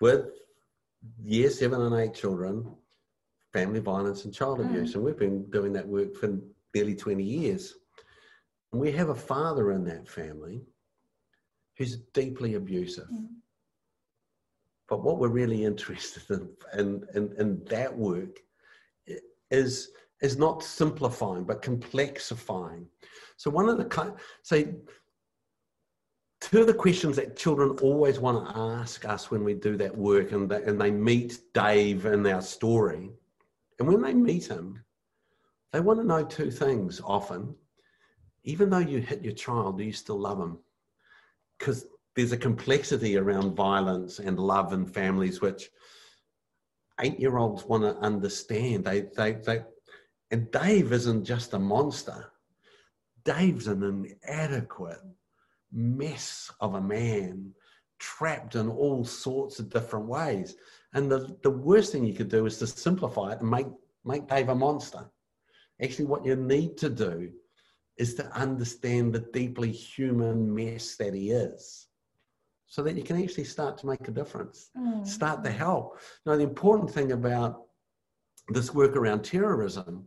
with 0.00 0.30
year 1.22 1.50
seven 1.50 1.82
and 1.82 1.94
eight 1.94 2.14
children, 2.14 2.74
family 3.52 3.80
violence 3.80 4.24
and 4.24 4.32
child 4.32 4.58
mm. 4.58 4.66
abuse, 4.66 4.94
and 4.94 5.04
we've 5.04 5.18
been 5.18 5.44
doing 5.50 5.74
that 5.74 5.86
work 5.86 6.16
for 6.16 6.38
nearly 6.74 6.94
twenty 6.94 7.24
years. 7.24 7.74
And 8.72 8.80
we 8.80 8.90
have 8.92 9.10
a 9.10 9.14
father 9.14 9.72
in 9.72 9.84
that 9.84 10.08
family 10.08 10.62
who's 11.76 11.98
deeply 12.14 12.54
abusive. 12.54 13.08
Mm. 13.12 13.26
But 14.88 15.02
what 15.02 15.18
we're 15.18 15.28
really 15.28 15.64
interested 15.66 16.22
in, 16.30 16.48
in, 16.78 17.06
in, 17.14 17.34
in 17.38 17.64
that 17.66 17.94
work 17.94 18.38
is 19.50 19.90
is 20.22 20.38
not 20.38 20.62
simplifying 20.62 21.44
but 21.44 21.62
complexifying. 21.62 22.86
So 23.36 23.50
one 23.50 23.68
of 23.68 23.76
the 23.76 24.14
say 24.42 24.74
two 26.40 26.60
of 26.60 26.66
the 26.66 26.74
questions 26.74 27.16
that 27.16 27.36
children 27.36 27.70
always 27.82 28.18
want 28.18 28.48
to 28.48 28.58
ask 28.58 29.04
us 29.04 29.30
when 29.30 29.44
we 29.44 29.54
do 29.54 29.76
that 29.76 29.96
work 29.96 30.32
and 30.32 30.48
they, 30.48 30.62
and 30.64 30.80
they 30.80 30.90
meet 30.90 31.38
Dave 31.54 32.06
in 32.06 32.26
our 32.26 32.42
story, 32.42 33.10
and 33.78 33.88
when 33.88 34.02
they 34.02 34.14
meet 34.14 34.46
him, 34.46 34.82
they 35.72 35.80
want 35.80 36.00
to 36.00 36.06
know 36.06 36.24
two 36.24 36.50
things 36.50 37.00
often. 37.04 37.54
Even 38.44 38.70
though 38.70 38.78
you 38.78 38.98
hit 38.98 39.22
your 39.22 39.34
child, 39.34 39.78
do 39.78 39.84
you 39.84 39.92
still 39.92 40.18
love 40.18 40.38
him? 40.38 40.58
Because 41.58 41.86
there's 42.14 42.32
a 42.32 42.36
complexity 42.36 43.16
around 43.16 43.54
violence 43.54 44.18
and 44.18 44.38
love 44.38 44.72
in 44.72 44.84
families 44.84 45.40
which 45.40 45.70
eight 47.00 47.18
year 47.18 47.38
olds 47.38 47.64
want 47.64 47.84
to 47.84 47.96
understand. 47.98 48.84
They, 48.84 49.02
they, 49.16 49.32
they, 49.32 49.62
and 50.32 50.50
Dave 50.50 50.92
isn't 50.92 51.24
just 51.24 51.52
a 51.52 51.58
monster. 51.58 52.32
Dave's 53.24 53.66
an 53.66 54.16
inadequate 54.26 55.02
mess 55.70 56.50
of 56.60 56.74
a 56.74 56.80
man, 56.80 57.52
trapped 57.98 58.54
in 58.54 58.68
all 58.68 59.04
sorts 59.04 59.58
of 59.58 59.70
different 59.70 60.06
ways. 60.06 60.56
And 60.94 61.10
the, 61.10 61.36
the 61.42 61.50
worst 61.50 61.92
thing 61.92 62.04
you 62.04 62.14
could 62.14 62.30
do 62.30 62.46
is 62.46 62.58
to 62.58 62.66
simplify 62.66 63.32
it 63.32 63.40
and 63.40 63.50
make, 63.50 63.66
make 64.04 64.26
Dave 64.26 64.48
a 64.48 64.54
monster. 64.54 65.04
Actually, 65.82 66.06
what 66.06 66.24
you 66.24 66.34
need 66.34 66.78
to 66.78 66.88
do 66.88 67.30
is 67.98 68.14
to 68.14 68.26
understand 68.32 69.12
the 69.12 69.26
deeply 69.32 69.70
human 69.70 70.52
mess 70.52 70.96
that 70.96 71.12
he 71.12 71.30
is 71.30 71.88
so 72.66 72.82
that 72.82 72.96
you 72.96 73.02
can 73.02 73.22
actually 73.22 73.44
start 73.44 73.76
to 73.76 73.86
make 73.86 74.08
a 74.08 74.10
difference, 74.10 74.70
mm. 74.76 75.06
start 75.06 75.44
to 75.44 75.50
help. 75.50 75.98
Now, 76.24 76.36
the 76.36 76.42
important 76.42 76.90
thing 76.90 77.12
about 77.12 77.64
this 78.48 78.72
work 78.72 78.96
around 78.96 79.24
terrorism 79.24 80.06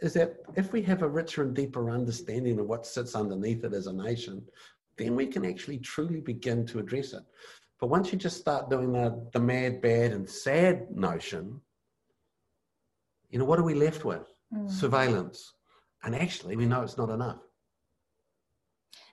is 0.00 0.14
that 0.14 0.36
if 0.56 0.72
we 0.72 0.82
have 0.82 1.02
a 1.02 1.08
richer 1.08 1.42
and 1.42 1.54
deeper 1.54 1.90
understanding 1.90 2.58
of 2.58 2.66
what 2.66 2.86
sits 2.86 3.14
underneath 3.14 3.64
it 3.64 3.74
as 3.74 3.86
a 3.86 3.92
nation, 3.92 4.42
then 4.96 5.14
we 5.14 5.26
can 5.26 5.44
actually 5.44 5.78
truly 5.78 6.20
begin 6.20 6.66
to 6.66 6.78
address 6.78 7.12
it. 7.12 7.22
But 7.78 7.88
once 7.88 8.12
you 8.12 8.18
just 8.18 8.38
start 8.38 8.70
doing 8.70 8.92
the, 8.92 9.26
the 9.32 9.40
mad, 9.40 9.80
bad, 9.80 10.12
and 10.12 10.28
sad 10.28 10.90
notion, 10.90 11.60
you 13.30 13.38
know, 13.38 13.44
what 13.44 13.58
are 13.58 13.64
we 13.64 13.74
left 13.74 14.04
with? 14.04 14.26
Mm. 14.54 14.70
Surveillance. 14.70 15.54
And 16.02 16.14
actually, 16.14 16.56
we 16.56 16.66
know 16.66 16.82
it's 16.82 16.98
not 16.98 17.10
enough. 17.10 17.38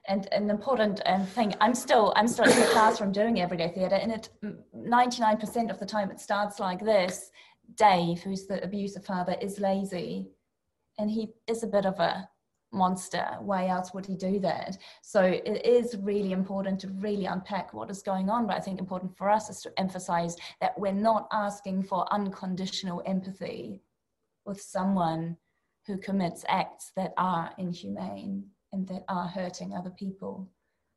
And 0.06 0.26
an 0.32 0.48
important 0.48 1.02
um, 1.04 1.26
thing, 1.26 1.54
I'm 1.60 1.74
still 1.74 2.14
I'm 2.16 2.26
still 2.26 2.46
in 2.46 2.58
the 2.58 2.66
classroom 2.72 3.12
doing 3.12 3.42
everyday 3.42 3.68
theatre, 3.68 3.96
and 3.96 4.10
it 4.10 4.30
99% 4.74 5.70
of 5.70 5.78
the 5.78 5.84
time 5.84 6.10
it 6.10 6.18
starts 6.18 6.58
like 6.58 6.82
this. 6.82 7.30
Dave, 7.74 8.22
who's 8.22 8.46
the 8.46 8.64
abusive 8.64 9.04
father, 9.04 9.36
is 9.42 9.60
lazy 9.60 10.30
and 10.98 11.10
he 11.10 11.28
is 11.46 11.62
a 11.62 11.66
bit 11.66 11.86
of 11.86 11.98
a 12.00 12.28
monster. 12.72 13.26
Why 13.40 13.68
else 13.68 13.94
would 13.94 14.04
he 14.04 14.14
do 14.14 14.38
that? 14.40 14.76
So 15.02 15.22
it 15.22 15.64
is 15.64 15.96
really 15.96 16.32
important 16.32 16.80
to 16.80 16.88
really 16.88 17.26
unpack 17.26 17.72
what 17.72 17.90
is 17.90 18.02
going 18.02 18.28
on 18.28 18.46
but 18.46 18.56
i 18.56 18.60
think 18.60 18.78
important 18.78 19.16
for 19.16 19.30
us 19.30 19.48
is 19.48 19.60
to 19.62 19.72
emphasize 19.78 20.36
that 20.60 20.78
we're 20.78 20.92
not 20.92 21.28
asking 21.32 21.82
for 21.82 22.12
unconditional 22.12 23.02
empathy 23.06 23.82
with 24.44 24.60
someone 24.60 25.36
who 25.86 25.96
commits 25.96 26.44
acts 26.48 26.92
that 26.96 27.12
are 27.16 27.50
inhumane 27.58 28.44
and 28.72 28.86
that 28.88 29.04
are 29.08 29.26
hurting 29.26 29.74
other 29.74 29.90
people 29.90 30.48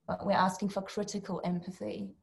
but 0.07 0.25
we're 0.25 0.31
asking 0.33 0.67
for 0.69 0.81
critical 0.81 1.41
empathy 1.45 2.13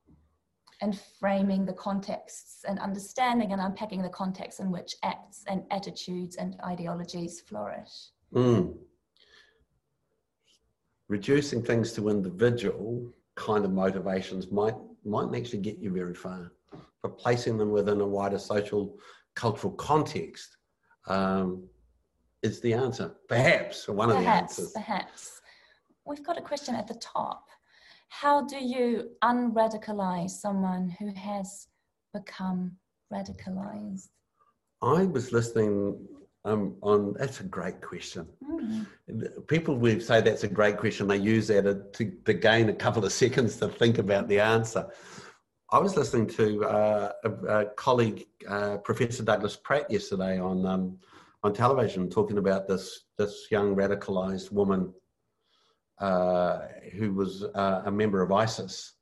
and 0.81 0.99
framing 1.19 1.65
the 1.65 1.73
contexts 1.73 2.65
and 2.67 2.79
understanding 2.79 3.53
and 3.53 3.61
unpacking 3.61 4.03
the 4.03 4.09
context 4.09 4.61
in 4.61 4.71
which 4.71 4.95
acts 5.03 5.45
and 5.49 5.65
attitudes 5.71 6.37
and 6.37 6.57
ideologies 6.65 7.41
flourish. 7.41 8.11
Mm. 8.33 8.77
Reducing 11.09 11.63
things 11.63 11.93
to 11.93 12.09
individual 12.09 13.11
kind 13.35 13.65
of 13.65 13.73
motivations 13.73 14.51
might 14.51 14.75
might 15.05 15.35
actually 15.35 15.61
get 15.61 15.79
you 15.79 15.91
very 15.91 16.15
far, 16.15 16.53
but 17.03 17.19
placing 17.19 17.57
them 17.57 17.71
within 17.71 18.01
a 18.01 18.07
wider 18.07 18.39
social 18.39 18.99
cultural 19.35 19.73
context 19.75 20.57
um, 21.07 21.63
is 22.43 22.61
the 22.61 22.75
answer. 22.75 23.15
Perhaps 23.29 23.89
or 23.89 23.95
one 23.95 24.11
perhaps, 24.11 24.19
of 24.19 24.25
the 24.25 24.31
answers. 24.31 24.73
Perhaps. 24.73 25.41
We've 26.05 26.23
got 26.23 26.37
a 26.37 26.43
question 26.43 26.75
at 26.75 26.87
the 26.87 26.95
top 26.95 27.49
how 28.09 28.45
do 28.45 28.57
you 28.57 29.11
unradicalize 29.23 30.31
someone 30.31 30.95
who 30.99 31.13
has 31.15 31.69
become 32.13 32.77
radicalized? 33.13 34.09
I 34.83 35.05
was 35.05 35.33
listening 35.33 35.99
um, 36.45 36.77
on, 36.83 37.15
that's 37.19 37.41
a 37.41 37.45
great 37.45 37.81
question. 37.81 38.27
Mm. 38.43 38.87
People 39.47 39.77
will 39.77 40.01
say 40.01 40.21
that's 40.21 40.45
a 40.45 40.49
great 40.49 40.79
question. 40.79 41.09
They 41.09 41.17
use 41.17 41.49
that 41.49 41.93
to, 41.95 42.13
to 42.25 42.35
gain 42.35 42.69
a 42.69 42.75
couple 42.75 43.05
of 43.05 43.13
seconds 43.13 43.57
to 43.57 43.69
think 43.69 43.99
about 43.99 44.29
the 44.29 44.41
answer. 44.41 44.89
I 45.71 45.79
was 45.79 45.97
listening 45.97 46.29
to 46.29 46.65
uh, 46.65 47.13
a, 47.25 47.31
a, 47.31 47.65
colleague, 47.77 48.25
uh, 48.49 48.79
Professor 48.79 49.23
Douglas 49.23 49.57
Pratt, 49.57 49.91
yesterday 49.91 50.41
on 50.41 50.65
um, 50.65 50.99
on 51.43 51.53
television, 51.53 52.09
talking 52.09 52.39
about 52.39 52.67
this 52.67 53.05
this 53.19 53.49
young 53.51 53.77
radicalized 53.77 54.51
woman 54.51 54.95
who 56.01 57.13
was 57.15 57.45
uh, 57.55 57.83
a 57.85 57.91
member 57.91 58.23
of 58.23 58.33
ISIS, 58.33 58.95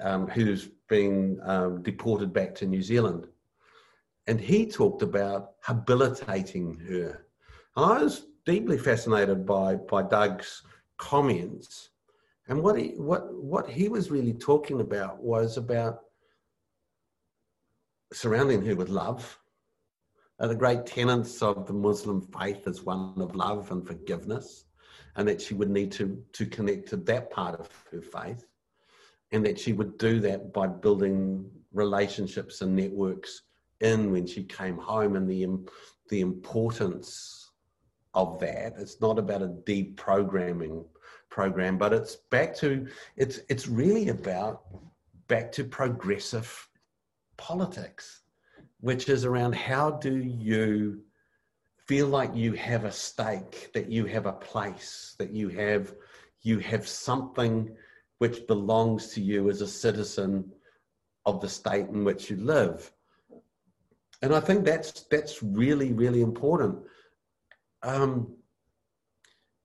um, 0.00 0.26
who's 0.28 0.68
been 0.88 1.38
um, 1.42 1.82
deported 1.82 2.32
back 2.32 2.54
to 2.56 2.66
New 2.66 2.82
Zealand. 2.82 3.26
And 4.26 4.40
he 4.40 4.66
talked 4.66 5.02
about 5.02 5.52
habilitating 5.62 6.78
her. 6.88 7.26
I 7.76 8.02
was 8.02 8.26
deeply 8.44 8.78
fascinated 8.78 9.46
by, 9.46 9.76
by 9.76 10.02
Doug's 10.02 10.62
comments. 10.98 11.90
And 12.48 12.62
what 12.62 12.78
he, 12.78 12.88
what, 12.96 13.32
what 13.34 13.68
he 13.68 13.88
was 13.88 14.10
really 14.10 14.34
talking 14.34 14.80
about 14.80 15.22
was 15.22 15.56
about 15.56 16.00
surrounding 18.12 18.64
her 18.64 18.74
with 18.74 18.88
love. 18.88 19.38
Uh, 20.40 20.46
the 20.46 20.54
great 20.54 20.86
tenets 20.86 21.42
of 21.42 21.66
the 21.66 21.72
Muslim 21.72 22.20
faith 22.38 22.66
is 22.66 22.82
one 22.82 23.14
of 23.18 23.34
love 23.34 23.70
and 23.70 23.86
forgiveness 23.86 24.64
and 25.18 25.26
that 25.26 25.42
she 25.42 25.52
would 25.52 25.68
need 25.68 25.90
to, 25.92 26.22
to 26.32 26.46
connect 26.46 26.88
to 26.88 26.96
that 26.96 27.28
part 27.30 27.58
of 27.60 27.68
her 27.90 28.00
faith, 28.00 28.46
and 29.32 29.44
that 29.44 29.58
she 29.58 29.72
would 29.74 29.98
do 29.98 30.20
that 30.20 30.52
by 30.52 30.66
building 30.66 31.44
relationships 31.72 32.62
and 32.62 32.74
networks 32.74 33.42
in 33.80 34.12
when 34.12 34.26
she 34.26 34.44
came 34.44 34.78
home, 34.78 35.16
and 35.16 35.28
the, 35.28 35.46
the 36.08 36.20
importance 36.20 37.50
of 38.14 38.38
that. 38.38 38.74
It's 38.78 39.00
not 39.00 39.18
about 39.18 39.42
a 39.42 39.48
deprogramming 39.48 40.84
program, 41.30 41.76
but 41.78 41.92
it's 41.92 42.16
back 42.30 42.54
to 42.56 42.86
it's 43.16 43.40
it's 43.48 43.68
really 43.68 44.08
about 44.08 44.62
back 45.26 45.52
to 45.52 45.64
progressive 45.64 46.68
politics, 47.36 48.22
which 48.80 49.08
is 49.08 49.24
around 49.24 49.54
how 49.54 49.90
do 49.90 50.16
you 50.16 51.02
feel 51.88 52.06
like 52.06 52.36
you 52.36 52.52
have 52.52 52.84
a 52.84 52.92
stake, 52.92 53.70
that 53.72 53.90
you 53.90 54.04
have 54.04 54.26
a 54.26 54.32
place, 54.32 55.16
that 55.18 55.30
you 55.30 55.48
have 55.48 55.94
you 56.42 56.58
have 56.60 56.86
something 56.86 57.74
which 58.18 58.46
belongs 58.46 59.08
to 59.14 59.20
you 59.20 59.50
as 59.50 59.60
a 59.60 59.66
citizen 59.66 60.52
of 61.26 61.40
the 61.40 61.48
state 61.48 61.88
in 61.88 62.04
which 62.04 62.30
you 62.30 62.36
live. 62.36 62.92
And 64.22 64.34
I 64.34 64.40
think 64.40 64.64
that's 64.64 64.92
that's 65.10 65.42
really 65.42 65.92
really 65.92 66.20
important. 66.20 66.78
Um, 67.82 68.34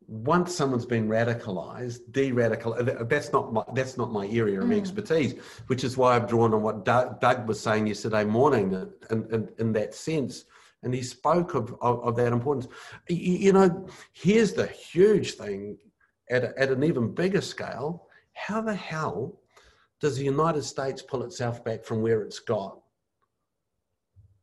once 0.08 0.54
someone's 0.54 0.86
been 0.86 1.08
radicalized, 1.08 2.12
de-radical, 2.12 2.76
that's 3.06 3.32
not 3.32 3.54
my, 3.54 3.64
that's 3.74 3.98
not 3.98 4.12
my 4.12 4.28
area 4.28 4.60
of 4.62 4.68
mm. 4.68 4.78
expertise, 4.78 5.34
which 5.68 5.84
is 5.84 5.98
why 5.98 6.16
I've 6.16 6.28
drawn 6.28 6.54
on 6.54 6.62
what 6.62 6.84
Doug, 6.84 7.22
Doug 7.22 7.48
was 7.48 7.60
saying 7.60 7.88
yesterday 7.88 8.26
morning 8.26 8.74
in, 9.10 9.26
in, 9.32 9.50
in 9.58 9.74
that 9.74 9.96
sense 9.96 10.44
and 10.84 10.94
he 10.94 11.02
spoke 11.02 11.54
of, 11.56 11.76
of, 11.82 12.04
of 12.04 12.16
that 12.16 12.34
importance. 12.34 12.68
You, 13.10 13.54
know, 13.54 13.88
here's 14.14 14.54
the 14.54 14.68
huge 14.68 15.34
thing 15.34 15.78
at, 16.30 16.44
a, 16.44 16.60
at 16.60 16.70
an 16.70 16.84
even 16.84 17.14
bigger 17.14 17.42
scale. 17.42 18.08
How 18.34 18.62
the 18.62 18.76
hell 18.76 19.40
does 20.02 20.18
the 20.18 20.26
United 20.26 20.64
States 20.64 21.02
pull 21.02 21.24
itself 21.24 21.64
back 21.64 21.84
from 21.84 22.02
where 22.02 22.22
it's 22.22 22.40
got? 22.40 22.80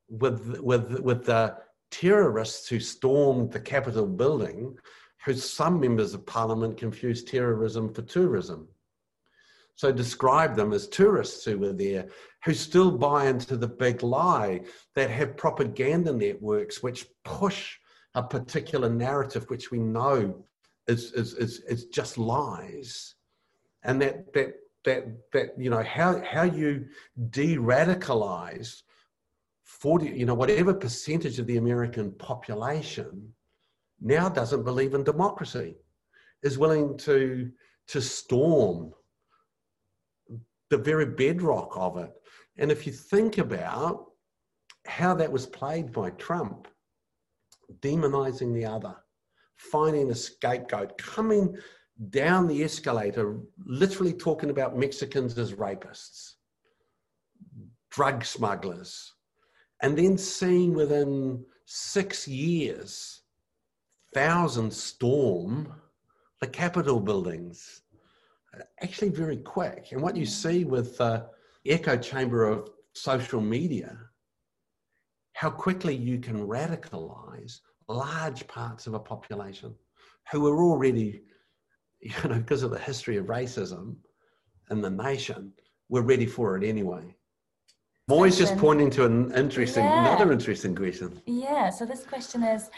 With, 0.09 0.61
with, 0.61 1.01
with 1.01 1.25
the 1.25 1.57
terrorists 1.91 2.69
who 2.69 2.81
stormed 2.81 3.53
the 3.53 3.61
Capitol 3.61 4.07
building 4.07 4.77
who 5.25 5.35
some 5.35 5.79
members 5.79 6.15
of 6.15 6.25
parliament 6.25 6.77
confuse 6.79 7.25
terrorism 7.25 7.93
for 7.93 8.03
tourism. 8.03 8.69
So 9.77 9.91
describe 9.91 10.57
them 10.57 10.73
as 10.73 10.89
tourists 10.89 11.45
who 11.45 11.59
were 11.59 11.73
there, 11.73 12.09
who 12.45 12.55
still 12.55 12.91
buy 12.91 13.29
into 13.29 13.57
the 13.57 13.69
big 13.69 14.03
lie, 14.03 14.61
that 14.95 15.11
have 15.11 15.37
propaganda 15.37 16.13
networks 16.13 16.83
which 16.83 17.07
push 17.25 17.77
a 18.15 18.23
particular 18.23 18.89
narrative 18.89 19.49
which 19.49 19.71
we 19.71 19.79
know 19.79 20.45
is, 20.87 21.13
is, 21.13 21.35
is, 21.35 21.61
is 21.61 21.87
just 21.87 22.19
lies. 22.19 23.15
And 23.83 24.01
that, 24.03 24.33
that, 24.35 24.55
that, 24.85 25.05
that, 25.33 25.49
you 25.59 25.71
know, 25.71 25.83
how, 25.83 26.23
how 26.25 26.43
you 26.43 26.87
de 27.31 27.57
radicalize 27.57 28.83
40, 29.65 30.09
you 30.09 30.27
know, 30.27 30.35
whatever 30.35 30.75
percentage 30.75 31.39
of 31.39 31.47
the 31.47 31.57
American 31.57 32.13
population 32.13 33.33
now 34.01 34.29
doesn't 34.29 34.65
believe 34.65 34.95
in 34.95 35.05
democracy, 35.05 35.77
is 36.43 36.59
willing 36.59 36.97
to, 36.99 37.51
to 37.89 38.01
storm 38.01 38.93
the 40.71 40.79
very 40.79 41.07
bedrock 41.07 41.77
of 41.77 41.99
it. 41.99 42.11
And 42.57 42.71
if 42.71 42.87
you 42.87 42.93
think 42.93 43.39
about 43.39 44.07
how 44.87 45.15
that 45.15 45.31
was 45.31 45.47
played 45.47 45.93
by 45.93 46.11
Trump, 46.11 46.69
demonizing 47.81 48.55
the 48.55 48.65
other, 48.65 48.95
finding 49.57 50.11
a 50.11 50.15
scapegoat, 50.15 50.97
coming 50.97 51.57
down 52.09 52.47
the 52.47 52.65
escalator, 52.65 53.41
literally 53.65 54.13
talking 54.13 54.51
about 54.51 54.79
Mexicans 54.79 55.37
as 55.39 55.53
rapists, 55.53 56.33
drug 57.91 58.25
smugglers, 58.25 59.13
and 59.83 59.97
then 59.99 60.17
seeing 60.17 60.75
within 60.75 61.45
six 61.67 62.27
years 62.27 63.23
thousands 64.15 64.77
storm 64.77 65.73
the 66.41 66.47
Capitol 66.47 67.01
buildings, 67.01 67.83
actually 68.83 69.11
very 69.11 69.37
quick. 69.37 69.89
And 69.93 70.01
what 70.01 70.17
you 70.17 70.27
see 70.27 70.65
with 70.65 70.99
the 70.99 71.27
echo 71.67 71.97
chamber 71.97 72.45
of 72.45 72.71
social 72.95 73.41
media, 73.41 73.99
how 75.35 75.51
quickly 75.51 75.95
you 75.95 76.19
can 76.19 76.47
radicalize 76.47 77.61
large 77.89 78.47
parts 78.47 78.87
of 78.87 78.95
a 78.95 79.01
population 79.01 79.75
who 80.31 80.47
are 80.49 80.63
already, 80.63 81.23
you 82.01 82.13
know, 82.29 82.37
because 82.37 82.63
of 82.63 82.71
the 82.71 82.79
history 82.79 83.17
of 83.17 83.27
racism 83.27 83.97
in 84.71 84.81
the 84.81 84.91
nation, 84.91 85.53
we're 85.89 86.03
ready 86.03 86.27
for 86.27 86.57
it 86.57 86.65
anyway. 86.65 87.03
I'm 88.09 88.15
always 88.15 88.39
just 88.39 88.57
pointing 88.57 88.91
to 88.91 89.05
an 89.05 89.33
interesting, 89.35 89.85
yeah. 89.85 90.01
another 90.01 90.33
interesting 90.33 90.75
question. 90.75 91.23
Yeah. 91.27 91.71
So 91.71 91.87
this 91.87 92.05
question 92.05 92.43
is, 92.43 92.69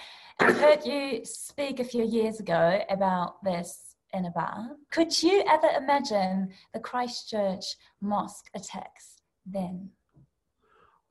I 0.40 0.52
heard 0.52 0.84
you 0.84 1.24
speak 1.24 1.80
a 1.80 1.84
few 1.84 2.04
years 2.04 2.40
ago 2.40 2.82
about 2.90 3.42
this 3.42 3.91
in 4.12 4.26
a 4.26 4.30
bar. 4.30 4.70
Could 4.90 5.22
you 5.22 5.44
ever 5.48 5.68
imagine 5.76 6.50
the 6.72 6.80
Christchurch 6.80 7.64
mosque 8.00 8.46
attacks 8.54 9.22
then? 9.46 9.90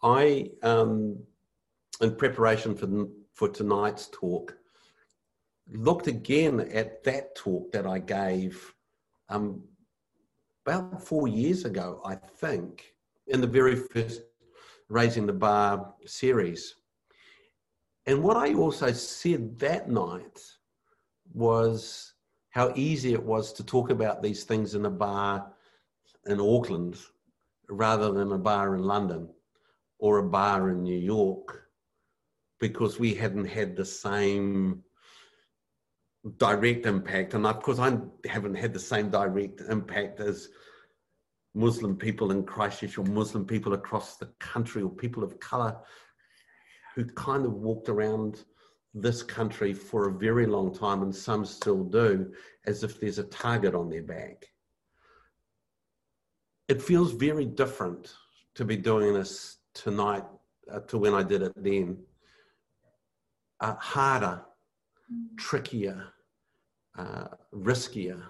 I, 0.03 0.49
um, 0.63 1.17
in 2.01 2.15
preparation 2.15 2.75
for 2.75 3.07
for 3.33 3.49
tonight's 3.49 4.09
talk, 4.11 4.55
looked 5.71 6.07
again 6.07 6.59
at 6.59 7.03
that 7.03 7.35
talk 7.35 7.71
that 7.71 7.87
I 7.87 7.99
gave 7.99 8.73
um, 9.29 9.63
about 10.65 11.01
four 11.01 11.27
years 11.27 11.65
ago, 11.65 12.01
I 12.05 12.15
think, 12.15 12.93
in 13.27 13.41
the 13.41 13.47
very 13.47 13.75
first 13.75 14.21
Raising 14.89 15.25
the 15.25 15.33
Bar 15.33 15.93
series. 16.05 16.75
And 18.05 18.21
what 18.21 18.35
I 18.35 18.53
also 18.53 18.91
said 18.91 19.57
that 19.59 19.89
night 19.89 20.39
was 21.33 22.10
how 22.51 22.71
easy 22.75 23.13
it 23.13 23.23
was 23.23 23.53
to 23.53 23.63
talk 23.63 23.89
about 23.89 24.21
these 24.21 24.43
things 24.43 24.75
in 24.75 24.85
a 24.85 24.89
bar 24.89 25.51
in 26.27 26.39
Auckland 26.39 26.97
rather 27.69 28.11
than 28.11 28.31
a 28.33 28.37
bar 28.37 28.75
in 28.75 28.83
London 28.83 29.29
or 29.99 30.19
a 30.19 30.29
bar 30.29 30.69
in 30.69 30.83
New 30.83 30.97
York 30.97 31.63
because 32.59 32.99
we 32.99 33.13
hadn't 33.13 33.45
had 33.45 33.75
the 33.75 33.85
same 33.85 34.83
direct 36.37 36.85
impact. 36.85 37.33
And 37.33 37.47
of 37.47 37.61
course, 37.61 37.79
I 37.79 37.97
haven't 38.25 38.55
had 38.55 38.73
the 38.73 38.79
same 38.79 39.09
direct 39.09 39.61
impact 39.61 40.19
as 40.19 40.49
Muslim 41.53 41.95
people 41.95 42.31
in 42.31 42.43
Christchurch 42.43 42.97
or 42.97 43.05
Muslim 43.05 43.45
people 43.45 43.73
across 43.73 44.17
the 44.17 44.27
country 44.39 44.81
or 44.83 44.89
people 44.89 45.23
of 45.23 45.39
colour 45.39 45.77
who 46.95 47.05
kind 47.05 47.45
of 47.45 47.53
walked 47.53 47.89
around 47.89 48.43
this 48.93 49.23
country 49.23 49.73
for 49.73 50.09
a 50.09 50.13
very 50.13 50.45
long 50.45 50.73
time, 50.73 51.01
and 51.01 51.15
some 51.15 51.45
still 51.45 51.83
do, 51.83 52.31
as 52.65 52.83
if 52.83 52.99
there's 52.99 53.19
a 53.19 53.23
target 53.25 53.73
on 53.73 53.89
their 53.89 54.03
back. 54.03 54.47
It 56.67 56.81
feels 56.81 57.11
very 57.11 57.45
different 57.45 58.13
to 58.55 58.65
be 58.65 58.77
doing 58.77 59.13
this 59.13 59.57
tonight 59.73 60.23
uh, 60.71 60.79
to 60.81 60.97
when 60.97 61.13
I 61.13 61.23
did 61.23 61.41
it 61.41 61.53
then. 61.55 61.97
Uh, 63.59 63.75
harder, 63.75 64.41
mm. 65.11 65.37
trickier, 65.37 66.07
uh, 66.97 67.27
riskier. 67.53 68.21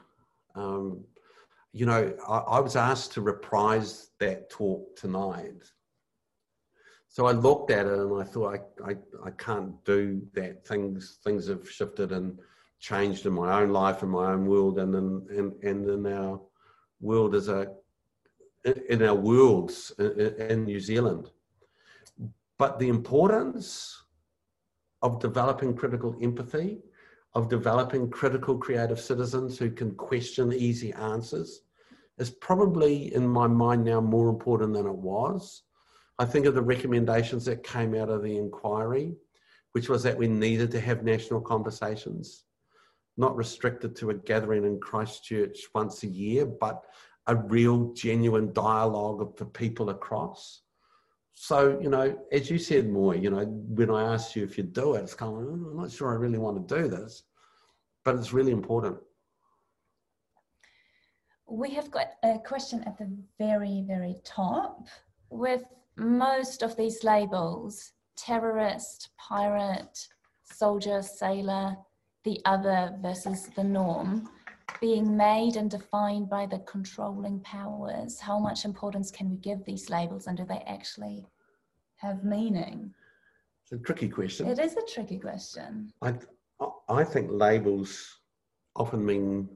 Um, 0.56 1.06
you 1.74 1.86
know, 1.86 2.13
I, 2.28 2.38
I, 2.38 2.60
was 2.60 2.76
asked 2.76 3.13
to 3.13 3.21
reprise 3.21 4.10
that 4.19 4.50
talk 4.50 4.95
tonight. 4.97 5.63
So 7.12 7.26
I 7.26 7.34
looked 7.34 7.71
at 7.71 7.88
it 7.88 8.00
and 8.00 8.21
I 8.21 8.24
thought, 8.24 8.56
I, 8.56 8.91
I, 8.91 8.95
I 9.26 9.32
can't 9.32 9.74
do 9.84 10.21
that. 10.34 10.65
Things 10.65 11.19
things 11.26 11.45
have 11.47 11.69
shifted 11.69 12.13
and 12.13 12.39
changed 12.80 13.26
in 13.26 13.34
my 13.34 13.62
own 13.62 13.69
life, 13.69 14.02
in 14.02 14.10
my 14.10 14.32
own 14.32 14.45
world, 14.45 14.80
and 14.80 14.95
in, 14.95 15.28
in, 15.30 15.69
and 15.69 15.89
in 15.89 16.08
our 16.08 16.39
world 17.02 17.36
as 17.36 17.50
a 17.50 17.67
in 18.63 19.04
our 19.04 19.15
worlds 19.15 19.91
in 20.00 20.63
New 20.63 20.80
Zealand. 20.80 21.32
But 22.58 22.80
the 22.80 22.88
importance 22.88 24.02
of 25.02 25.19
developing 25.19 25.76
critical 25.76 26.15
empathy 26.21 26.80
of 27.34 27.50
developing 27.50 28.10
critical 28.10 28.58
creative 28.58 29.00
citizens 29.00 29.58
who 29.58 29.71
can 29.71 29.91
question 29.95 30.54
easy 30.54 30.93
answers 30.93 31.62
is 32.17 32.30
probably 32.30 33.13
in 33.13 33.28
my 33.28 33.47
mind 33.47 33.84
now 33.84 34.02
more 34.02 34.30
important 34.30 34.74
than 34.74 34.86
it 34.86 34.95
was. 34.95 35.63
I 36.21 36.25
think 36.25 36.45
of 36.45 36.53
the 36.53 36.62
recommendations 36.62 37.45
that 37.45 37.63
came 37.63 37.95
out 37.95 38.10
of 38.10 38.21
the 38.21 38.38
inquiry, 38.38 39.15
which 39.71 39.89
was 39.89 40.03
that 40.03 40.15
we 40.15 40.27
needed 40.27 40.69
to 40.69 40.79
have 40.79 41.03
national 41.03 41.41
conversations, 41.41 42.43
not 43.17 43.36
restricted 43.36 43.95
to 43.95 44.12
a 44.12 44.13
gathering 44.13 44.63
in 44.63 44.79
Christchurch 44.79 45.57
once 45.73 46.03
a 46.03 46.07
year, 46.07 46.45
but 46.45 46.86
a 47.25 47.36
real 47.36 47.91
genuine 47.93 48.53
dialogue 48.53 49.36
for 49.36 49.45
people 49.45 49.89
across. 49.89 50.62
So, 51.34 51.79
you 51.81 51.89
know, 51.89 52.15
as 52.31 52.51
you 52.51 52.60
said, 52.60 52.88
Moy, 52.88 53.15
you 53.15 53.31
know, 53.31 53.43
when 53.43 53.89
I 53.89 54.03
asked 54.03 54.36
you 54.36 54.43
if 54.43 54.60
you 54.60 54.63
do 54.63 54.93
it, 54.93 55.01
it's 55.01 55.15
kind 55.15 55.36
of, 55.36 55.41
mm, 55.41 55.71
I'm 55.71 55.77
not 55.77 55.91
sure 55.91 56.12
I 56.12 56.17
really 56.17 56.38
want 56.38 56.67
to 56.67 56.81
do 56.81 56.88
this, 56.88 57.23
but 58.05 58.15
it's 58.15 58.31
really 58.31 58.51
important. 58.51 58.95
We 61.47 61.71
have 61.71 61.89
got 61.89 62.10
a 62.23 62.38
question 62.38 62.84
at 62.84 62.99
the 62.99 63.12
very, 63.39 63.84
very 63.88 64.17
top. 64.23 64.88
With 65.31 65.63
most 66.01 66.63
of 66.63 66.75
these 66.75 67.03
labels, 67.03 67.93
terrorist, 68.17 69.09
pirate, 69.17 70.07
soldier, 70.43 71.01
sailor, 71.01 71.77
the 72.23 72.41
other 72.45 72.97
versus 73.01 73.47
the 73.55 73.63
norm, 73.63 74.29
being 74.79 75.15
made 75.15 75.55
and 75.55 75.69
defined 75.69 76.29
by 76.29 76.45
the 76.45 76.59
controlling 76.59 77.39
powers, 77.41 78.19
how 78.19 78.39
much 78.39 78.65
importance 78.65 79.11
can 79.11 79.29
we 79.29 79.37
give 79.37 79.63
these 79.65 79.89
labels 79.89 80.27
and 80.27 80.37
do 80.37 80.45
they 80.45 80.63
actually 80.67 81.25
have 81.97 82.23
meaning? 82.23 82.93
It's 83.63 83.71
a 83.71 83.77
tricky 83.77 84.09
question. 84.09 84.47
It 84.47 84.59
is 84.59 84.75
a 84.75 84.93
tricky 84.93 85.19
question. 85.19 85.91
I, 86.01 86.15
I 86.89 87.03
think 87.03 87.29
labels 87.31 88.19
often 88.75 89.05
mean 89.05 89.49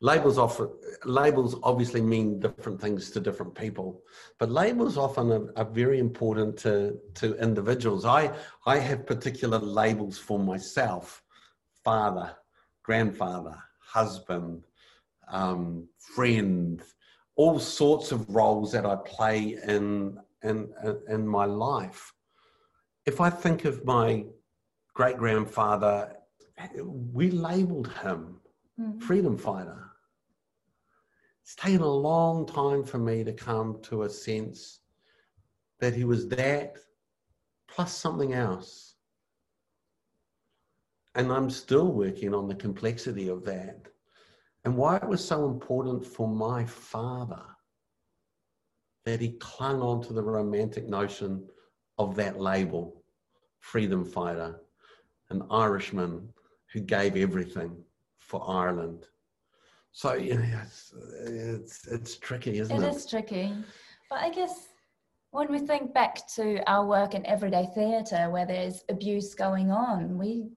labels 0.00 0.38
often 0.38 0.68
labels 1.04 1.56
obviously 1.62 2.00
mean 2.00 2.40
different 2.40 2.80
things 2.80 3.10
to 3.10 3.20
different 3.20 3.54
people 3.54 4.02
but 4.38 4.50
labels 4.50 4.96
often 4.96 5.32
are, 5.32 5.52
are, 5.56 5.64
very 5.64 5.98
important 5.98 6.56
to 6.56 6.98
to 7.14 7.34
individuals 7.42 8.04
i 8.04 8.30
i 8.66 8.78
have 8.78 9.06
particular 9.06 9.58
labels 9.58 10.18
for 10.18 10.38
myself 10.38 11.22
father 11.84 12.34
grandfather 12.82 13.56
husband 13.78 14.62
um, 15.32 15.88
friend, 15.98 16.82
all 17.36 17.58
sorts 17.58 18.12
of 18.12 18.28
roles 18.28 18.70
that 18.72 18.86
I 18.86 18.96
play 19.04 19.58
in, 19.66 20.18
in, 20.42 20.72
in 21.08 21.26
my 21.26 21.46
life. 21.46 22.12
If 23.06 23.20
I 23.20 23.30
think 23.30 23.64
of 23.64 23.84
my 23.84 24.26
great 24.94 25.16
grandfather, 25.16 26.14
we 26.76 27.30
labeled 27.30 27.90
him 28.02 28.40
mm-hmm. 28.80 28.98
freedom 28.98 29.36
fighter. 29.36 29.90
It's 31.42 31.54
taken 31.56 31.80
a 31.80 31.86
long 31.86 32.46
time 32.46 32.84
for 32.84 32.98
me 32.98 33.24
to 33.24 33.32
come 33.32 33.80
to 33.82 34.02
a 34.02 34.10
sense 34.10 34.80
that 35.80 35.94
he 35.94 36.04
was 36.04 36.28
that 36.28 36.76
plus 37.68 37.96
something 37.96 38.32
else. 38.32 38.94
And 41.14 41.32
I'm 41.32 41.50
still 41.50 41.92
working 41.92 42.32
on 42.34 42.48
the 42.48 42.54
complexity 42.54 43.28
of 43.28 43.44
that 43.44 43.88
and 44.64 44.76
why 44.76 44.96
it 44.96 45.08
was 45.08 45.24
so 45.24 45.46
important 45.46 46.06
for 46.06 46.28
my 46.28 46.64
father 46.64 47.42
that 49.04 49.20
he 49.20 49.32
clung 49.32 49.82
on 49.82 50.00
to 50.02 50.12
the 50.12 50.22
romantic 50.22 50.88
notion 50.88 51.44
of 51.98 52.14
that 52.16 52.38
label 52.38 53.02
freedom 53.60 54.04
fighter, 54.04 54.60
an 55.30 55.42
Irishman 55.50 56.28
who 56.72 56.80
gave 56.80 57.16
everything 57.16 57.76
for 58.32 58.42
Ireland. 58.48 59.04
So, 59.92 60.14
you 60.14 60.36
know, 60.36 60.60
it's, 60.64 60.94
it's, 61.26 61.86
it's 61.86 62.16
tricky, 62.16 62.58
isn't 62.60 62.82
it? 62.82 62.86
It 62.86 62.96
is 62.96 63.04
tricky. 63.04 63.54
But 64.08 64.20
I 64.20 64.30
guess 64.30 64.68
when 65.32 65.52
we 65.52 65.58
think 65.58 65.92
back 65.92 66.26
to 66.36 66.62
our 66.66 66.86
work 66.86 67.14
in 67.14 67.26
everyday 67.26 67.66
theatre 67.74 68.30
where 68.30 68.46
there's 68.46 68.84
abuse 68.88 69.34
going 69.34 69.70
on, 69.70 70.16
we 70.16 70.48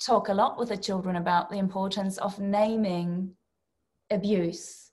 talk 0.00 0.28
a 0.28 0.34
lot 0.34 0.58
with 0.58 0.70
the 0.70 0.76
children 0.76 1.14
about 1.14 1.50
the 1.50 1.58
importance 1.58 2.18
of 2.18 2.40
naming 2.40 3.30
abuse 4.10 4.90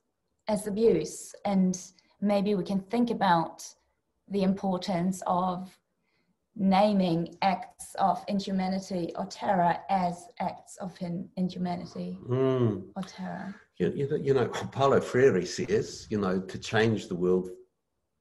as 0.48 0.68
abuse 0.68 1.34
and 1.46 1.82
maybe 2.22 2.54
we 2.54 2.64
can 2.64 2.82
think 2.82 3.10
about 3.10 3.66
the 4.30 4.44
importance 4.44 5.24
of 5.26 5.76
naming 6.56 7.36
acts 7.42 7.96
of 7.96 8.24
inhumanity 8.28 9.12
or 9.16 9.26
terror 9.28 9.78
as 9.90 10.28
acts 10.40 10.78
of 10.78 10.98
inhumanity 11.38 12.18
mm. 12.28 12.84
or 12.96 13.04
terror. 13.04 13.56
You, 13.78 13.92
you, 13.96 14.10
know, 14.10 14.16
you 14.18 14.34
know, 14.34 14.48
Paulo 14.48 15.00
Freire 15.00 15.46
says, 15.46 16.08
you 16.10 16.20
know, 16.20 16.40
to 16.40 16.58
change 16.58 17.08
the 17.08 17.16
world, 17.16 17.50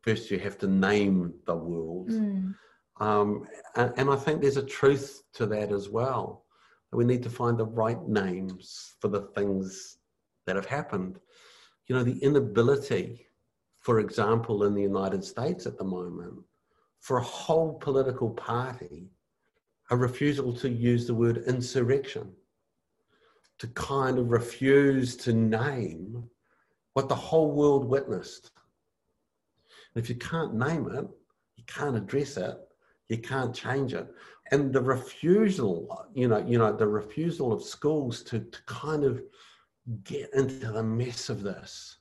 first 0.02 0.30
you 0.30 0.38
have 0.38 0.58
to 0.58 0.66
name 0.66 1.34
the 1.46 1.56
world. 1.56 2.10
Mm. 2.10 2.54
Um, 3.00 3.46
and, 3.76 3.92
and 3.96 4.10
I 4.10 4.16
think 4.16 4.40
there's 4.40 4.56
a 4.56 4.66
truth 4.66 5.22
to 5.34 5.46
that 5.46 5.72
as 5.72 5.88
well. 5.88 6.44
We 6.92 7.04
need 7.04 7.22
to 7.22 7.30
find 7.30 7.58
the 7.58 7.66
right 7.66 8.00
names 8.08 8.94
for 9.00 9.08
the 9.08 9.22
things 9.36 9.98
that 10.46 10.56
have 10.56 10.66
happened. 10.66 11.18
You 11.86 11.96
know, 11.96 12.02
the 12.02 12.18
inability 12.18 13.26
for 13.80 14.00
example, 14.00 14.64
in 14.64 14.74
the 14.74 14.82
United 14.82 15.24
States 15.24 15.66
at 15.66 15.78
the 15.78 15.84
moment, 15.84 16.36
for 17.00 17.18
a 17.18 17.22
whole 17.22 17.74
political 17.74 18.30
party, 18.30 19.10
a 19.90 19.96
refusal 19.96 20.52
to 20.54 20.68
use 20.68 21.06
the 21.06 21.14
word 21.14 21.38
insurrection, 21.46 22.30
to 23.58 23.66
kind 23.68 24.18
of 24.18 24.30
refuse 24.30 25.16
to 25.16 25.32
name 25.32 26.24
what 26.94 27.08
the 27.08 27.14
whole 27.14 27.50
world 27.50 27.84
witnessed. 27.84 28.50
And 29.94 30.02
if 30.02 30.08
you 30.08 30.16
can't 30.16 30.54
name 30.54 30.88
it, 30.94 31.06
you 31.56 31.64
can't 31.66 31.96
address 31.96 32.36
it, 32.36 32.56
you 33.08 33.18
can't 33.18 33.54
change 33.54 33.92
it. 33.94 34.06
And 34.52 34.72
the 34.72 34.80
refusal, 34.80 36.06
you 36.14 36.28
know, 36.28 36.44
you 36.46 36.58
know, 36.58 36.74
the 36.74 36.86
refusal 36.86 37.52
of 37.52 37.62
schools 37.62 38.22
to, 38.24 38.40
to 38.40 38.62
kind 38.66 39.04
of 39.04 39.22
get 40.04 40.32
into 40.34 40.72
the 40.72 40.82
mess 40.82 41.28
of 41.28 41.42
this 41.42 41.98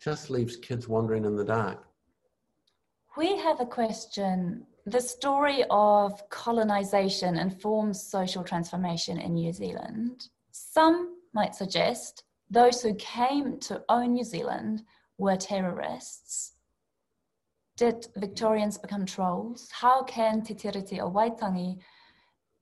just 0.00 0.30
leaves 0.30 0.56
kids 0.56 0.88
wandering 0.88 1.24
in 1.24 1.36
the 1.36 1.44
dark. 1.44 1.84
We 3.16 3.36
have 3.38 3.60
a 3.60 3.66
question. 3.66 4.66
The 4.86 5.00
story 5.00 5.62
of 5.70 6.28
colonization 6.30 7.36
informs 7.36 8.02
social 8.02 8.42
transformation 8.42 9.20
in 9.20 9.34
New 9.34 9.52
Zealand. 9.52 10.28
Some 10.50 11.18
might 11.32 11.54
suggest 11.54 12.24
those 12.50 12.82
who 12.82 12.94
came 12.96 13.60
to 13.60 13.84
own 13.88 14.14
New 14.14 14.24
Zealand 14.24 14.82
were 15.16 15.36
terrorists. 15.36 16.54
Did 17.76 18.08
Victorians 18.16 18.78
become 18.78 19.06
trolls? 19.06 19.70
How 19.70 20.02
can 20.02 20.42
Te 20.42 20.54
Tiriti 20.54 20.98
Waitangi 20.98 21.78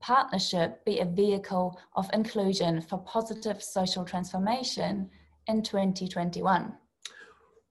partnership 0.01 0.85
be 0.85 0.99
a 1.01 1.07
vehicle 1.07 1.81
of 1.97 2.11
inclusion 2.13 2.83
for 2.83 2.99
positive 2.99 3.63
social 3.63 4.05
transformation 4.05 5.09
in 5.47 5.63
2021? 5.63 6.75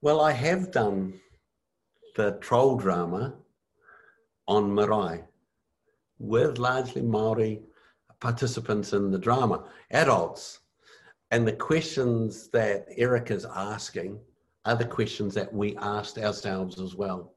Well, 0.02 0.20
I 0.20 0.32
have 0.32 0.72
done 0.72 1.20
the 2.16 2.38
troll 2.42 2.78
drama 2.78 3.34
on 4.48 4.74
Marae 4.74 5.24
with 6.20 6.58
largely 6.58 7.02
Maori 7.02 7.62
participants 8.20 8.94
in 8.94 9.12
the 9.12 9.18
drama, 9.18 9.66
adults. 9.92 10.60
And 11.32 11.48
the 11.48 11.54
questions 11.54 12.50
that 12.50 12.86
Eric 12.98 13.32
is 13.32 13.46
asking 13.46 14.20
are 14.66 14.76
the 14.76 14.86
questions 14.86 15.34
that 15.34 15.52
we 15.52 15.76
asked 15.78 16.18
ourselves 16.18 16.80
as 16.80 16.96
well. 16.96 17.34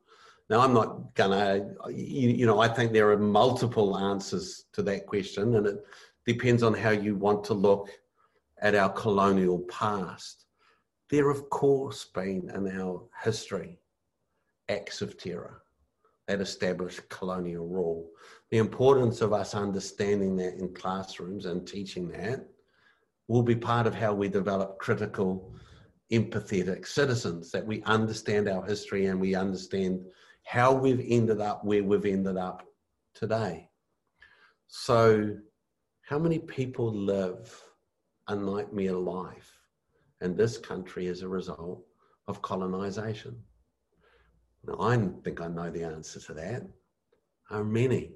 Now, 0.51 0.61
I'm 0.61 0.75
not 0.75 1.15
gonna, 1.15 1.75
you, 1.89 2.29
you 2.29 2.47
know, 2.47 2.61
I 2.61 2.69
think 2.69 2.93
there 2.93 3.11
are 3.11 3.19
multiple 3.19 3.97
answers 3.97 4.67
to 4.75 4.83
that 4.83 5.07
question, 5.07 5.55
and 5.55 5.67
it 5.67 5.85
depends 6.27 6.63
on 6.63 6.75
how 6.75 6.91
you 6.91 7.17
want 7.17 7.45
to 7.45 7.55
look 7.55 7.89
at 8.61 8.75
our 8.75 8.91
colonial 8.91 9.61
past. 9.71 10.45
There, 11.09 11.31
of 11.31 11.49
course, 11.49 12.05
been 12.05 12.51
in 12.55 12.79
our 12.79 13.03
history 13.23 13.79
acts 14.69 15.03
of 15.03 15.19
terror 15.19 15.63
that 16.27 16.41
established 16.41 17.09
colonial 17.09 17.67
rule. 17.67 18.09
The 18.51 18.59
importance 18.59 19.21
of 19.21 19.33
us 19.33 19.55
understanding 19.55 20.37
that 20.37 20.55
in 20.55 20.75
classrooms 20.75 21.47
and 21.47 21.67
teaching 21.67 22.09
that 22.09 22.47
will 23.29 23.43
be 23.43 23.57
part 23.57 23.87
of 23.87 23.95
how 23.95 24.15
we 24.15 24.29
develop 24.29 24.79
critical, 24.79 25.55
empathetic 26.13 26.87
citizens, 26.87 27.51
that 27.51 27.67
we 27.67 27.83
understand 27.83 28.49
our 28.49 28.65
history 28.65 29.07
and 29.07 29.21
we 29.21 29.35
understand 29.35 30.05
how 30.45 30.73
we've 30.73 31.05
ended 31.09 31.41
up 31.41 31.65
where 31.65 31.85
we've 31.85 32.07
ended 32.07 32.37
up 32.37 32.63
today. 33.15 33.69
So, 34.69 35.37
how 36.03 36.19
many 36.19 36.39
people 36.39 36.93
live 36.93 37.63
a 38.29 38.37
nightmare 38.37 38.93
life? 38.93 39.59
in 40.25 40.35
this 40.35 40.59
country 40.59 41.07
as 41.09 41.23
a 41.23 41.29
result 41.29 41.85
of 42.27 42.43
colonization? 42.43 43.37
Now, 44.67 44.77
I 44.81 44.97
think 45.23 45.41
I 45.41 45.49
know 45.49 45.71
the 45.71 45.85
answer 45.85 46.21
to 46.21 46.35
that. 46.35 46.63
How 47.45 47.63
many? 47.63 48.13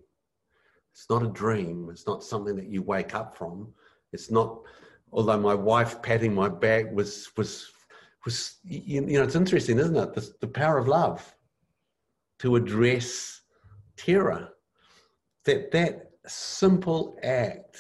It's 0.92 1.08
not 1.10 1.22
a 1.22 1.28
dream. 1.28 1.88
It's 1.90 2.06
not 2.06 2.24
something 2.24 2.56
that 2.56 2.68
you 2.68 2.82
wake 2.82 3.14
up 3.14 3.36
from. 3.36 3.68
It's 4.12 4.30
not, 4.30 4.60
although 5.12 5.38
my 5.38 5.54
wife 5.54 6.02
patting 6.02 6.34
my 6.34 6.48
back 6.48 6.90
was, 6.92 7.30
was, 7.36 7.70
was 8.24 8.56
you, 8.64 9.00
know, 9.02 9.22
it's 9.22 9.34
interesting, 9.34 9.78
isn't 9.78 9.96
it? 9.96 10.14
The, 10.14 10.28
the 10.40 10.48
power 10.48 10.78
of 10.78 10.88
love 10.88 11.36
to 12.40 12.56
address 12.56 13.42
terror. 13.96 14.48
That, 15.44 15.70
that 15.72 16.10
simple 16.26 17.18
act 17.22 17.76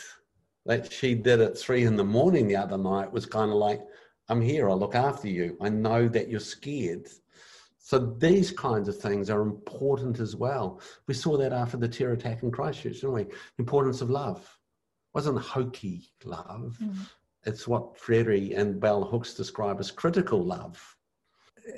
that 0.66 0.92
she 0.92 1.14
did 1.14 1.40
at 1.40 1.58
three 1.58 1.84
in 1.84 1.96
the 1.96 2.04
morning 2.04 2.46
the 2.46 2.56
other 2.56 2.78
night 2.78 3.10
was 3.10 3.26
kind 3.26 3.50
of 3.50 3.56
like, 3.56 3.80
I'm 4.28 4.42
here, 4.42 4.68
I'll 4.68 4.78
look 4.78 4.94
after 4.94 5.28
you. 5.28 5.56
I 5.60 5.70
know 5.70 6.08
that 6.08 6.28
you're 6.28 6.40
scared. 6.40 7.08
So 7.88 7.98
these 7.98 8.52
kinds 8.52 8.86
of 8.86 8.98
things 8.98 9.30
are 9.30 9.40
important 9.40 10.20
as 10.20 10.36
well. 10.36 10.78
We 11.06 11.14
saw 11.14 11.38
that 11.38 11.54
after 11.54 11.78
the 11.78 11.88
terror 11.88 12.12
attack 12.12 12.42
in 12.42 12.50
Christchurch, 12.50 12.96
didn't 12.96 13.12
we? 13.12 13.26
Importance 13.58 14.02
of 14.02 14.10
love. 14.10 14.40
It 14.40 15.14
wasn't 15.14 15.38
hokey 15.38 16.10
love. 16.22 16.76
Mm. 16.82 16.94
It's 17.46 17.66
what 17.66 17.96
Freire 17.96 18.54
and 18.54 18.78
Bell 18.78 19.04
Hooks 19.04 19.32
describe 19.32 19.80
as 19.80 19.90
critical 19.90 20.44
love. 20.44 20.78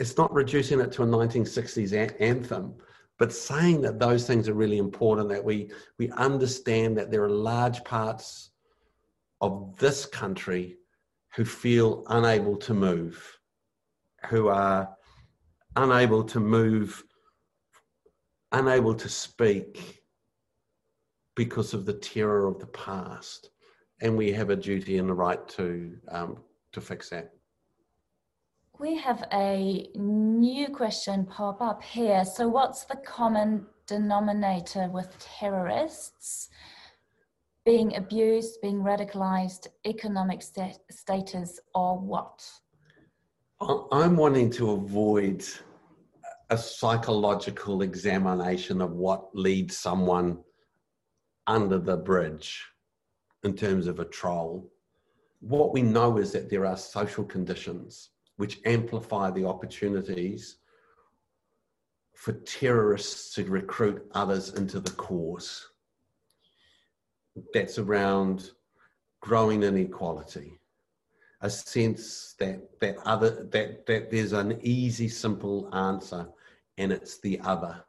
It's 0.00 0.16
not 0.16 0.34
reducing 0.34 0.80
it 0.80 0.90
to 0.94 1.04
a 1.04 1.06
1960s 1.06 1.92
a- 1.92 2.20
anthem, 2.20 2.74
but 3.16 3.32
saying 3.32 3.80
that 3.82 4.00
those 4.00 4.26
things 4.26 4.48
are 4.48 4.54
really 4.54 4.78
important, 4.78 5.28
that 5.28 5.44
we, 5.44 5.70
we 5.96 6.10
understand 6.10 6.98
that 6.98 7.12
there 7.12 7.22
are 7.22 7.30
large 7.30 7.84
parts 7.84 8.50
of 9.40 9.76
this 9.78 10.06
country 10.06 10.76
who 11.36 11.44
feel 11.44 12.02
unable 12.08 12.56
to 12.56 12.74
move, 12.74 13.38
who 14.28 14.48
are 14.48 14.96
unable 15.76 16.24
to 16.24 16.40
move, 16.40 17.02
unable 18.52 18.94
to 18.94 19.08
speak 19.08 20.02
because 21.36 21.74
of 21.74 21.86
the 21.86 21.94
terror 21.94 22.46
of 22.46 22.58
the 22.58 22.66
past. 22.66 23.50
And 24.02 24.16
we 24.16 24.32
have 24.32 24.50
a 24.50 24.56
duty 24.56 24.98
and 24.98 25.08
the 25.08 25.14
right 25.14 25.46
to, 25.48 25.96
um, 26.08 26.38
to 26.72 26.80
fix 26.80 27.10
that. 27.10 27.32
We 28.78 28.96
have 28.96 29.24
a 29.32 29.88
new 29.94 30.68
question 30.68 31.26
pop 31.26 31.60
up 31.60 31.82
here. 31.82 32.24
So, 32.24 32.48
what's 32.48 32.84
the 32.84 32.96
common 32.96 33.66
denominator 33.86 34.88
with 34.88 35.14
terrorists? 35.18 36.48
being 37.64 37.96
abused, 37.96 38.60
being 38.62 38.82
radicalized, 38.82 39.66
economic 39.86 40.42
st- 40.42 40.78
status, 40.90 41.60
or 41.74 41.98
what? 41.98 42.42
I'm 43.60 44.16
wanting 44.16 44.50
to 44.52 44.70
avoid 44.70 45.44
a 46.48 46.56
psychological 46.56 47.82
examination 47.82 48.80
of 48.80 48.92
what 48.92 49.34
leads 49.34 49.76
someone 49.76 50.38
under 51.46 51.78
the 51.78 51.98
bridge 51.98 52.64
in 53.44 53.54
terms 53.54 53.86
of 53.86 54.00
a 54.00 54.04
troll. 54.06 54.70
What 55.40 55.72
we 55.72 55.82
know 55.82 56.16
is 56.16 56.32
that 56.32 56.48
there 56.48 56.64
are 56.64 56.76
social 56.76 57.24
conditions 57.24 58.10
which 58.36 58.60
amplify 58.64 59.30
the 59.30 59.44
opportunities 59.44 60.56
for 62.14 62.32
terrorists 62.32 63.34
to 63.34 63.44
recruit 63.44 64.02
others 64.12 64.54
into 64.54 64.80
the 64.80 64.90
cause 64.92 65.66
that's 67.52 67.78
around 67.78 68.50
growing 69.20 69.62
inequality, 69.62 70.59
a 71.42 71.50
sense 71.50 72.34
that 72.38 72.60
that 72.80 72.96
other 73.04 73.48
that 73.50 73.86
that 73.86 74.10
there's 74.10 74.32
an 74.32 74.58
easy, 74.62 75.08
simple 75.08 75.74
answer, 75.74 76.28
and 76.78 76.92
it's 76.92 77.18
the 77.18 77.40
other. 77.40 77.82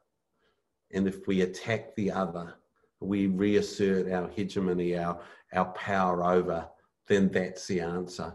And 0.94 1.08
if 1.08 1.28
we 1.28 1.42
attack 1.42 1.96
the 1.96 2.12
other, 2.12 2.56
we 3.00 3.28
reassert 3.28 4.12
our 4.12 4.30
hegemony, 4.30 4.98
our 4.98 5.20
our 5.54 5.66
power 5.74 6.24
over, 6.24 6.68
then 7.08 7.30
that's 7.30 7.68
the 7.68 7.82
answer. 7.82 8.34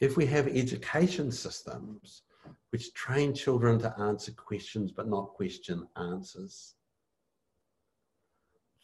If 0.00 0.16
we 0.16 0.26
have 0.26 0.48
education 0.48 1.30
systems 1.30 2.22
which 2.70 2.94
train 2.94 3.34
children 3.34 3.78
to 3.78 3.94
answer 4.00 4.32
questions 4.32 4.90
but 4.90 5.08
not 5.08 5.34
question 5.34 5.86
answers, 5.96 6.74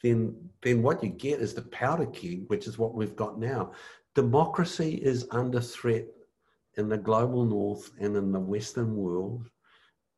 then, 0.03 0.37
then 0.62 0.83
what 0.83 1.03
you 1.03 1.09
get 1.09 1.41
is 1.41 1.55
the 1.55 1.62
powder 1.62 2.07
keg, 2.07 2.45
which 2.49 2.66
is 2.66 2.79
what 2.79 2.95
we've 2.95 3.16
got 3.16 3.39
now. 3.39 3.72
Democracy 4.15 4.95
is 4.95 5.27
under 5.31 5.61
threat 5.61 6.07
in 6.77 6.89
the 6.89 6.99
global 6.99 7.45
north 7.45 7.91
and 8.01 8.17
in 8.17 8.33
the 8.33 8.41
Western 8.41 8.97
world 8.97 9.49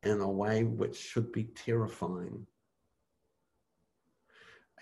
in 0.03 0.20
a 0.20 0.30
way 0.30 0.64
which 0.64 0.97
should 0.97 1.30
be 1.32 1.45
terrifying. 1.45 2.47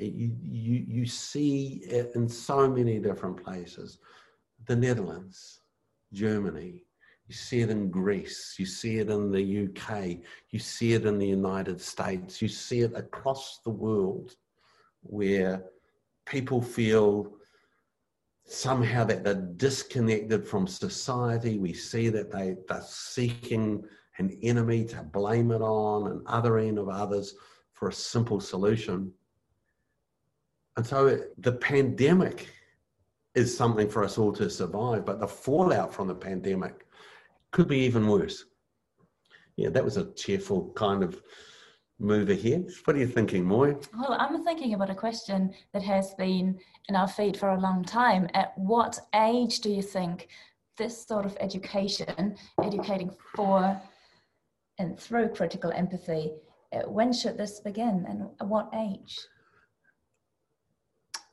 Uh, 0.01 0.05
you, 0.05 0.37
you, 0.43 0.85
you 0.87 1.07
see 1.07 1.83
it 1.85 2.13
in 2.15 2.29
so 2.29 2.69
many 2.69 2.99
different 2.99 3.43
places. 3.43 3.99
The 4.67 4.77
Netherlands, 4.77 5.61
Germany, 6.13 6.85
you 7.27 7.35
see 7.35 7.61
it 7.61 7.71
in 7.71 7.91
Greece, 7.91 8.55
you 8.59 8.65
see 8.65 8.99
it 8.99 9.11
in 9.11 9.31
the 9.31 9.69
UK, 9.69 10.19
you 10.51 10.59
see 10.59 10.95
it 10.95 11.05
in 11.05 11.19
the 11.19 11.27
United 11.27 11.81
States, 11.81 12.41
you 12.41 12.49
see 12.49 12.81
it 12.81 12.95
across 12.97 13.61
the 13.65 13.71
world 13.71 14.35
where 15.03 15.63
people 16.27 16.63
feel 16.63 17.38
somehow 18.49 19.05
that 19.05 19.25
they're 19.25 19.35
disconnected 19.57 20.47
from 20.47 20.67
society. 20.67 21.59
We 21.59 21.75
see 21.75 22.09
that 22.09 22.33
they, 22.33 22.57
they're 22.69 22.83
seeking 22.83 23.85
an 24.19 24.37
enemy 24.43 24.85
to 24.87 25.03
blame 25.03 25.53
it 25.53 25.61
on, 25.61 26.11
an 26.11 26.21
othering 26.21 26.79
of 26.81 26.89
others 26.89 27.35
for 27.75 27.89
a 27.89 27.93
simple 27.93 28.41
solution. 28.41 29.13
And 30.77 30.87
so 30.87 31.21
the 31.39 31.53
pandemic 31.53 32.49
is 33.35 33.57
something 33.57 33.89
for 33.89 34.03
us 34.03 34.19
all 34.19 34.33
to 34.33 34.51
survive, 34.51 35.05
but 35.05 35.21
the 35.21 35.29
fallout 35.29 35.93
from 35.93 36.09
the 36.09 36.15
pandemic 36.15 36.87
could 37.53 37.69
be 37.69 37.79
even 37.81 38.09
worse. 38.09 38.45
Yeah, 39.57 39.69
that 39.71 39.85
was 39.85 39.97
a 39.97 40.13
cheerful 40.13 40.73
kind 40.75 41.03
of 41.03 41.21
move 41.99 42.31
ahead. 42.31 42.69
What 42.85 42.97
are 42.97 43.01
you 43.01 43.07
thinking, 43.07 43.45
Moy? 43.45 43.77
Well, 43.99 44.17
I'm 44.19 44.45
thinking 44.45 44.75
about 44.75 44.91
a 44.91 44.95
question 44.95 45.53
that 45.73 45.83
has 45.83 46.15
been 46.15 46.59
in 46.89 46.97
our 46.97 47.09
feed 47.09 47.37
for 47.37 47.51
a 47.51 47.61
long 47.61 47.85
time. 47.85 48.29
At 48.35 48.57
what 48.57 48.99
age 49.15 49.61
do 49.61 49.71
you 49.71 49.83
think 49.83 50.29
this 50.77 51.07
sort 51.07 51.27
of 51.27 51.37
education, 51.41 52.37
educating 52.63 53.11
for 53.35 53.81
and 54.79 54.99
through 54.99 55.31
critical 55.31 55.73
empathy, 55.73 56.31
uh, 56.73 56.83
when 56.83 57.13
should 57.13 57.37
this 57.37 57.59
begin 57.61 58.07
and 58.09 58.29
at 58.41 58.47
what 58.47 58.71
age? 58.75 59.19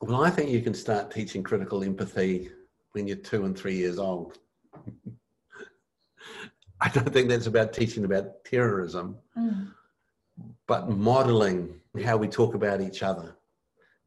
Well, 0.00 0.24
I 0.24 0.30
think 0.30 0.50
you 0.50 0.60
can 0.62 0.74
start 0.74 1.12
teaching 1.12 1.42
critical 1.44 1.84
empathy 1.84 2.50
when 2.92 3.06
you're 3.06 3.16
two 3.16 3.44
and 3.44 3.56
three 3.56 3.76
years 3.76 3.98
old. 3.98 4.38
I 6.80 6.88
don't 6.88 7.12
think 7.12 7.28
that's 7.28 7.46
about 7.46 7.72
teaching 7.72 8.04
about 8.04 8.44
terrorism. 8.44 9.16
Mm 9.38 9.68
but 10.66 10.88
modeling 10.88 11.80
how 12.04 12.16
we 12.16 12.28
talk 12.28 12.54
about 12.54 12.80
each 12.80 13.02
other, 13.02 13.36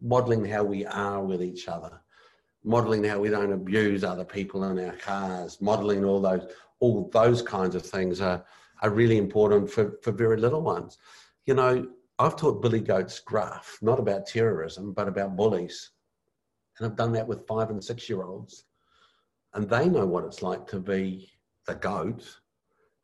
modeling 0.02 0.46
how 0.46 0.64
we 0.64 0.86
are 0.86 1.24
with 1.24 1.42
each 1.42 1.68
other, 1.68 2.02
modeling 2.64 3.04
how 3.04 3.20
we 3.20 3.30
don't 3.30 3.54
abuse 3.54 4.04
other 4.04 4.26
people 4.26 4.64
in 4.66 4.86
our 4.86 4.96
cars, 4.98 5.62
modeling 5.62 6.04
all 6.04 6.22
those 6.22 6.48
all 6.82 7.10
those 7.12 7.42
kinds 7.42 7.76
of 7.76 7.86
things 7.86 8.22
are 8.22 8.44
are 8.82 8.90
really 8.90 9.18
important 9.18 9.70
for, 9.70 9.98
for 10.02 10.12
very 10.12 10.38
little 10.38 10.62
ones. 10.62 10.98
You 11.46 11.54
know, 11.54 11.88
I've 12.18 12.38
taught 12.38 12.62
Billy 12.62 12.80
Goat's 12.80 13.20
Gruff, 13.20 13.78
not 13.82 14.00
about 14.00 14.26
terrorism, 14.26 14.94
but 14.94 15.08
about 15.08 15.36
bullies. 15.36 15.92
And 16.78 16.88
I've 16.88 16.96
done 16.96 17.12
that 17.14 17.28
with 17.28 17.48
five 17.48 17.70
and 17.70 17.84
six 17.84 18.10
year 18.10 18.24
olds. 18.24 18.66
And 19.54 19.70
they 19.70 19.90
know 19.90 20.06
what 20.06 20.24
it's 20.26 20.42
like 20.42 20.68
to 20.68 20.80
be 20.80 21.30
the 21.66 21.76
goat. 21.76 22.24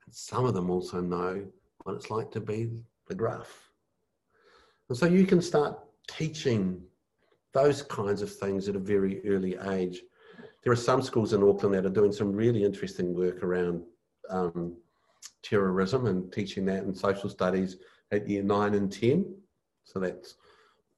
And 0.06 0.14
some 0.14 0.46
of 0.46 0.54
them 0.54 0.70
also 0.70 1.02
know 1.02 1.46
what 1.84 1.96
it's 1.96 2.10
like 2.10 2.32
to 2.32 2.40
be 2.40 2.72
the 3.08 3.16
graph. 3.16 3.70
And 4.90 4.98
so 4.98 5.06
you 5.06 5.26
can 5.26 5.42
start 5.42 5.80
teaching 6.08 6.82
those 7.54 7.82
kinds 7.82 8.22
of 8.22 8.34
things 8.34 8.68
at 8.68 8.76
a 8.76 8.80
very 8.80 9.26
early 9.28 9.58
age. 9.70 10.02
There 10.64 10.74
are 10.74 10.76
some 10.76 11.02
schools 11.02 11.34
in 11.34 11.44
Auckland 11.44 11.76
that 11.76 11.86
are 11.86 11.90
doing 11.90 12.12
some 12.12 12.34
really 12.34 12.64
interesting 12.64 13.14
work 13.14 13.44
around 13.44 13.84
um, 14.30 14.76
terrorism 15.42 16.08
and 16.08 16.32
teaching 16.32 16.66
that 16.66 16.84
in 16.84 16.94
social 16.94 17.30
studies 17.30 17.78
at 18.12 18.28
year 18.28 18.44
nine 18.44 18.74
and 18.74 18.92
10. 18.92 19.34
So 19.84 20.00
that's 20.00 20.36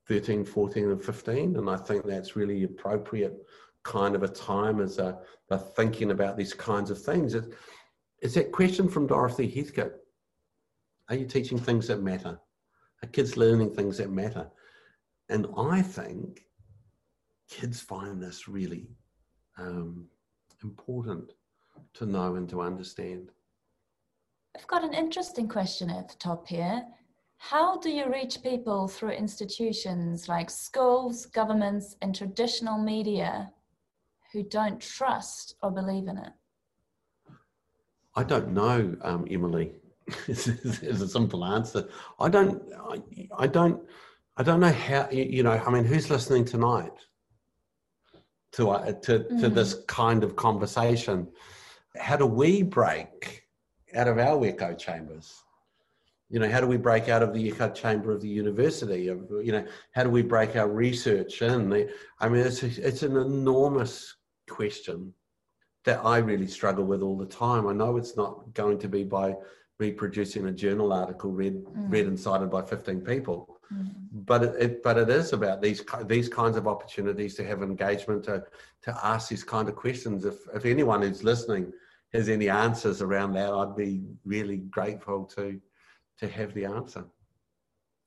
13, 0.08 0.46
14, 0.46 0.92
and 0.92 1.04
15. 1.04 1.58
And 1.58 1.70
I 1.70 1.78
think 1.78 2.06
that's 2.06 2.36
really 2.36 2.64
appropriate 2.64 3.36
kind 3.84 4.16
of 4.16 4.24
a 4.24 4.28
time 4.28 4.82
as 4.82 4.98
a, 4.98 5.18
thinking 5.76 6.12
about 6.12 6.38
these 6.38 6.54
kinds 6.54 6.90
of 6.90 7.02
things. 7.02 7.34
It's, 7.34 7.48
it's 8.20 8.34
that 8.36 8.52
question 8.52 8.90
from 8.90 9.08
Dorothy 9.08 9.48
Heathcote 9.48 9.96
are 11.10 11.16
you 11.16 11.26
teaching 11.26 11.58
things 11.58 11.88
that 11.88 12.02
matter? 12.02 12.40
Are 13.04 13.10
kids 13.10 13.38
learning 13.38 13.74
things 13.74 13.98
that 13.98 14.10
matter? 14.10 14.50
And 15.30 15.48
I 15.58 15.82
think 15.82 16.46
kids 17.50 17.80
find 17.80 18.22
this 18.22 18.48
really 18.48 18.90
um, 19.58 20.08
important 20.64 21.34
to 21.94 22.06
know 22.06 22.36
and 22.36 22.50
to 22.50 22.62
understand. 22.62 23.32
I've 24.56 24.68
got 24.68 24.84
an 24.84 24.94
interesting 24.94 25.48
question 25.48 25.90
at 25.90 26.10
the 26.10 26.16
top 26.16 26.48
here. 26.48 26.84
How 27.38 27.78
do 27.78 27.90
you 27.92 28.12
reach 28.12 28.42
people 28.42 28.88
through 28.88 29.12
institutions 29.12 30.28
like 30.28 30.50
schools, 30.50 31.28
governments, 31.28 31.96
and 32.02 32.16
traditional 32.16 32.80
media 32.80 33.52
who 34.34 34.44
don't 34.44 34.82
trust 34.82 35.56
or 35.62 35.70
believe 35.72 36.08
in 36.08 36.18
it? 36.18 36.34
I 38.16 38.24
don't 38.24 38.50
know, 38.50 38.96
um, 39.02 39.28
Emily. 39.30 39.74
is, 40.28 41.02
a 41.02 41.08
simple 41.08 41.44
answer. 41.44 41.88
I 42.20 42.30
don't, 42.30 42.62
I, 42.90 43.02
I 43.38 43.48
don't, 43.48 43.82
I 44.38 44.44
don't 44.44 44.60
know 44.60 44.72
how. 44.72 45.10
You 45.12 45.44
know, 45.44 45.52
I 45.52 45.70
mean, 45.70 45.84
who's 45.84 46.10
listening 46.10 46.46
tonight 46.46 46.94
to 48.54 48.70
uh, 48.70 48.92
to 48.94 49.20
mm. 49.20 49.42
to 49.42 49.50
this 49.50 49.84
kind 49.88 50.24
of 50.24 50.36
conversation? 50.36 51.28
How 51.98 52.16
do 52.16 52.26
we 52.26 52.62
break 52.62 53.48
out 53.96 54.08
of 54.08 54.18
our 54.18 54.46
echo 54.46 54.74
chambers? 54.76 55.44
You 56.30 56.40
know, 56.40 56.50
how 56.50 56.60
do 56.60 56.68
we 56.68 56.78
break 56.78 57.10
out 57.10 57.24
of 57.24 57.34
the 57.34 57.50
echo 57.50 57.70
chamber 57.70 58.12
of 58.12 58.22
the 58.22 58.30
university? 58.30 59.08
Of 59.08 59.30
you 59.44 59.52
know, 59.52 59.66
how 59.92 60.04
do 60.04 60.10
we 60.10 60.22
break 60.22 60.56
our 60.56 60.70
research 60.70 61.42
in? 61.42 61.90
I 62.20 62.30
mean, 62.30 62.46
it's 62.46 62.64
a, 62.64 62.88
it's 62.88 63.04
an 63.04 63.18
enormous 63.18 64.16
question 64.50 65.14
that 65.84 66.04
I 66.04 66.18
really 66.18 66.48
struggle 66.48 66.84
with 66.84 67.02
all 67.02 67.18
the 67.18 67.26
time. 67.26 67.68
I 67.68 67.74
know 67.74 67.98
it's 67.98 68.18
not 68.18 68.54
going 68.54 68.78
to 68.80 68.90
be 68.90 69.04
by 69.04 69.36
reproducing 69.80 70.48
a 70.48 70.52
journal 70.52 70.92
article 70.92 71.32
read 71.32 71.64
mm. 71.66 71.92
read 71.92 72.08
and 72.08 72.20
cited 72.20 72.50
by 72.50 72.62
15 72.62 73.02
people. 73.02 73.54
Mm. 73.74 73.92
but 74.14 74.44
it, 74.44 74.56
it, 74.58 74.84
but 74.84 74.98
it 74.98 75.10
is 75.10 75.34
about 75.34 75.62
these 75.62 75.84
these 76.06 76.30
kinds 76.30 76.56
of 76.56 76.68
opportunities 76.68 77.36
to 77.36 77.46
have 77.46 77.62
engagement 77.62 78.24
to 78.24 78.44
to 78.82 79.06
ask 79.06 79.30
these 79.30 79.44
kind 79.44 79.68
of 79.68 79.76
questions. 79.76 80.26
If 80.26 80.36
if 80.54 80.66
anyone 80.66 81.02
who's 81.02 81.24
listening 81.24 81.74
has 82.14 82.30
any 82.30 82.50
answers 82.50 83.02
around 83.02 83.34
that 83.34 83.54
i'd 83.54 83.76
be 83.76 84.02
really 84.24 84.58
grateful 84.58 85.26
to 85.26 85.60
to 86.18 86.28
have 86.28 86.54
the 86.54 86.66
answer. 86.66 87.04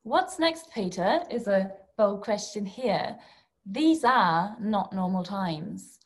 What's 0.02 0.38
next 0.38 0.70
peter 0.72 1.20
is 1.30 1.46
a 1.46 1.72
bold 1.96 2.22
question 2.22 2.64
here. 2.64 3.18
These 3.66 4.04
are 4.04 4.56
not 4.58 4.94
normal 4.94 5.22
times. 5.22 5.98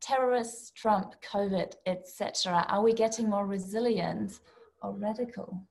Terrorists 0.00 0.70
trump 0.70 1.14
covid 1.22 1.74
etc 1.86 2.64
are 2.68 2.82
we 2.82 2.92
getting 2.92 3.28
more 3.28 3.46
resilient 3.46 4.40
or 4.84 4.92
radical? 4.92 5.66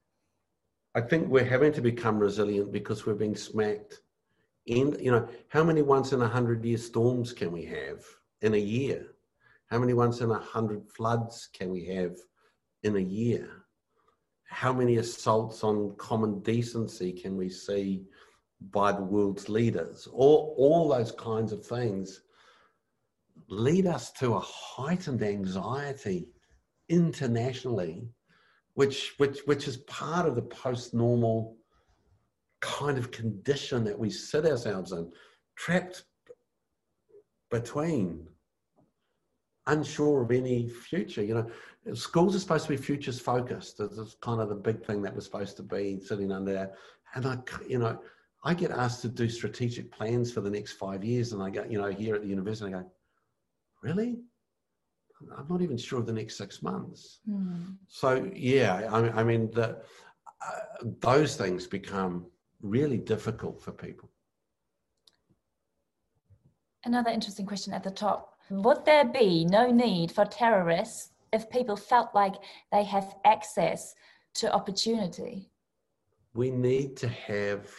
I 0.96 1.02
think 1.02 1.28
we're 1.28 1.46
having 1.46 1.74
to 1.74 1.82
become 1.82 2.20
resilient 2.20 2.72
because 2.72 3.06
we're 3.06 3.16
being 3.16 3.36
smacked. 3.36 4.02
In 4.66 4.98
you 5.00 5.12
know, 5.12 5.28
how 5.50 5.64
many 5.64 5.82
once 5.82 6.14
in 6.14 6.22
a 6.22 6.28
hundred 6.28 6.64
year 6.64 6.78
storms 6.78 7.34
can 7.34 7.52
we 7.52 7.66
have 7.66 8.04
in 8.42 8.54
a 8.54 8.58
year? 8.58 9.08
How 9.68 9.80
many 9.80 9.94
once 9.94 10.22
in 10.22 10.32
a 10.32 10.40
hundred 10.40 10.88
floods 10.88 11.50
can 11.54 11.70
we 11.70 11.86
have 11.86 12.16
in 12.84 12.96
a 12.96 13.00
year? 13.00 13.50
How 14.48 14.72
many 14.72 14.98
assaults 14.98 15.64
on 15.64 15.96
common 15.98 16.40
decency 16.42 17.12
can 17.12 17.36
we 17.36 17.50
see 17.50 18.04
by 18.72 18.92
the 18.92 19.02
world's 19.02 19.50
leaders? 19.50 20.08
All, 20.14 20.56
all 20.58 20.88
those 20.88 21.12
kinds 21.12 21.52
of 21.52 21.66
things 21.66 22.22
lead 23.50 23.88
us 23.88 24.12
to 24.12 24.36
a 24.36 24.40
heightened 24.40 25.24
anxiety 25.24 26.30
internationally 26.88 28.08
which 28.76 29.14
which 29.18 29.40
which 29.46 29.68
is 29.68 29.78
part 29.78 30.28
of 30.28 30.36
the 30.36 30.42
post-normal 30.42 31.58
kind 32.62 32.98
of 32.98 33.12
condition 33.12 33.84
that 33.84 33.98
we 33.98 34.10
sit 34.10 34.46
ourselves 34.46 34.92
in, 34.92 35.12
trapped 35.56 36.06
between, 37.52 38.28
unsure 39.68 40.24
of 40.24 40.32
any 40.32 40.70
future. 40.70 41.24
You 41.24 41.36
know, 41.36 41.94
schools 41.94 42.36
are 42.36 42.40
supposed 42.40 42.66
to 42.66 42.72
be 42.72 42.78
futures 42.78 43.20
focused. 43.20 43.80
It's 43.80 44.16
kind 44.22 44.42
of 44.42 44.50
the 44.50 44.56
big 44.56 44.84
thing 44.86 45.02
that 45.04 45.16
was 45.16 45.26
supposed 45.26 45.58
to 45.58 45.64
be 45.64 46.00
sitting 46.00 46.32
under 46.32 46.54
there. 46.54 46.72
And 47.16 47.26
I, 47.28 47.38
you 47.68 47.78
know, 47.78 48.00
I 48.44 48.54
get 48.54 48.72
asked 48.72 49.02
to 49.04 49.08
do 49.08 49.30
strategic 49.30 49.92
plans 49.92 50.32
for 50.32 50.42
the 50.42 50.50
next 50.50 50.74
five 50.74 51.04
years, 51.04 51.32
and 51.34 51.44
I 51.44 51.50
go, 51.50 51.66
you 51.70 51.80
know, 51.80 51.92
here 51.92 52.16
at 52.16 52.22
the 52.22 52.28
university, 52.28 52.74
I 52.74 52.80
go, 52.80 52.92
really? 53.82 54.20
I'm 55.38 55.48
not 55.50 55.62
even 55.62 55.78
sure 55.78 56.00
of 56.00 56.06
the 56.06 56.14
next 56.14 56.38
six 56.38 56.62
months. 56.62 57.20
Mm. 57.30 57.76
So 57.88 58.30
yeah, 58.34 58.90
I, 58.92 59.22
I 59.22 59.24
mean, 59.24 59.50
the, 59.52 59.78
uh, 60.46 60.60
those 61.00 61.36
things 61.36 61.68
become 61.68 62.26
really 62.62 62.98
difficult 62.98 63.62
for 63.62 63.72
people. 63.72 64.10
Another 66.86 67.12
interesting 67.12 67.46
question 67.46 67.74
at 67.74 67.84
the 67.84 67.92
top. 67.92 68.34
Would 68.50 68.86
there 68.86 69.06
be 69.06 69.46
no 69.46 69.72
need 69.72 70.12
for 70.12 70.26
terrorists 70.26 71.12
if 71.32 71.50
people 71.50 71.76
felt 71.76 72.14
like 72.14 72.36
they 72.72 72.84
have 72.84 73.16
access 73.26 73.96
to 74.36 74.54
opportunity? 74.54 75.50
We 76.34 76.52
need 76.52 76.98
to 76.98 77.08
have 77.08 77.70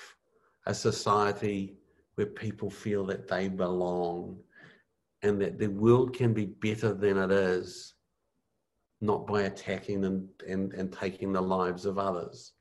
a 0.66 0.74
society 0.74 1.76
where 2.14 2.26
people 2.26 2.70
feel 2.70 3.04
that 3.06 3.28
they 3.28 3.48
belong 3.48 4.38
and 5.24 5.40
that 5.40 5.58
the 5.58 5.68
world 5.68 6.14
can 6.14 6.32
be 6.32 6.46
better 6.46 6.92
than 6.92 7.18
it 7.18 7.32
is, 7.32 7.94
not 9.00 9.26
by 9.26 9.42
attacking 9.42 10.04
and, 10.04 10.28
and, 10.46 10.72
and 10.74 10.92
taking 10.92 11.32
the 11.32 11.40
lives 11.40 11.86
of 11.86 11.98
others. 11.98 12.52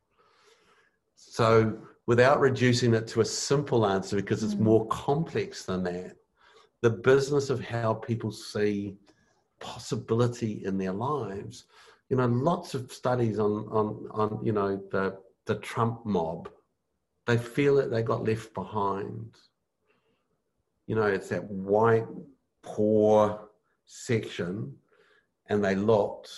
So, 1.16 1.78
without 2.07 2.39
reducing 2.39 2.93
it 2.93 3.07
to 3.07 3.22
a 3.22 3.26
simple 3.26 3.86
answer, 3.86 4.16
because 4.16 4.43
it's 4.43 4.55
mm. 4.55 4.61
more 4.61 4.88
complex 4.88 5.66
than 5.66 5.84
that, 5.84 6.16
the 6.82 6.89
business 6.89 7.49
of 7.49 7.64
how 7.64 7.93
people 7.93 8.32
see 8.32 8.95
possibility 9.59 10.64
in 10.66 10.78
their 10.78 10.91
lives. 10.91 11.66
You 12.09 12.18
know, 12.18 12.28
lots 12.28 12.74
of 12.76 12.91
studies 12.91 13.39
on 13.39 13.68
on 13.72 14.07
on 14.11 14.39
you 14.43 14.51
know 14.51 14.82
the 14.91 15.18
the 15.45 15.55
Trump 15.55 16.05
mob. 16.05 16.49
They 17.26 17.38
feel 17.38 17.76
that 17.78 17.89
they 17.89 18.03
got 18.03 18.26
left 18.26 18.53
behind. 18.53 19.38
You 20.88 20.95
know, 20.95 21.05
it's 21.05 21.30
that 21.30 21.49
white 21.49 22.05
poor 22.64 23.49
section, 23.86 24.74
and 25.47 25.64
they 25.64 25.76
looked 25.76 26.32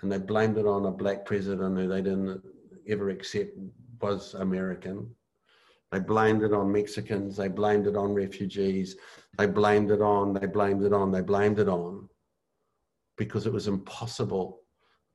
and 0.00 0.10
they 0.10 0.18
blamed 0.18 0.58
it 0.58 0.66
on 0.66 0.86
a 0.86 0.90
black 0.90 1.24
president 1.24 1.78
who 1.78 1.88
they 1.88 2.02
didn't 2.02 2.42
ever 2.88 3.10
accept 3.10 3.52
was 4.00 4.34
American. 4.34 5.08
They 5.92 6.00
blamed 6.00 6.42
it 6.42 6.52
on 6.52 6.72
Mexicans. 6.72 7.36
They 7.36 7.48
blamed 7.48 7.86
it 7.86 7.96
on 7.96 8.12
refugees. 8.12 8.96
They 9.38 9.46
blamed 9.46 9.90
it 9.90 10.02
on, 10.02 10.32
they 10.32 10.46
blamed 10.46 10.82
it 10.82 10.92
on, 10.92 11.12
they 11.12 11.20
blamed 11.20 11.58
it 11.58 11.68
on 11.68 12.08
because 13.16 13.46
it 13.46 13.52
was 13.52 13.68
impossible 13.68 14.60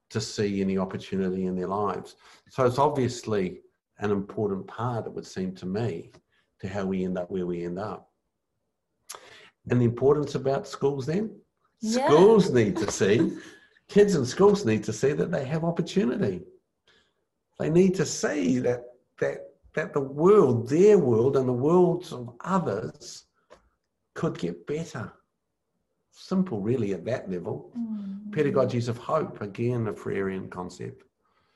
to 0.10 0.22
see 0.22 0.62
any 0.62 0.78
opportunity 0.78 1.46
in 1.48 1.56
their 1.56 1.68
lives. 1.68 2.16
So 2.50 2.66
it's 2.66 2.80
obviously 2.80 3.60
an 4.00 4.12
important 4.12 4.68
part, 4.68 5.06
it 5.06 5.14
would 5.14 5.26
seem 5.26 5.54
to 5.56 5.66
me, 5.66 6.12
to 6.60 6.68
how 6.68 6.86
we 6.86 7.04
end 7.04 7.18
up 7.18 7.30
where 7.30 7.46
we 7.46 7.66
end 7.66 7.80
up. 7.80 8.07
And 9.70 9.82
the 9.82 9.86
importance 9.86 10.36
about 10.36 10.68
schools 10.68 11.06
then? 11.06 11.36
Yeah. 11.82 12.08
Schools 12.08 12.52
need 12.52 12.78
to 12.78 12.92
see, 12.92 13.38
kids 13.88 14.16
in 14.16 14.26
schools 14.26 14.66
need 14.66 14.84
to 14.86 14.94
see 14.94 15.14
that 15.14 15.32
they 15.32 15.46
have 15.46 15.64
opportunity. 15.64 16.42
They 17.60 17.70
need 17.70 17.96
to 17.96 18.06
see 18.06 18.60
that 18.60 18.84
that 19.20 19.40
that 19.76 19.94
the 19.94 20.02
world, 20.02 20.70
their 20.70 20.98
world, 20.98 21.38
and 21.38 21.48
the 21.48 21.54
worlds 21.54 22.12
of 22.12 22.34
others 22.42 23.26
could 24.16 24.38
get 24.38 24.66
better. 24.66 25.14
Simple, 26.12 26.62
really, 26.62 26.94
at 26.94 27.06
that 27.06 27.30
level. 27.30 27.72
Mm. 27.78 28.32
Pedagogies 28.32 28.90
of 28.90 28.98
hope, 28.98 29.40
again, 29.42 29.88
a 29.88 29.94
Freirean 29.94 30.50
concept. 30.50 31.04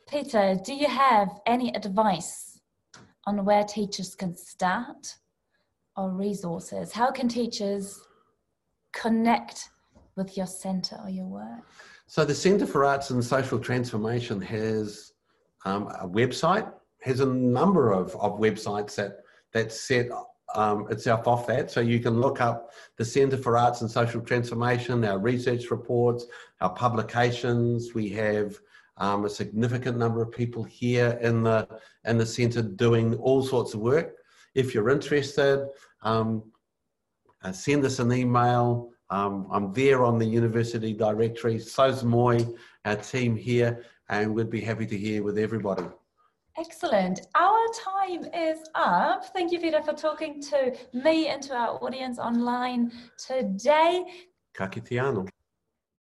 Peter, 0.08 0.56
do 0.64 0.74
you 0.76 0.88
have 0.88 1.30
any 1.48 1.74
advice 1.76 2.60
on 3.26 3.44
where 3.44 3.64
teachers 3.64 4.14
can 4.14 4.36
start 4.36 5.16
or 6.02 6.10
resources? 6.10 6.92
How 6.92 7.12
can 7.12 7.28
teachers 7.28 8.00
connect 8.94 9.70
with 10.16 10.36
your 10.36 10.48
centre 10.48 11.00
or 11.04 11.10
your 11.10 11.28
work? 11.28 11.64
So, 12.08 12.26
the 12.26 12.36
Centre 12.36 12.66
for 12.66 12.84
Arts 12.84 13.10
and 13.12 13.24
Social 13.24 13.60
Transformation 13.60 14.42
has 14.42 15.14
um, 15.64 15.88
a 16.00 16.08
website, 16.08 16.70
has 17.02 17.20
a 17.22 17.26
number 17.26 17.92
of, 17.92 18.16
of 18.16 18.40
websites 18.40 18.96
that, 18.96 19.20
that 19.54 19.72
set 19.72 20.10
um, 20.56 20.88
itself 20.90 21.28
off 21.28 21.48
that. 21.48 21.72
So 21.72 21.80
you 21.80 22.00
can 22.00 22.20
look 22.20 22.42
up 22.42 22.72
the 22.98 23.06
Centre 23.06 23.38
for 23.38 23.58
Arts 23.58 23.82
and 23.82 23.90
Social 23.90 24.22
Transformation, 24.22 25.06
our 25.06 25.20
research 25.20 25.72
reports, 25.72 26.26
our 26.60 26.72
publications. 26.74 27.94
We 27.94 28.10
have 28.10 28.60
um, 28.98 29.26
a 29.26 29.30
significant 29.30 29.98
number 29.98 30.22
of 30.22 30.32
people 30.32 30.64
here 30.64 31.18
in 31.22 31.44
the 31.44 31.68
in 32.06 32.18
the 32.18 32.26
centre 32.26 32.62
doing 32.62 33.16
all 33.16 33.42
sorts 33.42 33.74
of 33.74 33.80
work. 33.80 34.18
If 34.54 34.74
you're 34.74 34.90
interested, 34.90 35.68
um, 36.02 36.44
uh, 37.44 37.52
send 37.52 37.86
us 37.86 38.00
an 38.00 38.12
email. 38.12 38.92
Um, 39.10 39.48
I'm 39.52 39.74
there 39.74 40.04
on 40.04 40.18
the 40.18 40.26
university 40.26 40.94
directory. 40.94 41.60
So's 41.60 42.04
Moy, 42.04 42.46
our 42.86 42.96
team 42.96 43.36
here, 43.36 43.84
and 44.10 44.34
we'd 44.34 44.50
be 44.50 44.62
happy 44.62 44.86
to 44.86 44.98
hear 44.98 45.24
with 45.24 45.38
everybody. 45.38 45.84
Excellent. 46.58 47.22
Our 47.36 47.66
time 47.74 48.26
is 48.34 48.60
up. 48.76 49.26
Thank 49.34 49.52
you, 49.52 49.60
Peter, 49.60 49.82
for 49.82 49.94
talking 49.94 50.42
to 50.44 50.76
me 50.94 51.28
and 51.28 51.42
to 51.44 51.56
our 51.56 51.84
audience 51.84 52.20
online 52.20 52.92
today. 53.18 54.06
Ka 54.54 54.68